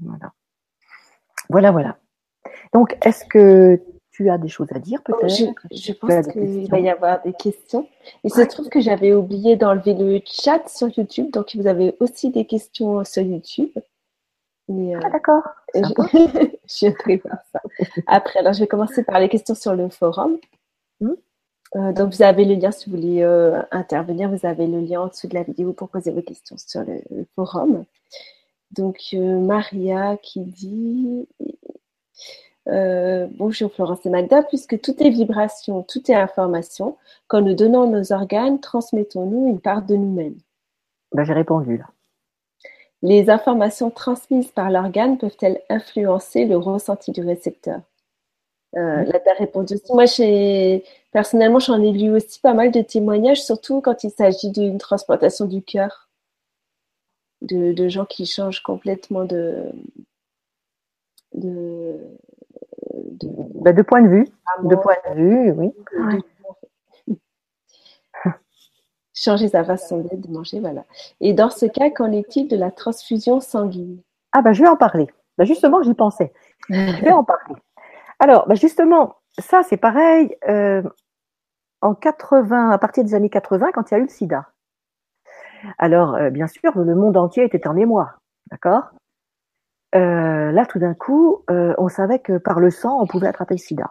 Voilà. 0.00 0.32
Voilà, 1.48 1.72
voilà. 1.72 1.98
Donc, 2.72 2.96
est-ce 3.04 3.24
que 3.24 3.80
tu 4.10 4.30
as 4.30 4.38
des 4.38 4.48
choses 4.48 4.68
à 4.72 4.78
dire 4.78 5.02
peut-être? 5.02 5.28
je, 5.28 5.92
pense 5.92 6.28
qu'il 6.28 6.68
va 6.70 6.78
y 6.78 6.88
avoir 6.88 7.22
des 7.22 7.32
questions. 7.32 7.88
Il 8.24 8.30
se 8.32 8.42
trouve 8.42 8.68
que 8.68 8.80
j'avais 8.80 9.14
oublié 9.14 9.56
d'enlever 9.56 9.94
le 9.94 10.20
chat 10.24 10.68
sur 10.68 10.88
YouTube, 10.88 11.30
donc 11.30 11.54
vous 11.56 11.66
avez 11.66 11.96
aussi 12.00 12.30
des 12.30 12.46
questions 12.46 13.04
sur 13.04 13.22
YouTube. 13.22 13.70
Euh, 14.70 15.00
ah 15.02 15.10
d'accord. 15.10 15.42
Je, 15.74 15.80
je 16.68 17.06
vais 17.06 17.16
voir 17.16 17.38
ça. 17.52 17.60
Après, 18.06 18.38
alors 18.38 18.52
je 18.52 18.60
vais 18.60 18.68
commencer 18.68 19.02
par 19.02 19.18
les 19.18 19.28
questions 19.28 19.56
sur 19.56 19.74
le 19.74 19.88
forum. 19.88 20.38
Hmm. 21.00 21.14
Euh, 21.76 21.92
donc 21.92 22.12
vous 22.14 22.22
avez 22.22 22.44
le 22.44 22.54
lien 22.54 22.72
si 22.72 22.90
vous 22.90 22.96
voulez 22.96 23.22
euh, 23.22 23.62
intervenir, 23.70 24.28
vous 24.28 24.44
avez 24.44 24.66
le 24.66 24.80
lien 24.80 25.02
en 25.02 25.06
dessous 25.08 25.28
de 25.28 25.34
la 25.34 25.44
vidéo 25.44 25.72
pour 25.72 25.88
poser 25.88 26.10
vos 26.10 26.22
questions 26.22 26.56
sur 26.58 26.82
le 26.84 27.26
forum. 27.34 27.84
Donc 28.72 29.14
Maria 29.14 30.16
qui 30.22 30.40
dit 30.40 31.26
euh, 32.68 33.26
bonjour 33.36 33.72
Florence 33.72 34.04
et 34.04 34.10
Magda, 34.10 34.42
puisque 34.42 34.80
tout 34.80 34.94
est 35.02 35.10
vibration, 35.10 35.82
tout 35.82 36.10
est 36.10 36.14
information, 36.14 36.96
quand 37.26 37.40
nous 37.40 37.54
donnons 37.54 37.90
nos 37.90 38.12
organes, 38.12 38.60
transmettons-nous 38.60 39.48
une 39.48 39.60
part 39.60 39.82
de 39.82 39.96
nous-mêmes 39.96 40.38
ben, 41.12 41.24
J'ai 41.24 41.32
répondu 41.32 41.78
là. 41.78 41.86
Les 43.02 43.30
informations 43.30 43.90
transmises 43.90 44.50
par 44.50 44.70
l'organe 44.70 45.16
peuvent-elles 45.16 45.62
influencer 45.70 46.44
le 46.44 46.58
ressenti 46.58 47.12
du 47.12 47.22
récepteur? 47.22 47.80
Euh, 48.76 49.04
Là, 49.04 49.20
tu 49.20 49.30
as 49.30 49.34
répondu 49.34 49.74
aussi. 49.74 49.92
Moi, 49.92 50.04
personnellement, 51.12 51.58
j'en 51.58 51.82
ai 51.82 51.92
lu 51.92 52.10
aussi 52.10 52.40
pas 52.40 52.54
mal 52.54 52.70
de 52.70 52.80
témoignages, 52.82 53.42
surtout 53.42 53.80
quand 53.80 54.04
il 54.04 54.10
s'agit 54.10 54.50
d'une 54.50 54.78
transplantation 54.78 55.46
du 55.46 55.62
cœur, 55.62 56.08
de, 57.42 57.88
gens 57.88 58.04
qui 58.04 58.26
changent 58.26 58.62
complètement 58.62 59.24
de, 59.24 59.64
de, 61.34 61.96
de, 62.92 63.28
bah, 63.54 63.72
de 63.72 63.82
point 63.82 64.02
de 64.02 64.08
vue. 64.08 64.28
De 64.64 64.76
point 64.76 64.96
de 65.08 65.14
vue, 65.14 65.52
oui. 65.52 65.72
Changer 69.14 69.48
sa 69.48 69.64
façon 69.64 69.98
d'être, 69.98 70.20
de 70.20 70.32
manger, 70.32 70.60
voilà. 70.60 70.84
Et 71.20 71.32
dans 71.34 71.50
ce 71.50 71.66
cas, 71.66 71.90
qu'en 71.90 72.10
est-il 72.12 72.48
de 72.48 72.56
la 72.56 72.70
transfusion 72.70 73.40
sanguine 73.40 74.00
Ah 74.32 74.40
bah 74.40 74.52
je 74.52 74.62
vais 74.62 74.68
en 74.68 74.76
parler. 74.76 75.08
Bah, 75.36 75.44
justement, 75.44 75.82
j'y 75.82 75.94
pensais. 75.94 76.32
je 76.68 77.04
vais 77.04 77.12
en 77.12 77.24
parler. 77.24 77.54
Alors, 78.20 78.46
bah, 78.46 78.54
justement, 78.54 79.16
ça 79.38 79.62
c'est 79.62 79.78
pareil. 79.78 80.36
Euh, 80.48 80.82
en 81.80 81.94
80, 81.94 82.70
à 82.70 82.78
partir 82.78 83.02
des 83.02 83.14
années 83.14 83.30
80, 83.30 83.72
quand 83.72 83.90
il 83.90 83.94
y 83.94 83.96
a 83.96 84.00
eu 84.00 84.02
le 84.02 84.08
sida. 84.08 84.50
Alors, 85.78 86.14
euh, 86.14 86.30
bien 86.30 86.46
sûr, 86.46 86.78
le 86.78 86.94
monde 86.94 87.16
entier 87.16 87.44
était 87.44 87.66
en 87.66 87.76
émoi, 87.76 88.12
d'accord? 88.50 88.90
Euh, 89.94 90.52
Là, 90.52 90.66
tout 90.66 90.78
d'un 90.78 90.94
coup, 90.94 91.44
on 91.48 91.88
savait 91.88 92.18
que 92.18 92.36
par 92.38 92.60
le 92.60 92.70
sang, 92.70 93.00
on 93.00 93.06
pouvait 93.06 93.28
attraper 93.28 93.54
le 93.54 93.58
sida. 93.58 93.90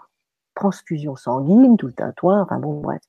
Transfusion 0.56 1.16
sanguine, 1.16 1.78
tout 1.78 1.88
le 1.88 1.94
tintouin, 1.94 2.42
enfin 2.42 2.60
bon, 2.60 2.82
bref. 2.82 3.02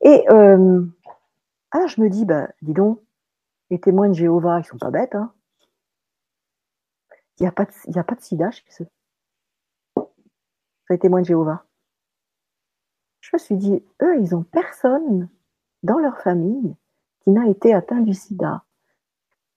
Et 0.00 0.26
alors, 0.28 1.86
je 1.88 2.00
me 2.00 2.08
dis, 2.08 2.24
bah, 2.24 2.48
dis 2.62 2.72
donc, 2.72 2.98
les 3.70 3.78
témoins 3.80 4.08
de 4.08 4.14
Jéhovah, 4.14 4.60
ils 4.60 4.64
sont 4.64 4.78
pas 4.78 4.90
bêtes, 4.90 5.14
hein? 5.14 5.32
Il 7.38 7.44
n'y 7.44 7.48
a, 7.48 7.52
pas 7.52 7.64
de, 7.66 7.98
a 7.98 8.04
pas 8.04 8.16
sida 8.18 8.50
chez. 8.50 8.64
Les 10.90 10.98
témoins 10.98 11.22
de 11.22 11.26
Jéhovah 11.26 11.64
je 13.20 13.30
me 13.34 13.38
suis 13.38 13.56
dit, 13.56 13.82
eux, 14.02 14.20
ils 14.20 14.34
ont 14.34 14.42
personne 14.42 15.28
dans 15.82 15.98
leur 15.98 16.18
famille 16.18 16.74
qui 17.20 17.30
n'a 17.30 17.46
été 17.48 17.72
atteint 17.74 18.00
du 18.00 18.14
sida. 18.14 18.64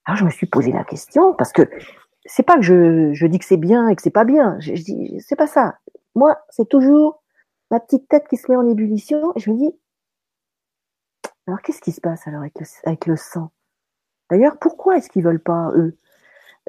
Alors 0.04 0.16
je 0.16 0.24
me 0.24 0.30
suis 0.30 0.46
posé 0.46 0.70
la 0.70 0.84
question 0.84 1.34
parce 1.34 1.52
que 1.52 1.62
c'est 2.26 2.42
pas 2.42 2.56
que 2.56 2.62
je, 2.62 3.12
je 3.12 3.26
dis 3.26 3.38
que 3.38 3.44
c'est 3.44 3.56
bien 3.56 3.88
et 3.88 3.96
que 3.96 4.02
c'est 4.02 4.10
pas 4.10 4.24
bien. 4.24 4.58
Je, 4.60 4.72
dis 4.72 5.20
c'est 5.20 5.36
pas 5.36 5.46
ça. 5.46 5.78
Moi, 6.14 6.38
c'est 6.50 6.68
toujours 6.68 7.22
ma 7.70 7.80
petite 7.80 8.08
tête 8.08 8.28
qui 8.28 8.36
se 8.36 8.50
met 8.50 8.56
en 8.56 8.68
ébullition 8.68 9.32
et 9.34 9.40
je 9.40 9.50
me 9.50 9.56
dis 9.56 9.74
alors 11.46 11.60
qu'est-ce 11.60 11.80
qui 11.80 11.92
se 11.92 12.00
passe 12.00 12.26
alors 12.26 12.40
avec 12.40 12.58
le, 12.60 12.66
avec 12.84 13.06
le 13.06 13.16
sang? 13.16 13.50
D'ailleurs, 14.30 14.58
pourquoi 14.58 14.96
est-ce 14.96 15.10
qu'ils 15.10 15.24
veulent 15.24 15.42
pas 15.42 15.72
eux? 15.74 15.96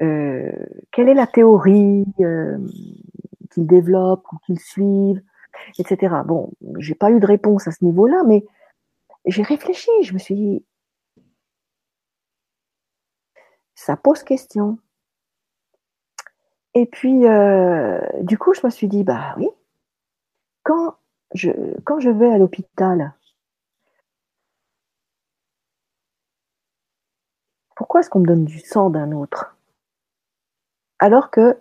Euh, 0.02 0.52
Quelle 0.92 1.08
est 1.08 1.14
la 1.14 1.26
théorie 1.26 2.04
euh, 2.20 2.58
qu'ils 3.56 3.66
développent 3.66 4.30
ou 4.32 4.38
qu'ils 4.46 4.60
suivent 4.60 5.22
etc. 5.78 6.14
Bon, 6.24 6.52
j'ai 6.78 6.94
pas 6.94 7.10
eu 7.10 7.20
de 7.20 7.26
réponse 7.26 7.66
à 7.68 7.72
ce 7.72 7.84
niveau-là, 7.84 8.22
mais 8.26 8.44
j'ai 9.26 9.42
réfléchi, 9.42 9.90
je 10.02 10.14
me 10.14 10.18
suis 10.18 10.34
dit, 10.34 10.64
ça 13.74 13.96
pose 13.96 14.22
question. 14.22 14.78
Et 16.74 16.86
puis, 16.86 17.26
euh, 17.26 18.00
du 18.22 18.38
coup, 18.38 18.52
je 18.54 18.60
me 18.64 18.70
suis 18.70 18.88
dit, 18.88 19.02
bah 19.02 19.34
oui, 19.38 19.48
quand 20.62 20.96
je, 21.34 21.50
quand 21.84 22.00
je 22.00 22.10
vais 22.10 22.30
à 22.30 22.38
l'hôpital, 22.38 23.14
pourquoi 27.74 28.00
est-ce 28.00 28.10
qu'on 28.10 28.20
me 28.20 28.26
donne 28.26 28.44
du 28.44 28.60
sang 28.60 28.90
d'un 28.90 29.12
autre? 29.12 29.56
Alors 30.98 31.30
que 31.30 31.58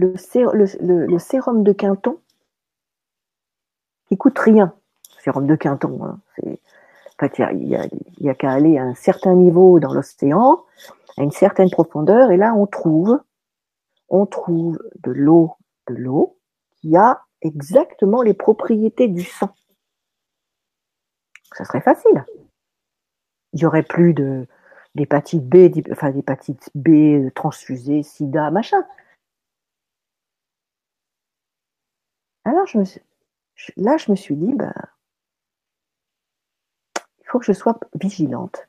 le, 0.00 1.18
sérum 1.18 1.62
de 1.62 1.72
Quinton, 1.72 2.18
qui 4.08 4.16
coûte 4.16 4.38
rien. 4.38 4.74
Sérum 5.18 5.46
de 5.46 5.54
Quinton. 5.54 6.00
Hein. 6.04 6.20
En 6.42 7.28
fait, 7.28 7.38
il 7.38 7.68
y 7.68 7.76
a, 7.76 8.30
a 8.30 8.34
qu'à 8.34 8.50
aller 8.50 8.78
à 8.78 8.84
un 8.84 8.94
certain 8.94 9.34
niveau 9.34 9.78
dans 9.78 9.92
l'océan, 9.92 10.64
à 11.18 11.22
une 11.22 11.30
certaine 11.30 11.70
profondeur, 11.70 12.30
et 12.30 12.36
là, 12.36 12.54
on 12.54 12.66
trouve, 12.66 13.20
on 14.08 14.26
trouve 14.26 14.78
de 15.02 15.10
l'eau, 15.10 15.54
de 15.88 15.94
l'eau 15.94 16.38
qui 16.80 16.96
a 16.96 17.22
exactement 17.42 18.22
les 18.22 18.34
propriétés 18.34 19.08
du 19.08 19.22
sang. 19.22 19.54
Ça 21.52 21.64
serait 21.64 21.80
facile. 21.80 22.24
Il 23.52 23.60
y 23.60 23.66
aurait 23.66 23.82
plus 23.82 24.14
d'hépatite 24.94 25.46
B, 25.46 25.70
enfin 25.90 26.10
d'hépatite 26.10 26.70
B 26.74 27.30
transfusée, 27.34 28.02
sida, 28.02 28.50
machin. 28.50 28.84
Alors 32.50 32.66
je 32.66 32.78
me 32.78 32.84
suis, 32.84 33.00
là, 33.76 33.96
je 33.96 34.10
me 34.10 34.16
suis 34.16 34.34
dit, 34.34 34.52
bah, 34.54 34.74
il 37.20 37.26
faut 37.28 37.38
que 37.38 37.44
je 37.44 37.52
sois 37.52 37.78
vigilante. 37.94 38.66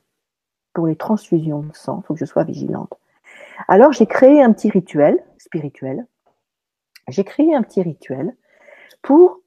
Pour 0.73 0.85
les 0.85 0.95
transfusions 0.95 1.61
de 1.63 1.73
sang, 1.73 2.01
il 2.03 2.05
faut 2.05 2.13
que 2.13 2.19
je 2.19 2.25
sois 2.25 2.43
vigilante. 2.43 2.93
Alors, 3.67 3.91
j'ai 3.91 4.05
créé 4.05 4.43
un 4.43 4.53
petit 4.53 4.69
rituel 4.69 5.23
spirituel. 5.39 6.05
J'ai 7.07 7.23
créé 7.23 7.55
un 7.55 7.63
petit 7.63 7.81
rituel 7.81 8.35
pour 9.01 9.39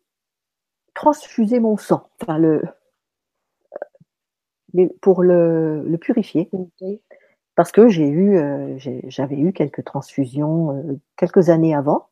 transfuser 0.94 1.60
mon 1.60 1.76
sang, 1.76 2.08
enfin 2.20 2.38
le, 2.38 2.64
pour 5.00 5.22
le, 5.22 5.96
purifier. 6.00 6.50
Parce 7.54 7.70
que 7.70 7.88
j'ai 7.88 8.08
eu, 8.08 8.36
euh, 8.36 8.76
j'avais 9.06 9.38
eu 9.38 9.52
quelques 9.52 9.84
transfusions 9.84 10.76
euh, 10.76 11.00
quelques 11.16 11.50
années 11.50 11.72
avant. 11.72 12.08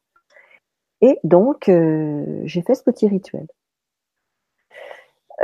Et 1.03 1.19
donc, 1.25 1.69
euh, 1.69 2.41
j'ai 2.45 2.63
fait 2.63 2.77
ce 2.77 2.85
petit 2.85 3.09
rituel. 3.09 3.47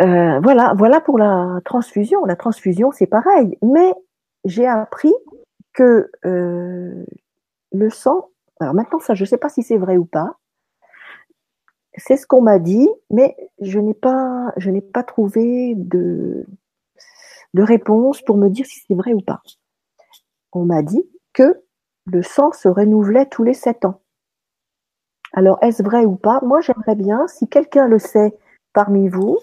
Euh, 0.01 0.39
voilà, 0.41 0.73
voilà 0.77 1.01
pour 1.01 1.19
la 1.19 1.61
transfusion. 1.65 2.25
La 2.25 2.37
transfusion, 2.37 2.93
c'est 2.93 3.09
pareil. 3.09 3.59
Mais 3.61 3.93
j'ai 4.45 4.67
appris 4.67 5.13
que 5.73 6.11
euh, 6.25 7.05
le 7.73 7.91
sang, 7.91 8.29
alors 8.61 8.75
maintenant 8.75 9.01
ça, 9.01 9.15
je 9.15 9.25
ne 9.25 9.27
sais 9.27 9.37
pas 9.37 9.49
si 9.49 9.65
c'est 9.65 9.77
vrai 9.77 9.97
ou 9.97 10.05
pas. 10.05 10.37
C'est 11.97 12.17
ce 12.17 12.29
qu'on 12.29 12.43
m'a 12.43 12.61
dit, 12.61 12.89
mais 13.11 13.37
je 13.61 13.81
n'ai 13.81 13.95
pas, 13.95 14.55
trouvé 15.05 15.75
de 15.77 16.47
réponse 17.57 18.23
pour 18.23 18.37
me 18.37 18.49
dire 18.49 18.67
si 18.67 18.85
c'est 18.87 18.95
vrai 18.95 19.13
ou 19.13 19.21
pas. 19.21 19.43
On 20.53 20.65
m'a 20.65 20.83
dit 20.83 21.05
que 21.33 21.61
le 22.07 22.23
sang 22.23 22.53
se 22.53 22.69
renouvelait 22.69 23.27
tous 23.27 23.43
les 23.43 23.55
sept 23.55 23.85
ans. 23.85 24.01
Alors, 25.33 25.59
est-ce 25.63 25.83
vrai 25.83 26.05
ou 26.05 26.17
pas? 26.17 26.41
Moi, 26.43 26.61
j'aimerais 26.61 26.95
bien, 26.95 27.27
si 27.29 27.49
quelqu'un 27.49 27.87
le 27.87 27.99
sait 27.99 28.37
parmi 28.73 29.09
vous, 29.09 29.39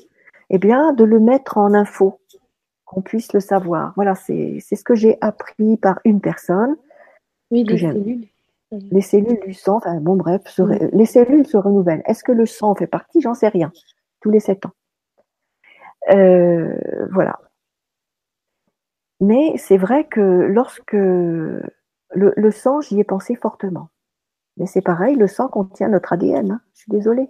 eh 0.50 0.58
bien, 0.58 0.94
de 0.94 1.04
le 1.04 1.20
mettre 1.20 1.58
en 1.58 1.74
info, 1.74 2.20
qu'on 2.86 3.02
puisse 3.02 3.34
le 3.34 3.40
savoir. 3.40 3.94
Voilà, 3.96 4.16
c'est 4.16 4.60
ce 4.60 4.84
que 4.84 4.96
j'ai 4.96 5.18
appris 5.22 5.78
par 5.78 6.00
une 6.06 6.22
personne. 6.22 6.76
Oui, 7.52 7.64
les 7.64 7.78
cellules. 7.78 8.28
Les 8.72 9.02
cellules 9.02 9.40
du 9.42 9.54
sang, 9.54 9.78
enfin 9.78 10.00
bon, 10.00 10.16
bref, 10.16 10.42
les 10.92 11.06
cellules 11.06 11.48
se 11.48 11.56
renouvellent. 11.56 12.02
Est-ce 12.06 12.24
que 12.24 12.32
le 12.32 12.46
sang 12.46 12.76
fait 12.76 12.88
partie? 12.88 13.22
J'en 13.22 13.34
sais 13.34 13.48
rien. 13.48 13.72
Tous 14.22 14.32
les 14.32 14.40
sept 14.40 14.66
ans. 14.66 14.72
Euh, 16.12 16.76
voilà. 17.12 17.40
Mais 19.22 19.54
c'est 19.58 19.78
vrai 19.78 20.06
que 20.06 20.20
lorsque 20.20 20.94
le, 20.94 21.64
le 22.12 22.52
sang, 22.52 22.82
j'y 22.82 23.00
ai 23.00 23.04
pensé 23.04 23.36
fortement. 23.36 23.90
Mais 24.58 24.66
c'est 24.68 24.82
pareil, 24.82 25.16
le 25.16 25.28
sang 25.28 25.48
contient 25.48 25.90
notre 25.90 26.14
ADN. 26.14 26.52
Hein. 26.52 26.62
Je 26.74 26.80
suis 26.80 26.92
désolée. 26.92 27.30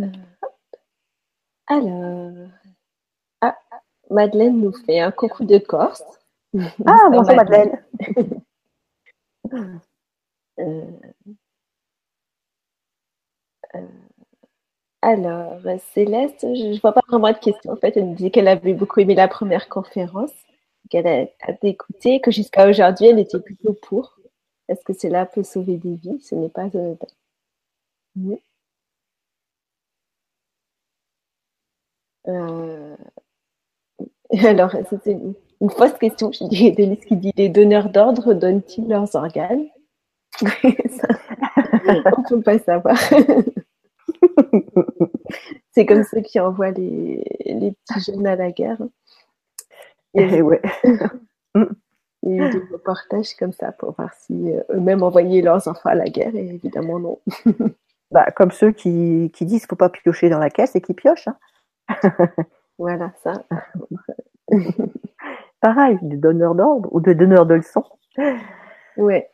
Euh, 0.00 0.06
alors, 1.66 2.48
ah, 3.40 3.56
Madeleine 4.10 4.60
nous 4.60 4.72
fait 4.72 5.00
un 5.00 5.10
coucou 5.10 5.44
de 5.44 5.58
Corse. 5.58 6.02
Ah, 6.86 7.08
bonjour 7.10 7.34
Madeleine. 7.34 7.82
Euh, 10.58 10.90
euh, 13.74 13.86
alors, 15.02 15.60
Céleste, 15.94 16.40
je 16.42 16.72
ne 16.74 16.80
vois 16.80 16.92
pas 16.92 17.02
vraiment 17.08 17.32
de 17.32 17.38
questions. 17.38 17.72
En 17.72 17.76
fait, 17.76 17.96
elle 17.96 18.06
me 18.06 18.14
dit 18.14 18.30
qu'elle 18.30 18.48
avait 18.48 18.74
beaucoup 18.74 19.00
aimé 19.00 19.14
la 19.14 19.28
première 19.28 19.68
conférence, 19.68 20.32
qu'elle 20.90 21.06
a, 21.06 21.26
écouté, 21.62 22.20
que 22.20 22.30
jusqu'à 22.30 22.68
aujourd'hui, 22.68 23.06
elle 23.06 23.18
était 23.18 23.40
plutôt 23.40 23.74
pour. 23.74 24.16
Est-ce 24.68 24.84
que 24.84 24.92
cela 24.92 25.26
peut 25.26 25.44
sauver 25.44 25.76
des 25.76 25.94
vies? 25.96 26.20
Ce 26.22 26.34
n'est 26.34 26.48
pas 26.48 26.62
anodin. 26.62 27.06
Euh, 32.28 32.96
alors, 34.44 34.72
c'était 34.90 35.18
une 35.60 35.70
fausse 35.70 35.94
question. 35.94 36.32
Je 36.32 36.46
qui 37.06 37.16
dit 37.16 37.32
les 37.36 37.48
donneurs 37.48 37.90
d'ordre 37.90 38.34
donnent-ils 38.34 38.88
leurs 38.88 39.14
organes? 39.14 39.68
On 40.42 40.44
ne 40.44 42.28
peut 42.28 42.42
pas 42.42 42.58
savoir. 42.58 42.98
c'est 45.72 45.86
comme 45.86 46.04
ceux 46.04 46.20
qui 46.20 46.40
envoient 46.40 46.70
les, 46.70 47.24
les, 47.44 47.72
petits 47.72 48.12
jeunes 48.12 48.26
à 48.26 48.36
la 48.36 48.50
guerre. 48.50 48.78
Et, 50.14 50.42
ouais. 50.42 50.62
Il 52.22 52.34
y 52.34 52.40
a 52.40 52.48
eu 52.48 52.50
des 52.50 52.62
reportages 52.72 53.34
comme 53.38 53.52
ça 53.52 53.70
pour 53.72 53.92
voir 53.92 54.12
si 54.14 54.52
euh, 54.52 54.62
eux-mêmes 54.70 55.02
envoyaient 55.02 55.42
leurs 55.42 55.68
enfants 55.68 55.90
à 55.90 55.94
la 55.94 56.06
guerre, 56.06 56.34
et 56.34 56.44
évidemment 56.46 56.98
non. 56.98 57.20
bah, 58.10 58.30
comme 58.32 58.50
ceux 58.50 58.72
qui, 58.72 59.30
qui 59.32 59.44
disent 59.44 59.60
qu'il 59.60 59.66
ne 59.66 59.68
faut 59.68 59.76
pas 59.76 59.90
piocher 59.90 60.28
dans 60.28 60.40
la 60.40 60.50
caisse 60.50 60.74
et 60.74 60.80
qui 60.80 60.92
piochent. 60.92 61.28
Hein. 61.28 61.36
voilà, 62.78 63.12
ça. 63.22 63.44
Pareil, 65.60 65.98
de 66.02 66.16
donneur 66.16 66.56
d'ordre 66.56 66.88
ou 66.92 67.00
de 67.00 67.12
donneur 67.12 67.46
de 67.46 67.54
leçons. 67.54 67.84
Ouais. 68.96 69.30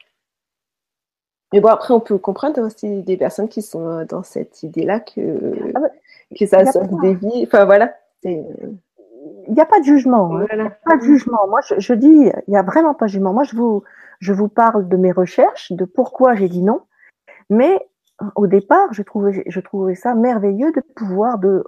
Mais 1.53 1.61
bon, 1.61 1.69
après, 1.69 1.93
on 1.93 2.01
peut 2.01 2.19
comprendre 2.19 2.61
aussi 2.63 3.03
des 3.03 3.17
personnes 3.17 3.49
qui 3.49 3.63
sont 3.63 3.87
euh, 3.87 4.05
dans 4.05 4.23
cette 4.23 4.63
idée-là 4.63 5.01
que, 5.01 5.73
ah 5.75 5.81
que 6.39 6.47
ça 6.47 6.65
sauve 6.67 7.01
des 7.01 7.15
vies. 7.15 7.45
Enfin, 7.47 7.65
voilà. 7.65 7.95
Il 8.25 8.45
n'y 9.49 9.61
a 9.61 9.67
pas 9.67 9.81
de 9.81 9.85
jugement. 9.85 10.37
Hein. 10.37 10.47
Pas 10.85 10.97
de 10.97 11.03
jugement. 11.03 11.47
Moi, 11.49 11.61
je, 11.67 11.79
je 11.79 11.95
dis, 11.95 12.09
il 12.09 12.51
n'y 12.51 12.57
a 12.57 12.63
vraiment 12.63 12.95
pas 12.95 13.07
de 13.07 13.11
jugement. 13.11 13.33
Moi, 13.33 13.45
je 13.45 13.55
vous, 13.57 13.83
je 14.21 14.33
vous 14.33 14.49
parle 14.49 14.89
de 14.89 14.97
mes 14.97 15.13
recherches, 15.13 15.73
de 15.73 15.85
pourquoi 15.85 16.35
j'ai 16.35 16.49
dit 16.49 16.63
non. 16.63 16.83
Mais 17.51 17.79
au 18.37 18.47
départ, 18.47 18.93
je 18.93 19.03
trouvais, 19.03 19.43
je 19.47 19.61
trouvais 19.61 19.95
ça 19.95 20.15
merveilleux 20.15 20.73
de 20.73 20.81
pouvoir 20.81 21.39
de 21.39 21.65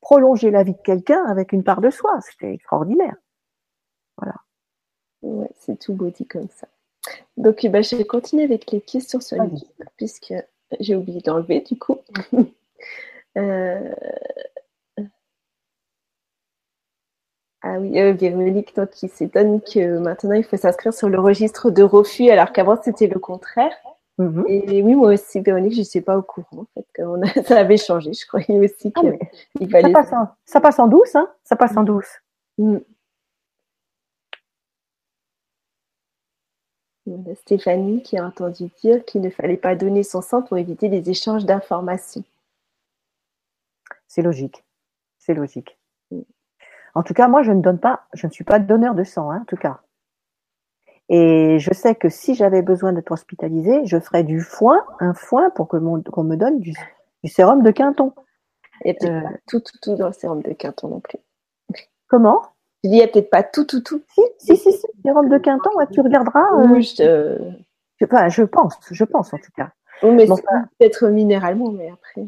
prolonger 0.00 0.50
la 0.50 0.62
vie 0.62 0.74
de 0.74 0.82
quelqu'un 0.82 1.24
avec 1.26 1.52
une 1.52 1.64
part 1.64 1.80
de 1.80 1.90
soi. 1.90 2.20
C'était 2.20 2.52
extraordinaire. 2.52 3.14
Voilà. 4.18 4.34
Ouais, 5.22 5.50
c'est 5.58 5.78
tout 5.78 5.94
beau 5.94 6.10
dit 6.10 6.26
comme 6.26 6.48
ça. 6.48 6.66
Donc, 7.36 7.66
bah, 7.66 7.82
je 7.82 7.96
vais 7.96 8.04
continuer 8.04 8.44
avec 8.44 8.70
les 8.70 8.80
questions 8.80 9.20
sur 9.20 9.36
YouTube, 9.38 9.68
puisque 9.96 10.34
j'ai 10.78 10.94
oublié 10.94 11.20
d'enlever 11.20 11.60
du 11.60 11.78
coup. 11.78 11.98
euh... 13.36 13.94
Ah 17.62 17.78
oui, 17.78 18.00
euh, 18.00 18.12
Véronique 18.12 18.74
donc, 18.74 18.90
qui 18.90 19.08
s'étonne 19.08 19.60
que 19.60 19.98
maintenant 19.98 20.32
il 20.32 20.44
faut 20.44 20.56
s'inscrire 20.56 20.94
sur 20.94 21.10
le 21.10 21.20
registre 21.20 21.70
de 21.70 21.82
refus 21.82 22.30
alors 22.30 22.52
qu'avant 22.52 22.80
c'était 22.80 23.06
le 23.06 23.18
contraire. 23.18 23.72
Mhm. 24.16 24.44
Et 24.48 24.82
oui, 24.82 24.94
moi 24.94 25.12
aussi, 25.14 25.40
Véronique, 25.40 25.74
je 25.74 25.80
ne 25.80 25.84
suis 25.84 26.00
pas 26.00 26.16
au 26.16 26.22
courant 26.22 26.62
en 26.62 26.66
fait, 26.74 26.86
que 26.94 27.02
ça 27.46 27.58
avait 27.58 27.76
changé. 27.76 28.12
Je 28.12 28.26
croyais 28.26 28.58
aussi 28.60 28.92
ah, 28.94 29.00
fallait. 29.70 29.82
Ça 29.82 29.90
passe, 29.90 30.12
en, 30.12 30.28
ça 30.44 30.60
passe 30.60 30.78
en 30.78 30.88
douce, 30.88 31.14
hein 31.14 31.28
Ça 31.44 31.56
passe 31.56 31.76
en 31.76 31.82
douce. 31.82 32.20
Mm. 32.58 32.78
Stéphanie 37.34 38.02
qui 38.02 38.18
a 38.18 38.26
entendu 38.26 38.70
dire 38.82 39.04
qu'il 39.04 39.20
ne 39.20 39.30
fallait 39.30 39.56
pas 39.56 39.74
donner 39.74 40.02
son 40.02 40.20
sang 40.22 40.42
pour 40.42 40.58
éviter 40.58 40.88
les 40.88 41.08
échanges 41.10 41.44
d'informations. 41.44 42.24
C'est 44.08 44.22
logique. 44.22 44.64
C'est 45.18 45.34
logique. 45.34 45.78
En 46.94 47.02
tout 47.02 47.14
cas, 47.14 47.28
moi, 47.28 47.42
je 47.42 47.52
ne 47.52 47.60
donne 47.60 47.78
pas, 47.78 48.06
je 48.14 48.26
ne 48.26 48.32
suis 48.32 48.44
pas 48.44 48.58
donneur 48.58 48.94
de 48.94 49.04
sang, 49.04 49.30
hein, 49.30 49.40
en 49.42 49.44
tout 49.44 49.56
cas. 49.56 49.80
Et 51.08 51.58
je 51.58 51.72
sais 51.72 51.94
que 51.94 52.08
si 52.08 52.34
j'avais 52.34 52.62
besoin 52.62 52.92
d'être 52.92 53.10
hospitalisée, 53.10 53.84
je 53.84 53.98
ferais 53.98 54.24
du 54.24 54.40
foin, 54.40 54.84
un 55.00 55.14
foin 55.14 55.50
pour 55.50 55.68
qu'on 55.68 55.80
me 55.80 56.36
donne 56.36 56.60
du, 56.60 56.72
sérum 57.24 57.62
de 57.62 57.70
Quinton. 57.70 58.12
Et 58.84 58.96
euh, 59.04 59.20
pas 59.20 59.28
tout, 59.46 59.60
tout, 59.60 59.78
tout 59.82 59.96
dans 59.96 60.08
le 60.08 60.12
sérum 60.12 60.42
de 60.42 60.52
Quinton 60.52 60.88
non 60.88 61.00
plus. 61.00 61.18
Comment? 62.08 62.42
Je 62.82 62.88
dis, 62.88 62.96
il 62.96 62.98
n'y 62.98 63.02
a 63.02 63.08
peut-être 63.08 63.30
pas 63.30 63.42
tout, 63.42 63.64
tout, 63.64 63.82
tout. 63.82 64.02
Si, 64.38 64.56
si, 64.56 64.56
si, 64.56 64.86
sérum 65.04 65.28
de 65.28 65.38
Quinton, 65.38 65.70
tu 65.92 66.00
regarderas. 66.00 66.46
Euh, 66.54 66.66
oui, 66.68 66.82
je, 66.82 67.36
je, 67.98 68.42
pense, 68.44 68.78
je 68.90 69.04
pense 69.04 69.34
en 69.34 69.38
tout 69.38 69.52
cas. 69.54 69.72
Oui, 70.02 70.14
mais 70.14 70.26
peut-être 70.26 71.08
minéralement, 71.08 71.70
mais 71.70 71.90
après. 71.90 72.26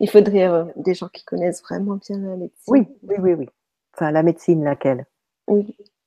il 0.00 0.08
faudrait 0.08 0.48
euh, 0.48 0.64
des 0.76 0.94
gens 0.94 1.08
qui 1.08 1.24
connaissent 1.24 1.62
vraiment 1.62 1.96
bien 1.96 2.18
la 2.18 2.36
médecine. 2.36 2.64
Oui, 2.68 2.88
oui, 3.02 3.16
oui, 3.18 3.34
oui. 3.34 3.48
Enfin, 3.94 4.10
la 4.10 4.22
médecine, 4.22 4.64
laquelle? 4.64 5.04
Oui. 5.48 5.76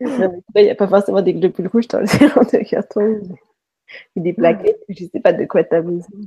il 0.00 0.38
n'y 0.56 0.70
a 0.70 0.74
pas 0.74 0.88
forcément 0.88 1.20
des 1.22 1.34
globules 1.34 1.68
rouges 1.68 1.88
dans 1.88 2.00
le 2.00 2.06
sérum 2.06 2.44
de 2.44 2.68
carton 2.68 3.20
ou 4.16 4.20
des 4.20 4.32
plaquettes. 4.32 4.82
Je 4.88 5.04
ne 5.04 5.08
sais 5.10 5.20
pas 5.20 5.34
de 5.34 5.44
quoi 5.44 5.64
tu 5.64 5.74
as 5.74 5.82
besoin. 5.82 6.20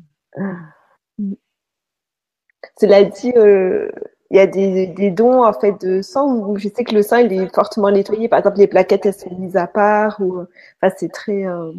Cela 2.82 3.04
dit, 3.04 3.32
euh, 3.36 3.92
il 4.32 4.38
y 4.38 4.40
a 4.40 4.48
des, 4.48 5.12
dons 5.12 5.44
en 5.44 5.54
fait 5.54 5.80
de 5.86 6.02
sang 6.02 6.34
où 6.34 6.58
je 6.58 6.68
sais 6.68 6.84
que 6.84 6.96
le 6.96 7.04
sang 7.04 7.18
il 7.18 7.32
est 7.32 7.54
fortement 7.54 7.92
nettoyé. 7.92 8.28
Par 8.28 8.40
exemple, 8.40 8.58
les 8.58 8.66
plaquettes 8.66 9.06
elles 9.06 9.14
sont 9.14 9.38
mises 9.38 9.56
à 9.56 9.68
part 9.68 10.20
ou 10.20 10.40
enfin 10.82 10.96
c'est 10.98 11.12
très 11.12 11.46
euh, 11.46 11.72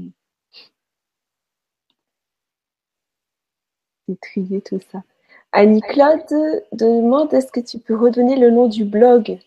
trié 4.20 4.60
tout 4.60 4.78
ça. 4.92 5.02
Annie-Claude 5.50 6.62
demande 6.70 7.34
est-ce 7.34 7.50
que 7.50 7.58
tu 7.58 7.80
peux 7.80 7.96
redonner 7.96 8.36
le 8.36 8.52
nom 8.52 8.68
du 8.68 8.84
blog? 8.84 9.40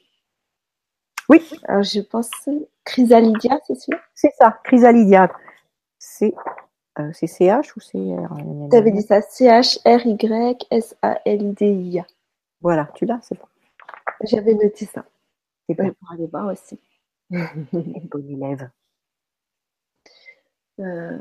Oui. 1.29 1.39
Alors, 1.69 1.83
je 1.83 2.01
pense 2.01 2.29
Chrysalidia, 2.83 3.61
c'est 3.65 3.79
sûr 3.79 3.97
C'est 4.13 4.33
ça, 4.37 4.59
Chrysalidia. 4.65 5.31
C'est 5.99 6.33
euh, 6.99 7.11
CH 7.13 7.75
ou 7.75 7.79
c'est 7.79 7.97
R 7.97 8.37
Tu 8.71 8.77
avais 8.77 8.91
dit 8.91 9.01
ça, 9.01 9.21
C-H-R-Y-S-A-L-D-I-A. 9.21 9.75
Voilà, 12.61 12.89
tu 12.95 13.05
l'as, 13.05 13.19
c'est 13.21 13.37
bon. 13.37 13.45
J'avais 14.23 14.53
noté 14.53 14.85
ça. 14.85 15.05
C'est 15.67 15.75
bon. 15.75 15.93
pour 15.93 16.11
aller 16.11 16.27
voir 16.27 16.47
aussi. 16.51 16.79
bon 17.29 18.29
élève. 18.29 18.69
Euh, 20.79 21.17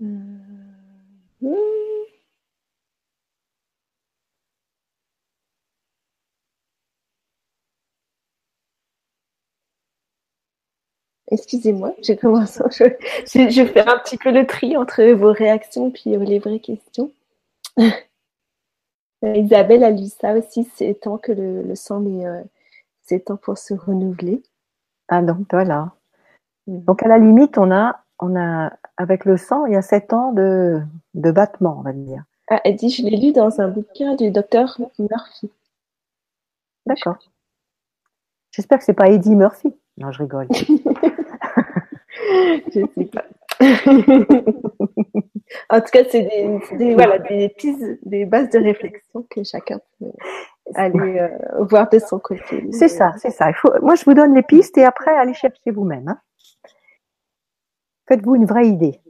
Hmm. 0.00 1.83
Excusez-moi, 11.30 11.94
j'ai 12.02 12.16
commencé. 12.16 12.62
Je, 12.70 12.84
je, 13.50 13.64
fais 13.64 13.80
un 13.80 13.98
petit 13.98 14.16
peu 14.16 14.30
le 14.30 14.46
tri 14.46 14.76
entre 14.76 15.02
vos 15.12 15.32
réactions 15.32 15.92
et 16.04 16.16
les 16.18 16.38
vraies 16.38 16.60
questions. 16.60 17.10
Isabelle 19.22 19.84
a 19.84 19.90
lu 19.90 20.06
ça 20.06 20.34
aussi, 20.34 20.68
c'est 20.74 21.00
temps 21.00 21.16
que 21.16 21.32
le, 21.32 21.74
sang 21.74 22.04
est, 22.04 22.26
euh, 22.26 22.42
c'est 23.02 23.26
temps 23.26 23.36
pour 23.36 23.56
se 23.56 23.72
renouveler. 23.72 24.42
Ah 25.08 25.22
donc 25.22 25.46
voilà. 25.50 25.92
Hmm. 26.66 26.84
Donc 26.84 27.02
à 27.02 27.08
la 27.08 27.18
limite, 27.18 27.56
on 27.56 27.70
a, 27.70 28.04
on 28.18 28.36
a 28.36 28.72
avec 28.96 29.24
le 29.24 29.36
sang, 29.36 29.66
il 29.66 29.72
y 29.72 29.76
a 29.76 29.82
sept 29.82 30.12
ans 30.12 30.32
de, 30.32 30.82
de 31.14 31.30
battement, 31.30 31.76
on 31.78 31.82
va 31.82 31.92
dire. 31.92 32.24
Ah, 32.48 32.60
elle 32.64 32.76
dit, 32.76 32.90
je 32.90 33.02
l'ai 33.02 33.16
lu 33.16 33.32
dans 33.32 33.60
un 33.60 33.68
bouquin 33.68 34.14
du 34.16 34.30
docteur 34.30 34.78
Murphy. 34.98 35.50
D'accord. 36.84 37.16
J'espère 38.50 38.78
que 38.78 38.84
c'est 38.84 38.92
pas 38.92 39.08
Eddie 39.08 39.34
Murphy. 39.34 39.74
Non, 39.96 40.12
je 40.12 40.18
rigole. 40.18 40.48
je 42.74 42.86
sais 42.94 43.04
pas. 43.06 43.24
en 45.70 45.80
tout 45.80 45.90
cas, 45.92 46.04
c'est 46.10 46.22
des, 46.22 46.94
voilà, 46.94 47.18
des 47.18 47.48
pistes, 47.48 47.98
des 48.02 48.24
bases 48.24 48.50
de 48.50 48.58
réflexion 48.58 49.24
que 49.30 49.44
chacun 49.44 49.80
peut 49.98 50.10
aller 50.74 51.18
euh, 51.20 51.64
voir 51.64 51.88
de 51.88 51.98
son 51.98 52.18
côté. 52.18 52.66
C'est 52.72 52.88
ça, 52.88 53.14
c'est 53.18 53.30
ça. 53.30 53.50
Il 53.50 53.54
faut, 53.54 53.70
moi, 53.80 53.94
je 53.94 54.04
vous 54.04 54.14
donne 54.14 54.34
les 54.34 54.42
pistes 54.42 54.76
et 54.78 54.84
après, 54.84 55.12
allez 55.16 55.34
chercher 55.34 55.70
vous-même. 55.70 56.08
Hein. 56.08 56.18
Faites-vous 58.08 58.34
une 58.34 58.46
vraie 58.46 58.66
idée. 58.66 59.00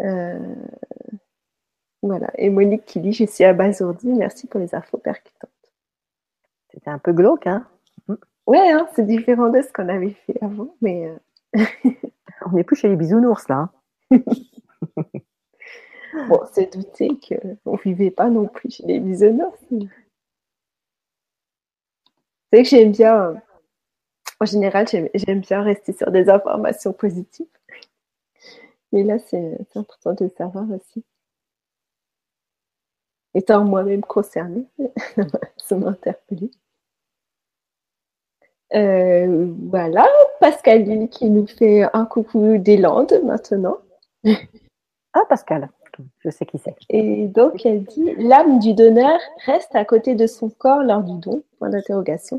Euh, 0.00 0.38
voilà. 2.02 2.28
Et 2.36 2.50
Monique 2.50 2.84
qui 2.84 3.00
dit 3.00 3.12
Je 3.12 3.24
suis 3.24 3.44
abasourdie, 3.44 4.12
merci 4.12 4.46
pour 4.46 4.60
les 4.60 4.74
infos 4.74 4.98
percutantes. 4.98 5.50
C'était 6.70 6.90
un 6.90 6.98
peu 6.98 7.12
glauque, 7.12 7.46
hein 7.46 7.66
Ouais, 8.46 8.70
hein, 8.70 8.88
c'est 8.94 9.06
différent 9.06 9.50
de 9.50 9.60
ce 9.60 9.70
qu'on 9.72 9.88
avait 9.88 10.16
fait 10.26 10.42
avant, 10.42 10.74
mais. 10.80 11.08
Euh, 11.08 11.16
On 11.54 12.52
n'est 12.52 12.64
plus 12.64 12.76
chez 12.76 12.88
les 12.88 12.96
bisounours, 12.96 13.48
là. 13.48 13.70
Hein. 14.10 14.22
bon, 16.28 16.40
c'est 16.52 16.72
douté 16.72 17.08
qu'on 17.08 17.72
ne 17.72 17.82
vivait 17.82 18.10
pas 18.10 18.30
non 18.30 18.46
plus 18.46 18.70
chez 18.70 18.86
les 18.86 19.00
bisounours. 19.00 19.58
C'est 22.52 22.62
que 22.62 22.68
j'aime 22.68 22.92
bien 22.92 23.42
en 24.40 24.46
général, 24.46 24.86
j'aime 24.88 25.40
bien 25.40 25.62
rester 25.62 25.92
sur 25.92 26.10
des 26.10 26.28
informations 26.28 26.92
positives. 26.92 27.46
Mais 28.92 29.02
là, 29.02 29.18
c'est 29.18 29.58
important 29.74 30.14
de 30.14 30.30
savoir 30.36 30.64
aussi. 30.70 31.04
Étant 33.34 33.64
moi-même 33.64 34.02
concernée, 34.02 34.66
ça 35.56 35.76
m'a 35.76 35.88
interpellée. 35.88 36.50
Euh, 38.74 39.52
voilà, 39.70 40.06
Pascaline 40.40 41.08
qui 41.08 41.30
nous 41.30 41.46
fait 41.46 41.84
un 41.94 42.04
coucou 42.04 42.58
des 42.58 42.76
Landes 42.76 43.20
maintenant. 43.24 43.78
Ah, 45.14 45.24
Pascal, 45.26 45.70
je 46.18 46.28
sais 46.30 46.44
qui 46.44 46.58
c'est. 46.58 46.76
Et 46.90 47.26
donc, 47.28 47.64
elle 47.64 47.82
dit 47.84 48.14
L'âme 48.18 48.58
du 48.58 48.74
donneur 48.74 49.18
reste 49.46 49.74
à 49.74 49.84
côté 49.86 50.14
de 50.14 50.26
son 50.26 50.50
corps 50.50 50.82
lors 50.82 51.02
du 51.02 51.18
don 51.18 51.42
Point 51.58 51.70
d'interrogation. 51.70 52.38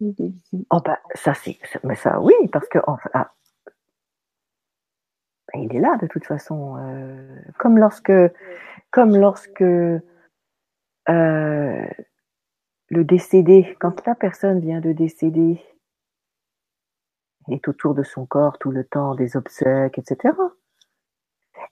Oh 0.00 0.80
bah, 0.84 0.98
ça 1.14 1.34
c'est, 1.34 1.58
mais 1.84 1.94
ça 1.94 2.20
oui, 2.20 2.34
parce 2.52 2.68
que 2.68 2.78
ah, 2.86 2.98
bah, 3.14 3.28
il 5.54 5.74
est 5.74 5.80
là 5.80 5.96
de 5.96 6.06
toute 6.06 6.24
façon. 6.24 6.76
Euh, 6.78 7.40
comme 7.58 7.78
lorsque, 7.78 8.12
comme 8.90 9.16
lorsque 9.16 9.62
euh, 9.62 10.02
le 12.88 13.04
décédé, 13.04 13.76
quand 13.80 14.06
la 14.06 14.14
personne 14.14 14.60
vient 14.60 14.80
de 14.80 14.92
décéder, 14.92 15.60
est 17.48 17.68
autour 17.68 17.94
de 17.94 18.02
son 18.02 18.26
corps 18.26 18.58
tout 18.58 18.70
le 18.70 18.84
temps, 18.84 19.14
des 19.14 19.36
obsèques, 19.36 19.98
etc. 19.98 20.34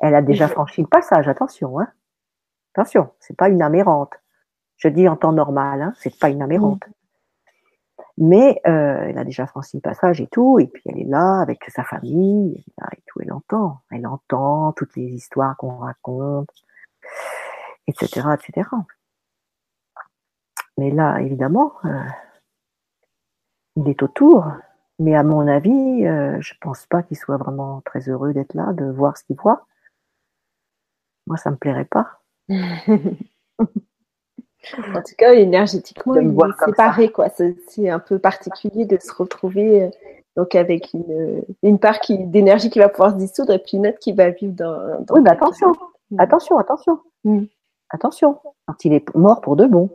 Elle 0.01 0.15
a 0.15 0.23
déjà 0.23 0.49
franchi 0.49 0.83
le 0.83 0.87
passage, 0.87 1.29
attention, 1.29 1.81
hein. 1.81 1.89
Attention, 2.75 3.11
c'est 3.21 3.37
pas 3.37 3.49
une 3.49 3.63
amérante. 3.63 4.13
Je 4.77 4.89
dis 4.89 5.09
en 5.09 5.17
temps 5.17 5.33
normal, 5.33 5.83
hein, 5.83 5.93
c'est 5.97 6.19
pas 6.19 6.29
une 6.29 6.43
amérante. 6.43 6.83
Mais 8.19 8.61
euh, 8.67 9.07
elle 9.09 9.19
a 9.19 9.25
déjà 9.25 9.47
franchi 9.47 9.77
le 9.77 9.81
passage 9.81 10.21
et 10.21 10.27
tout, 10.27 10.59
et 10.59 10.67
puis 10.67 10.83
elle 10.87 10.99
est 10.99 11.09
là 11.09 11.41
avec 11.41 11.65
sa 11.69 11.85
famille, 11.85 12.55
et, 12.55 12.65
là, 12.79 12.89
et 12.93 13.03
tout, 13.07 13.21
elle 13.23 13.33
entend, 13.33 13.81
elle 13.91 14.07
entend 14.07 14.73
toutes 14.73 14.95
les 14.97 15.07
histoires 15.07 15.57
qu'on 15.57 15.79
raconte, 15.79 16.51
etc., 17.87 18.29
etc. 18.35 18.69
Mais 20.79 20.91
là, 20.91 21.21
évidemment, 21.21 21.73
euh, 21.85 22.03
il 23.77 23.89
est 23.89 24.03
autour, 24.03 24.47
mais 24.99 25.15
à 25.15 25.23
mon 25.23 25.47
avis, 25.47 26.07
euh, 26.07 26.41
je 26.41 26.55
pense 26.61 26.87
pas 26.87 27.03
qu'il 27.03 27.17
soit 27.17 27.37
vraiment 27.37 27.81
très 27.85 28.09
heureux 28.09 28.33
d'être 28.33 28.55
là, 28.55 28.73
de 28.73 28.85
voir 28.85 29.17
ce 29.17 29.25
qu'il 29.25 29.37
voit. 29.37 29.67
Moi, 31.27 31.37
ça 31.37 31.51
me 31.51 31.57
plairait 31.57 31.85
pas. 31.85 32.21
en 32.49 33.67
tout 35.03 35.15
cas, 35.17 35.33
énergétiquement, 35.35 36.17
il 36.17 36.29
est 36.29 36.65
séparé, 36.67 37.11
quoi. 37.11 37.29
C'est 37.29 37.89
un 37.89 38.01
peu 38.01 38.19
particulier 38.19 38.85
de 38.85 38.99
se 39.01 39.13
retrouver 39.13 39.85
euh, 39.85 39.91
donc 40.37 40.57
avec 40.57 40.93
une, 40.93 41.45
une 41.63 41.79
part 41.79 42.01
qui 42.01 42.19
d'énergie 42.19 42.69
qui 42.69 42.81
va 42.81 42.89
pouvoir 42.89 43.13
se 43.13 43.17
dissoudre 43.17 43.53
et 43.53 43.61
puis 43.61 43.77
une 43.77 43.87
autre 43.87 44.01
qui 44.01 44.13
va 44.13 44.31
vivre 44.31 44.53
dans. 44.53 45.01
dans 45.05 45.15
oui, 45.15 45.21
mais 45.23 45.31
attention, 45.31 45.73
attention, 46.19 46.59
attention, 46.59 47.01
mm. 47.23 47.45
attention. 47.91 48.41
Quand 48.67 48.85
il 48.85 48.95
est 48.95 49.15
mort 49.15 49.41
pour 49.41 49.55
de 49.55 49.67
bon, 49.67 49.91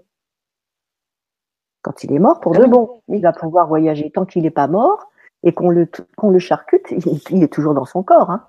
quand 1.90 2.04
il 2.04 2.14
est 2.14 2.20
mort 2.20 2.40
pour 2.40 2.54
de 2.54 2.66
bon, 2.66 3.02
il 3.08 3.20
va 3.20 3.34
pouvoir 3.34 3.68
voyager 3.68 4.12
tant 4.12 4.24
qu'il 4.24 4.44
n'est 4.44 4.52
pas 4.52 4.68
mort 4.68 5.10
et 5.42 5.54
qu'on 5.54 5.72
le 5.72 5.90
qu'on 6.18 6.30
le 6.30 6.38
charcute, 6.38 6.86
il, 7.32 7.42
est 7.42 7.52
toujours 7.52 7.74
dans 7.74 7.86
son 7.86 8.04
corps. 8.04 8.30
Hein. 8.30 8.46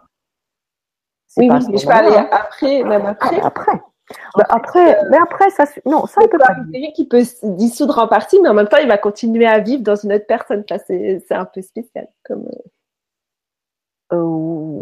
Oui, 1.39 1.49
oui, 1.51 1.59
mais 1.71 1.79
je 1.79 1.87
parlais 1.87 2.15
après, 2.19 2.85
même 2.85 3.07
après. 3.07 3.41
Après. 3.41 3.81
Bah, 4.37 4.45
après, 4.51 4.99
mais 5.09 5.17
après, 5.17 5.49
ça, 5.51 5.65
non, 5.87 6.05
ça, 6.05 6.21
il 6.23 6.29
peut 6.29 6.37
pas. 6.37 6.55
qui 6.95 7.07
peut 7.07 7.25
se 7.25 7.47
dissoudre 7.47 7.99
en 7.99 8.09
partie, 8.09 8.39
mais 8.43 8.51
en 8.51 8.55
même 8.55 8.69
temps, 8.69 8.77
il 8.77 8.89
va 8.89 8.99
continuer 8.99 9.47
à 9.47 9.61
vivre 9.61 9.83
dans 9.83 9.95
une 9.95 10.13
autre 10.13 10.27
personne. 10.27 10.63
c'est 10.87 11.25
un 11.31 11.45
peu 11.47 11.63
spécial. 11.63 12.09
Comme... 12.25 12.47
Euh, 14.13 14.17
euh 14.17 14.81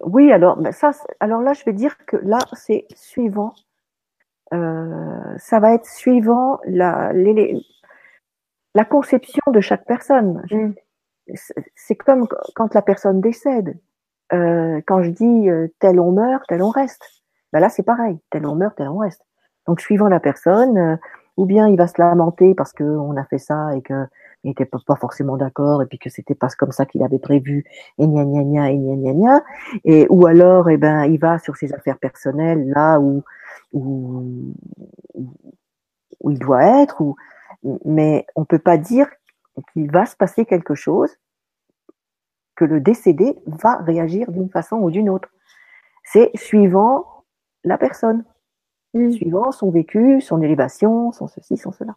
oui, 0.00 0.32
alors, 0.32 0.58
ça, 0.72 0.90
alors 1.20 1.40
là, 1.42 1.52
je 1.52 1.62
vais 1.64 1.74
dire 1.74 1.96
que 2.06 2.16
là, 2.16 2.38
c'est 2.54 2.88
suivant. 2.96 3.54
Euh, 4.52 5.36
ça 5.38 5.60
va 5.60 5.74
être 5.74 5.86
suivant 5.86 6.58
la, 6.64 7.12
les, 7.12 7.60
la 8.74 8.84
conception 8.84 9.42
de 9.48 9.60
chaque 9.60 9.86
personne. 9.86 10.42
Mm. 10.50 10.72
C'est 11.76 11.94
comme 11.94 12.26
quand 12.54 12.74
la 12.74 12.82
personne 12.82 13.20
décède. 13.20 13.78
Euh, 14.32 14.80
quand 14.86 15.02
je 15.02 15.10
dis 15.10 15.50
euh, 15.50 15.68
tel 15.80 15.98
on 15.98 16.12
meurt, 16.12 16.44
tel 16.48 16.62
on 16.62 16.70
reste 16.70 17.20
ben 17.52 17.60
là 17.60 17.68
c'est 17.68 17.82
pareil, 17.82 18.18
tel 18.30 18.46
on 18.46 18.54
meurt, 18.54 18.76
tel 18.76 18.88
on 18.88 18.98
reste. 18.98 19.22
Donc 19.66 19.80
suivant 19.80 20.08
la 20.08 20.20
personne, 20.20 20.78
euh, 20.78 20.96
ou 21.36 21.46
bien 21.46 21.68
il 21.68 21.76
va 21.76 21.86
se 21.86 22.00
lamenter 22.00 22.54
parce 22.54 22.72
qu'on 22.72 23.16
a 23.16 23.24
fait 23.24 23.38
ça 23.38 23.74
et 23.76 23.82
que 23.82 24.06
il 24.42 24.48
n'était 24.48 24.64
pas 24.64 24.96
forcément 24.98 25.36
d'accord 25.36 25.82
et 25.82 25.86
puis 25.86 25.98
que 25.98 26.08
c'était 26.08 26.34
pas 26.34 26.48
comme 26.58 26.72
ça 26.72 26.86
qu'il 26.86 27.02
avait 27.02 27.18
prévu 27.18 27.64
et 27.98 28.06
gna 28.06 28.24
gna 28.24 28.42
gna 28.42 28.70
et 28.70 28.78
gna 28.78 28.96
gna 28.96 29.12
gna 29.12 29.44
et 29.84 30.06
ou 30.08 30.26
alors 30.26 30.70
eh 30.70 30.78
ben 30.78 31.04
il 31.04 31.18
va 31.18 31.38
sur 31.38 31.56
ses 31.56 31.74
affaires 31.74 31.98
personnelles 31.98 32.66
là 32.70 32.98
où 32.98 33.22
où, 33.72 34.54
où 36.20 36.30
il 36.30 36.38
doit 36.38 36.82
être 36.82 37.14
mais 37.84 38.26
on 38.36 38.44
peut 38.44 38.58
pas 38.58 38.78
dire 38.78 39.08
qu'il 39.72 39.90
va 39.90 40.06
se 40.06 40.16
passer 40.16 40.46
quelque 40.46 40.74
chose 40.74 41.10
que 42.56 42.64
le 42.64 42.80
décédé 42.80 43.38
va 43.46 43.76
réagir 43.76 44.30
d'une 44.32 44.50
façon 44.50 44.76
ou 44.76 44.90
d'une 44.90 45.08
autre 45.08 45.28
c'est 46.12 46.30
suivant 46.36 47.24
la 47.64 47.78
personne, 47.78 48.24
mm. 48.94 49.12
suivant 49.12 49.52
son 49.52 49.70
vécu, 49.70 50.20
son 50.20 50.42
élévation, 50.42 51.12
son 51.12 51.28
ceci, 51.28 51.56
son 51.56 51.72
cela. 51.72 51.96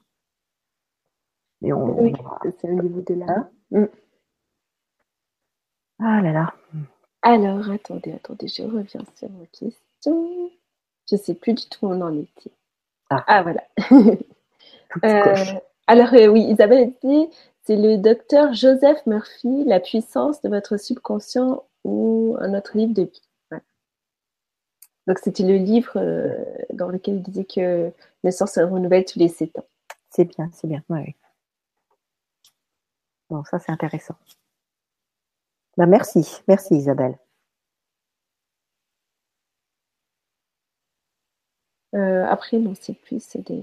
Et 1.64 1.74
on, 1.74 2.02
oui, 2.02 2.14
c'est 2.60 2.70
au 2.70 2.82
niveau 2.82 3.02
de 3.02 3.14
là. 3.16 3.26
Hein? 3.30 3.50
Mm. 3.72 3.86
Ah 6.00 6.22
là 6.22 6.32
là. 6.32 6.54
Alors, 7.22 7.70
attendez, 7.72 8.12
attendez, 8.12 8.48
je 8.48 8.64
reviens 8.64 9.02
sur 9.16 9.30
ma 9.32 9.46
question. 9.46 10.52
Je 11.10 11.16
ne 11.16 11.20
sais 11.20 11.34
plus 11.34 11.54
du 11.54 11.68
tout 11.70 11.86
où 11.86 11.92
on 11.92 12.02
en 12.02 12.18
était. 12.18 12.52
Ah, 13.10 13.24
ah 13.28 13.44
voilà. 13.44 13.64
euh, 15.04 15.60
alors, 15.88 16.14
euh, 16.14 16.28
oui, 16.28 16.42
Isabelle 16.50 16.94
dit 17.04 17.30
c'est 17.64 17.76
le 17.78 17.98
docteur 17.98 18.54
Joseph 18.54 19.06
Murphy, 19.06 19.64
La 19.66 19.80
puissance 19.80 20.42
de 20.42 20.50
votre 20.50 20.78
subconscient 20.78 21.64
ou 21.84 22.36
un 22.40 22.54
autre 22.54 22.78
livre 22.78 22.94
de 22.94 23.04
vie. 23.04 23.22
Donc 25.08 25.20
c'était 25.20 25.44
le 25.44 25.56
livre 25.56 25.98
euh, 25.98 26.34
dans 26.72 26.88
lequel 26.88 27.16
il 27.16 27.24
disait 27.24 27.46
que 27.46 27.92
le 28.24 28.32
sens 28.32 28.54
se 28.54 28.62
renouvelle 28.62 29.06
tous 29.06 29.20
les 29.20 29.28
sept 29.28 29.58
ans. 29.60 29.66
C'est 30.10 30.26
bien, 30.26 30.50
c'est 30.54 30.68
bien. 30.68 30.82
Bon, 33.30 33.44
ça 33.44 33.60
c'est 33.60 33.72
intéressant. 33.72 34.16
Ben, 35.78 35.88
merci, 35.88 36.42
merci 36.48 36.76
Isabelle. 36.76 37.18
Euh, 41.94 42.26
après, 42.28 42.58
non, 42.58 42.74
c'est 42.80 42.94
plus 42.94 43.38
des. 43.38 43.62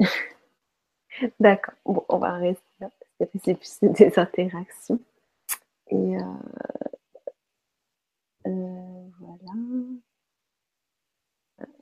D'accord. 1.40 1.74
Bon, 1.84 2.04
on 2.08 2.18
va 2.18 2.32
rester 2.34 2.62
là. 2.80 2.90
C'est 3.42 3.54
plus 3.54 3.78
des 3.82 4.18
interactions. 4.18 4.98
Et 5.90 6.16
euh, 6.16 6.20
euh, 8.46 9.08
voilà. 9.20 9.60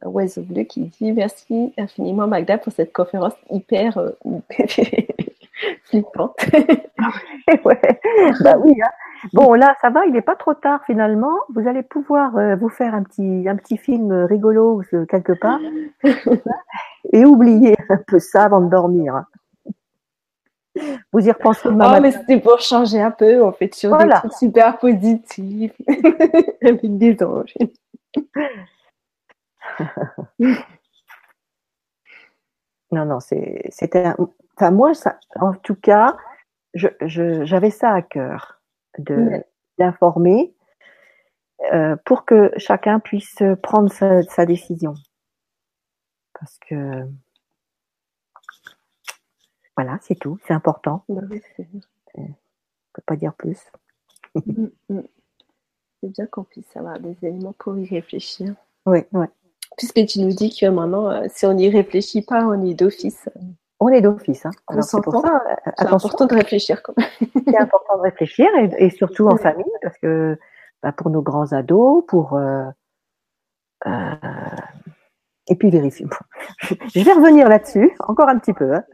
Oiseau 0.02 0.42
Bleu 0.42 0.64
qui 0.64 0.80
dit 0.80 1.12
merci 1.12 1.72
infiniment 1.78 2.26
Magda 2.26 2.58
pour 2.58 2.72
cette 2.72 2.92
conférence 2.92 3.34
hyper 3.50 3.96
euh, 3.98 4.10
flippante. 5.84 6.44
ouais. 7.64 7.80
Bah 8.40 8.58
oui. 8.58 8.74
Hein. 8.82 8.90
Bon 9.32 9.54
là 9.54 9.76
ça 9.80 9.90
va, 9.90 10.04
il 10.06 10.12
n'est 10.12 10.22
pas 10.22 10.36
trop 10.36 10.54
tard 10.54 10.80
finalement. 10.84 11.36
Vous 11.54 11.68
allez 11.68 11.82
pouvoir 11.82 12.36
euh, 12.36 12.56
vous 12.56 12.68
faire 12.68 12.94
un 12.94 13.02
petit 13.02 13.48
un 13.48 13.56
petit 13.56 13.78
film 13.78 14.12
rigolo 14.12 14.82
quelque 15.08 15.32
part 15.32 15.60
et 17.12 17.24
oublier 17.24 17.76
un 17.88 17.98
peu 18.06 18.18
ça 18.18 18.44
avant 18.44 18.60
de 18.60 18.68
dormir. 18.68 19.24
Vous 21.12 21.20
y 21.20 21.30
repensez 21.30 21.68
demain 21.68 21.96
Oh, 21.96 22.00
mais 22.00 22.12
c'était 22.12 22.40
pour 22.40 22.60
changer 22.60 23.00
un 23.00 23.10
peu, 23.10 23.44
en 23.44 23.52
fait, 23.52 23.74
sur 23.74 23.94
des 23.98 24.08
trucs 24.08 24.32
super 24.32 24.78
positifs, 24.78 25.74
avec 26.62 26.98
des 26.98 27.22
anges. 27.22 27.54
non, 32.90 33.04
non, 33.04 33.20
c'était. 33.20 34.14
Enfin, 34.56 34.70
moi, 34.70 34.94
ça, 34.94 35.18
en 35.40 35.52
tout 35.52 35.74
cas, 35.74 36.16
j'avais 36.72 36.96
je, 37.06 37.70
ça 37.70 37.92
à 37.92 38.00
cœur 38.00 38.61
d'informer 38.99 40.55
euh, 41.72 41.97
pour 42.05 42.24
que 42.24 42.53
chacun 42.57 43.01
puisse 43.01 43.43
prendre 43.62 43.90
sa, 43.93 44.22
sa 44.22 44.47
décision. 44.47 44.95
Parce 46.34 46.59
que 46.68 47.07
voilà, 49.76 49.99
c'est 50.03 50.16
tout, 50.16 50.38
c'est 50.47 50.53
important. 50.53 51.05
Bah 51.09 51.22
on 52.14 52.22
ne 52.22 52.26
peut 52.93 53.03
pas 53.07 53.16
dire 53.16 53.34
plus. 53.34 53.59
Mm, 54.34 54.68
mm. 54.88 55.03
c'est 56.01 56.11
bien 56.11 56.26
qu'on 56.26 56.45
puisse 56.45 56.76
avoir 56.76 56.99
des 57.01 57.16
éléments 57.22 57.55
pour 57.59 57.78
y 57.78 57.86
réfléchir. 57.86 58.55
Oui, 58.86 59.01
oui. 59.12 59.26
Puisque 59.76 60.05
tu 60.07 60.20
nous 60.20 60.32
dis 60.32 60.55
que 60.55 60.66
maintenant, 60.66 61.11
euh, 61.11 61.26
si 61.28 61.47
on 61.47 61.55
n'y 61.55 61.70
réfléchit 61.70 62.22
pas, 62.22 62.45
on 62.45 62.64
est 62.64 62.74
d'office. 62.74 63.28
On 63.85 63.89
est 63.89 64.01
d'office. 64.01 64.47
Hein. 64.47 64.53
c'est 64.80 64.97
important 64.97 66.26
de 66.26 66.35
réfléchir. 66.35 66.80
c'est 67.49 67.59
important 67.59 67.97
de 67.97 68.03
réfléchir 68.03 68.47
et, 68.78 68.91
surtout 68.91 69.26
en 69.26 69.37
famille 69.37 69.64
parce 69.83 69.99
que 69.99 70.39
bah, 70.85 70.93
pour 70.93 71.11
nos 71.11 71.20
grands 71.20 71.53
ados, 71.53 72.05
pour 72.07 72.35
euh, 72.35 72.64
euh, 73.89 74.14
et 75.49 75.57
puis 75.57 75.70
vérifier. 75.70 76.07
Je 76.95 77.05
vais 77.05 77.12
revenir 77.12 77.49
là-dessus 77.49 77.91
encore 77.99 78.28
un 78.28 78.39
petit 78.39 78.53
peu. 78.53 78.72
Hein. 78.72 78.85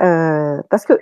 Euh, 0.00 0.62
parce 0.70 0.86
que 0.86 0.92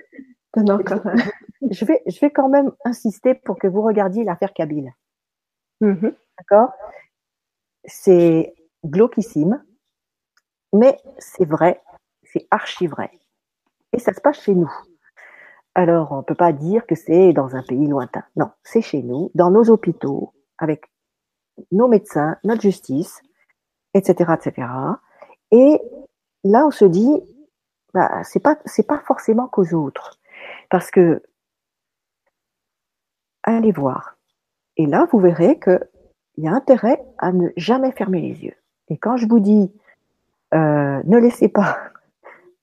je 0.56 1.84
vais, 1.84 2.02
je 2.06 2.18
vais 2.18 2.30
quand 2.30 2.48
même 2.48 2.72
insister 2.86 3.34
pour 3.34 3.58
que 3.58 3.66
vous 3.66 3.82
regardiez 3.82 4.24
l'affaire 4.24 4.54
Kabyle. 4.54 4.90
Mm-hmm. 5.82 6.14
D'accord? 6.38 6.72
C'est 7.84 8.54
glauquissime, 8.82 9.62
mais 10.72 10.98
c'est 11.18 11.44
vrai, 11.44 11.82
c'est. 12.50 13.20
Et 13.92 13.98
ça 13.98 14.12
se 14.12 14.20
passe 14.20 14.40
chez 14.42 14.54
nous. 14.54 14.72
Alors, 15.74 16.12
on 16.12 16.18
ne 16.18 16.22
peut 16.22 16.34
pas 16.34 16.52
dire 16.52 16.86
que 16.86 16.94
c'est 16.94 17.32
dans 17.32 17.54
un 17.54 17.62
pays 17.62 17.86
lointain. 17.86 18.24
Non, 18.34 18.50
c'est 18.62 18.80
chez 18.80 19.02
nous, 19.02 19.30
dans 19.34 19.50
nos 19.50 19.68
hôpitaux, 19.70 20.32
avec 20.58 20.84
nos 21.70 21.88
médecins, 21.88 22.36
notre 22.44 22.62
justice, 22.62 23.20
etc., 23.94 24.32
etc. 24.34 24.68
Et 25.50 25.78
là, 26.44 26.66
on 26.66 26.70
se 26.70 26.84
dit, 26.84 27.20
bah, 27.94 28.22
c'est 28.24 28.40
pas 28.40 28.58
c'est 28.64 28.86
pas 28.86 29.00
forcément 29.06 29.48
qu'aux 29.48 29.74
autres, 29.74 30.18
parce 30.70 30.90
que 30.90 31.22
allez 33.42 33.72
voir. 33.72 34.16
Et 34.76 34.86
là, 34.86 35.06
vous 35.10 35.18
verrez 35.18 35.58
qu'il 35.58 35.80
y 36.38 36.48
a 36.48 36.52
intérêt 36.52 37.02
à 37.18 37.32
ne 37.32 37.48
jamais 37.56 37.92
fermer 37.92 38.20
les 38.20 38.44
yeux. 38.44 38.56
Et 38.88 38.98
quand 38.98 39.16
je 39.16 39.26
vous 39.26 39.40
dis, 39.40 39.72
euh, 40.54 41.02
ne 41.04 41.18
laissez 41.18 41.48
pas 41.48 41.78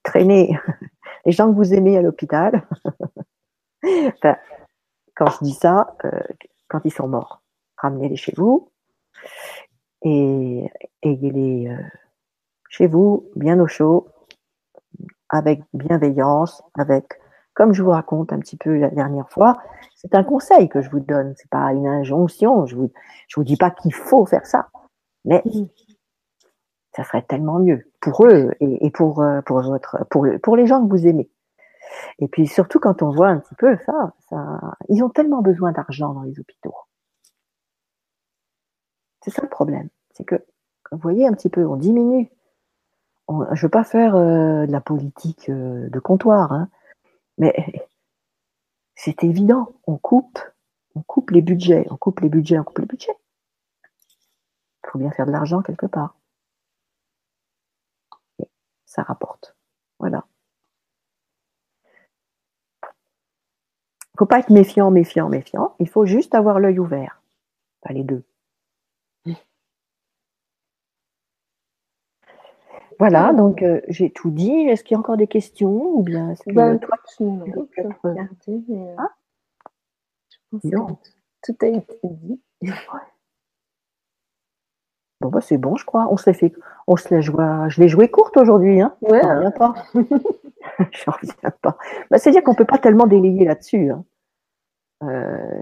traîner 0.03 0.57
les 1.25 1.31
gens 1.31 1.49
que 1.49 1.55
vous 1.55 1.73
aimez 1.73 1.97
à 1.97 2.01
l'hôpital, 2.01 2.67
enfin, 3.83 4.37
quand 5.15 5.29
je 5.31 5.43
dis 5.43 5.53
ça, 5.53 5.95
euh, 6.05 6.19
quand 6.67 6.81
ils 6.85 6.93
sont 6.93 7.07
morts, 7.07 7.41
ramenez-les 7.77 8.15
chez 8.15 8.33
vous. 8.35 8.69
Et 10.01 10.69
ayez-les 11.01 11.69
euh, 11.69 11.81
chez 12.69 12.87
vous, 12.87 13.29
bien 13.35 13.59
au 13.59 13.67
chaud, 13.67 14.07
avec 15.29 15.61
bienveillance, 15.73 16.61
avec, 16.77 17.19
comme 17.53 17.73
je 17.73 17.81
vous 17.81 17.91
raconte 17.91 18.33
un 18.33 18.39
petit 18.39 18.57
peu 18.57 18.77
la 18.77 18.89
dernière 18.89 19.29
fois, 19.29 19.57
c'est 19.95 20.15
un 20.15 20.23
conseil 20.23 20.67
que 20.67 20.81
je 20.81 20.89
vous 20.89 20.99
donne, 20.99 21.33
c'est 21.37 21.49
pas 21.49 21.71
une 21.73 21.87
injonction. 21.87 22.65
Je 22.65 22.75
vous, 22.75 22.91
je 23.27 23.35
vous 23.35 23.43
dis 23.43 23.55
pas 23.55 23.71
qu'il 23.71 23.93
faut 23.93 24.25
faire 24.25 24.45
ça, 24.45 24.69
mais 25.25 25.41
ça 26.95 27.03
serait 27.03 27.23
tellement 27.23 27.59
mieux 27.59 27.91
pour 27.99 28.25
eux 28.27 28.51
et, 28.59 28.91
pour 28.91 29.21
euh, 29.21 29.41
pour 29.41 29.61
votre 29.61 30.05
pour 30.09 30.55
les 30.55 30.67
gens 30.67 30.83
que 30.83 30.89
vous 30.89 31.07
aimez. 31.07 31.29
Et 32.19 32.27
puis 32.27 32.47
surtout 32.47 32.79
quand 32.79 33.01
on 33.01 33.11
voit 33.11 33.29
un 33.29 33.39
petit 33.39 33.55
peu 33.55 33.77
ça, 33.85 34.13
ça 34.29 34.59
ils 34.89 35.03
ont 35.03 35.09
tellement 35.09 35.41
besoin 35.41 35.71
d'argent 35.71 36.13
dans 36.13 36.23
les 36.23 36.39
hôpitaux. 36.39 36.75
C'est 39.21 39.31
ça 39.31 39.41
le 39.41 39.49
problème, 39.49 39.89
c'est 40.11 40.25
que 40.25 40.35
vous 40.91 40.99
voyez 40.99 41.25
un 41.25 41.33
petit 41.33 41.49
peu, 41.49 41.65
on 41.65 41.77
diminue 41.77 42.29
je 43.53 43.65
veux 43.65 43.69
pas 43.69 43.83
faire 43.83 44.15
euh, 44.15 44.65
de 44.65 44.71
la 44.71 44.81
politique 44.81 45.49
euh, 45.49 45.89
de 45.89 45.99
comptoir, 45.99 46.51
hein, 46.51 46.69
mais 47.37 47.53
c'est 48.95 49.23
évident, 49.23 49.73
on 49.87 49.97
coupe, 49.97 50.39
on 50.95 51.01
coupe 51.01 51.31
les 51.31 51.41
budgets, 51.41 51.85
on 51.89 51.97
coupe 51.97 52.19
les 52.19 52.29
budgets, 52.29 52.59
on 52.59 52.63
coupe 52.63 52.79
les 52.79 52.85
budgets. 52.85 53.17
Il 54.85 54.89
faut 54.91 54.99
bien 54.99 55.11
faire 55.11 55.25
de 55.25 55.31
l'argent 55.31 55.61
quelque 55.61 55.85
part. 55.85 56.15
Ça 58.93 59.01
rapporte. 59.01 59.55
Voilà. 59.97 60.23
Il 62.83 64.19
faut 64.19 64.27
pas 64.27 64.37
être 64.37 64.51
méfiant, 64.51 64.91
méfiant, 64.91 65.29
méfiant. 65.29 65.75
Il 65.79 65.89
faut 65.89 66.05
juste 66.05 66.35
avoir 66.35 66.59
l'œil 66.59 66.77
ouvert. 66.77 67.23
Pas 67.81 67.91
les 67.91 68.03
deux. 68.03 68.23
Voilà, 72.99 73.33
donc 73.33 73.63
euh, 73.63 73.81
j'ai 73.87 74.11
tout 74.11 74.29
dit. 74.29 74.51
Est-ce 74.51 74.83
qu'il 74.83 74.93
y 74.93 74.95
a 74.95 74.99
encore 74.99 75.17
des 75.17 75.25
questions 75.25 75.97
ou 75.97 76.03
bien 76.03 76.29
est-ce 76.29 76.43
que 76.43 76.53
ben, 76.53 76.77
toi, 76.77 76.95
tu 77.17 77.23
regarder, 77.23 78.63
mais, 78.67 78.95
ah 78.99 79.09
non. 80.63 80.99
tout 81.41 81.55
a 81.61 81.65
été 81.65 81.99
dit. 82.03 82.39
Bon 85.23 85.29
bah 85.29 85.39
c'est 85.39 85.57
bon, 85.57 85.77
je 85.77 85.85
crois. 85.85 86.09
On 86.11 86.17
se 86.17 86.29
l'est 86.29 86.37
fait, 86.37 86.53
on 86.85 86.97
se 86.97 87.07
je 87.21 87.81
l'ai 87.81 87.87
joué 87.87 88.09
courte 88.09 88.35
aujourd'hui, 88.35 88.81
hein. 88.81 88.93
Ouais. 89.01 89.21
J'en 89.21 89.35
reviens 89.35 89.51
pas. 89.51 89.73
J'en 90.91 91.13
reviens 91.13 91.51
pas. 91.61 91.77
Bah, 92.11 92.17
c'est-à-dire 92.17 92.43
qu'on 92.43 92.55
peut 92.55 92.65
pas 92.65 92.77
tellement 92.77 93.07
délayer 93.07 93.45
là-dessus. 93.45 93.89
Hein. 93.89 94.03
Euh, 95.03 95.61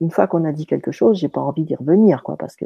une 0.00 0.10
fois 0.10 0.26
qu'on 0.26 0.46
a 0.46 0.52
dit 0.52 0.64
quelque 0.64 0.90
chose, 0.90 1.18
j'ai 1.18 1.28
pas 1.28 1.42
envie 1.42 1.64
d'y 1.64 1.74
revenir, 1.74 2.22
quoi, 2.22 2.36
parce 2.38 2.56
que 2.56 2.64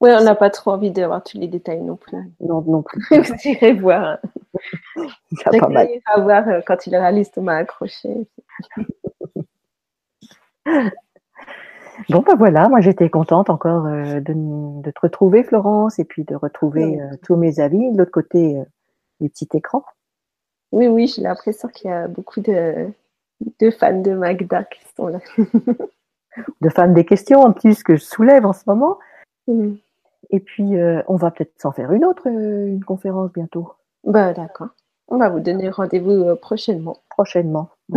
oui, 0.00 0.10
on 0.12 0.22
n'a 0.22 0.34
pas 0.34 0.50
trop 0.50 0.72
envie 0.72 0.90
d'avoir 0.90 1.22
tous 1.22 1.38
les 1.38 1.48
détails 1.48 1.80
non 1.80 1.96
plus. 1.96 2.18
Non, 2.40 2.60
non 2.66 2.82
plus. 2.82 3.00
Vous 3.10 3.48
irez 3.48 3.72
voir. 3.72 4.18
Il 5.30 5.58
pas 5.58 5.68
mal. 5.68 5.88
à 6.04 6.20
voir 6.20 6.46
euh, 6.48 6.60
quand 6.66 6.86
il 6.86 6.94
aura 6.94 7.10
l'estomac 7.10 7.56
accroché. 7.56 8.28
Bon, 12.08 12.20
ben 12.20 12.34
voilà, 12.36 12.68
moi 12.68 12.80
j'étais 12.80 13.08
contente 13.08 13.50
encore 13.50 13.86
euh, 13.86 14.20
de, 14.20 14.90
te 14.90 15.00
retrouver, 15.00 15.44
Florence, 15.44 15.98
et 15.98 16.04
puis 16.04 16.24
de 16.24 16.34
retrouver 16.34 17.00
euh, 17.00 17.16
tous 17.22 17.36
mes 17.36 17.60
avis. 17.60 17.92
De 17.92 17.98
l'autre 17.98 18.10
côté, 18.10 18.62
les 19.20 19.28
petits 19.28 19.48
écrans. 19.54 19.84
Oui, 20.72 20.88
oui, 20.88 21.06
j'ai 21.06 21.22
l'impression 21.22 21.68
qu'il 21.68 21.90
y 21.90 21.92
a 21.92 22.08
beaucoup 22.08 22.40
de, 22.40 22.88
de, 23.60 23.70
fans 23.70 24.00
de 24.00 24.12
Magda 24.12 24.64
qui 24.64 24.80
sont 24.96 25.06
là. 25.06 25.20
de 26.60 26.68
fans 26.68 26.88
des 26.88 27.04
questions, 27.04 27.42
en 27.42 27.52
plus, 27.52 27.82
que 27.82 27.96
je 27.96 28.02
soulève 28.02 28.44
en 28.44 28.52
ce 28.52 28.64
moment. 28.66 28.98
Mm. 29.46 29.74
Et 30.30 30.40
puis, 30.40 30.76
euh, 30.76 31.02
on 31.06 31.16
va 31.16 31.30
peut-être 31.30 31.52
s'en 31.60 31.72
faire 31.72 31.92
une 31.92 32.04
autre, 32.04 32.28
euh, 32.28 32.66
une 32.66 32.84
conférence 32.84 33.32
bientôt. 33.32 33.72
Bah, 34.02 34.32
d'accord. 34.32 34.68
On 35.08 35.18
va 35.18 35.28
vous 35.28 35.40
donner 35.40 35.68
rendez-vous 35.68 36.10
euh, 36.10 36.34
prochainement. 36.34 36.98
Prochainement. 37.10 37.68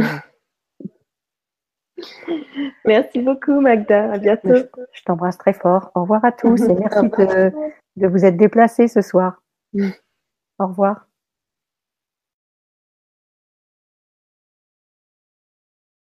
merci 2.85 3.21
beaucoup, 3.21 3.59
Magda. 3.59 4.11
À 4.11 4.17
bientôt. 4.17 4.55
Je, 4.93 5.03
t'embrasse 5.03 5.37
très 5.37 5.53
fort. 5.53 5.91
Au 5.95 6.01
revoir 6.01 6.23
à 6.23 6.31
tous 6.31 6.61
et 6.63 6.73
merci 6.79 7.09
de, 7.09 7.51
de 7.95 8.07
vous 8.07 8.25
être 8.25 8.37
déplacés 8.37 8.87
ce 8.87 9.01
soir. 9.01 9.41
Au 10.59 10.67
revoir. 10.67 11.06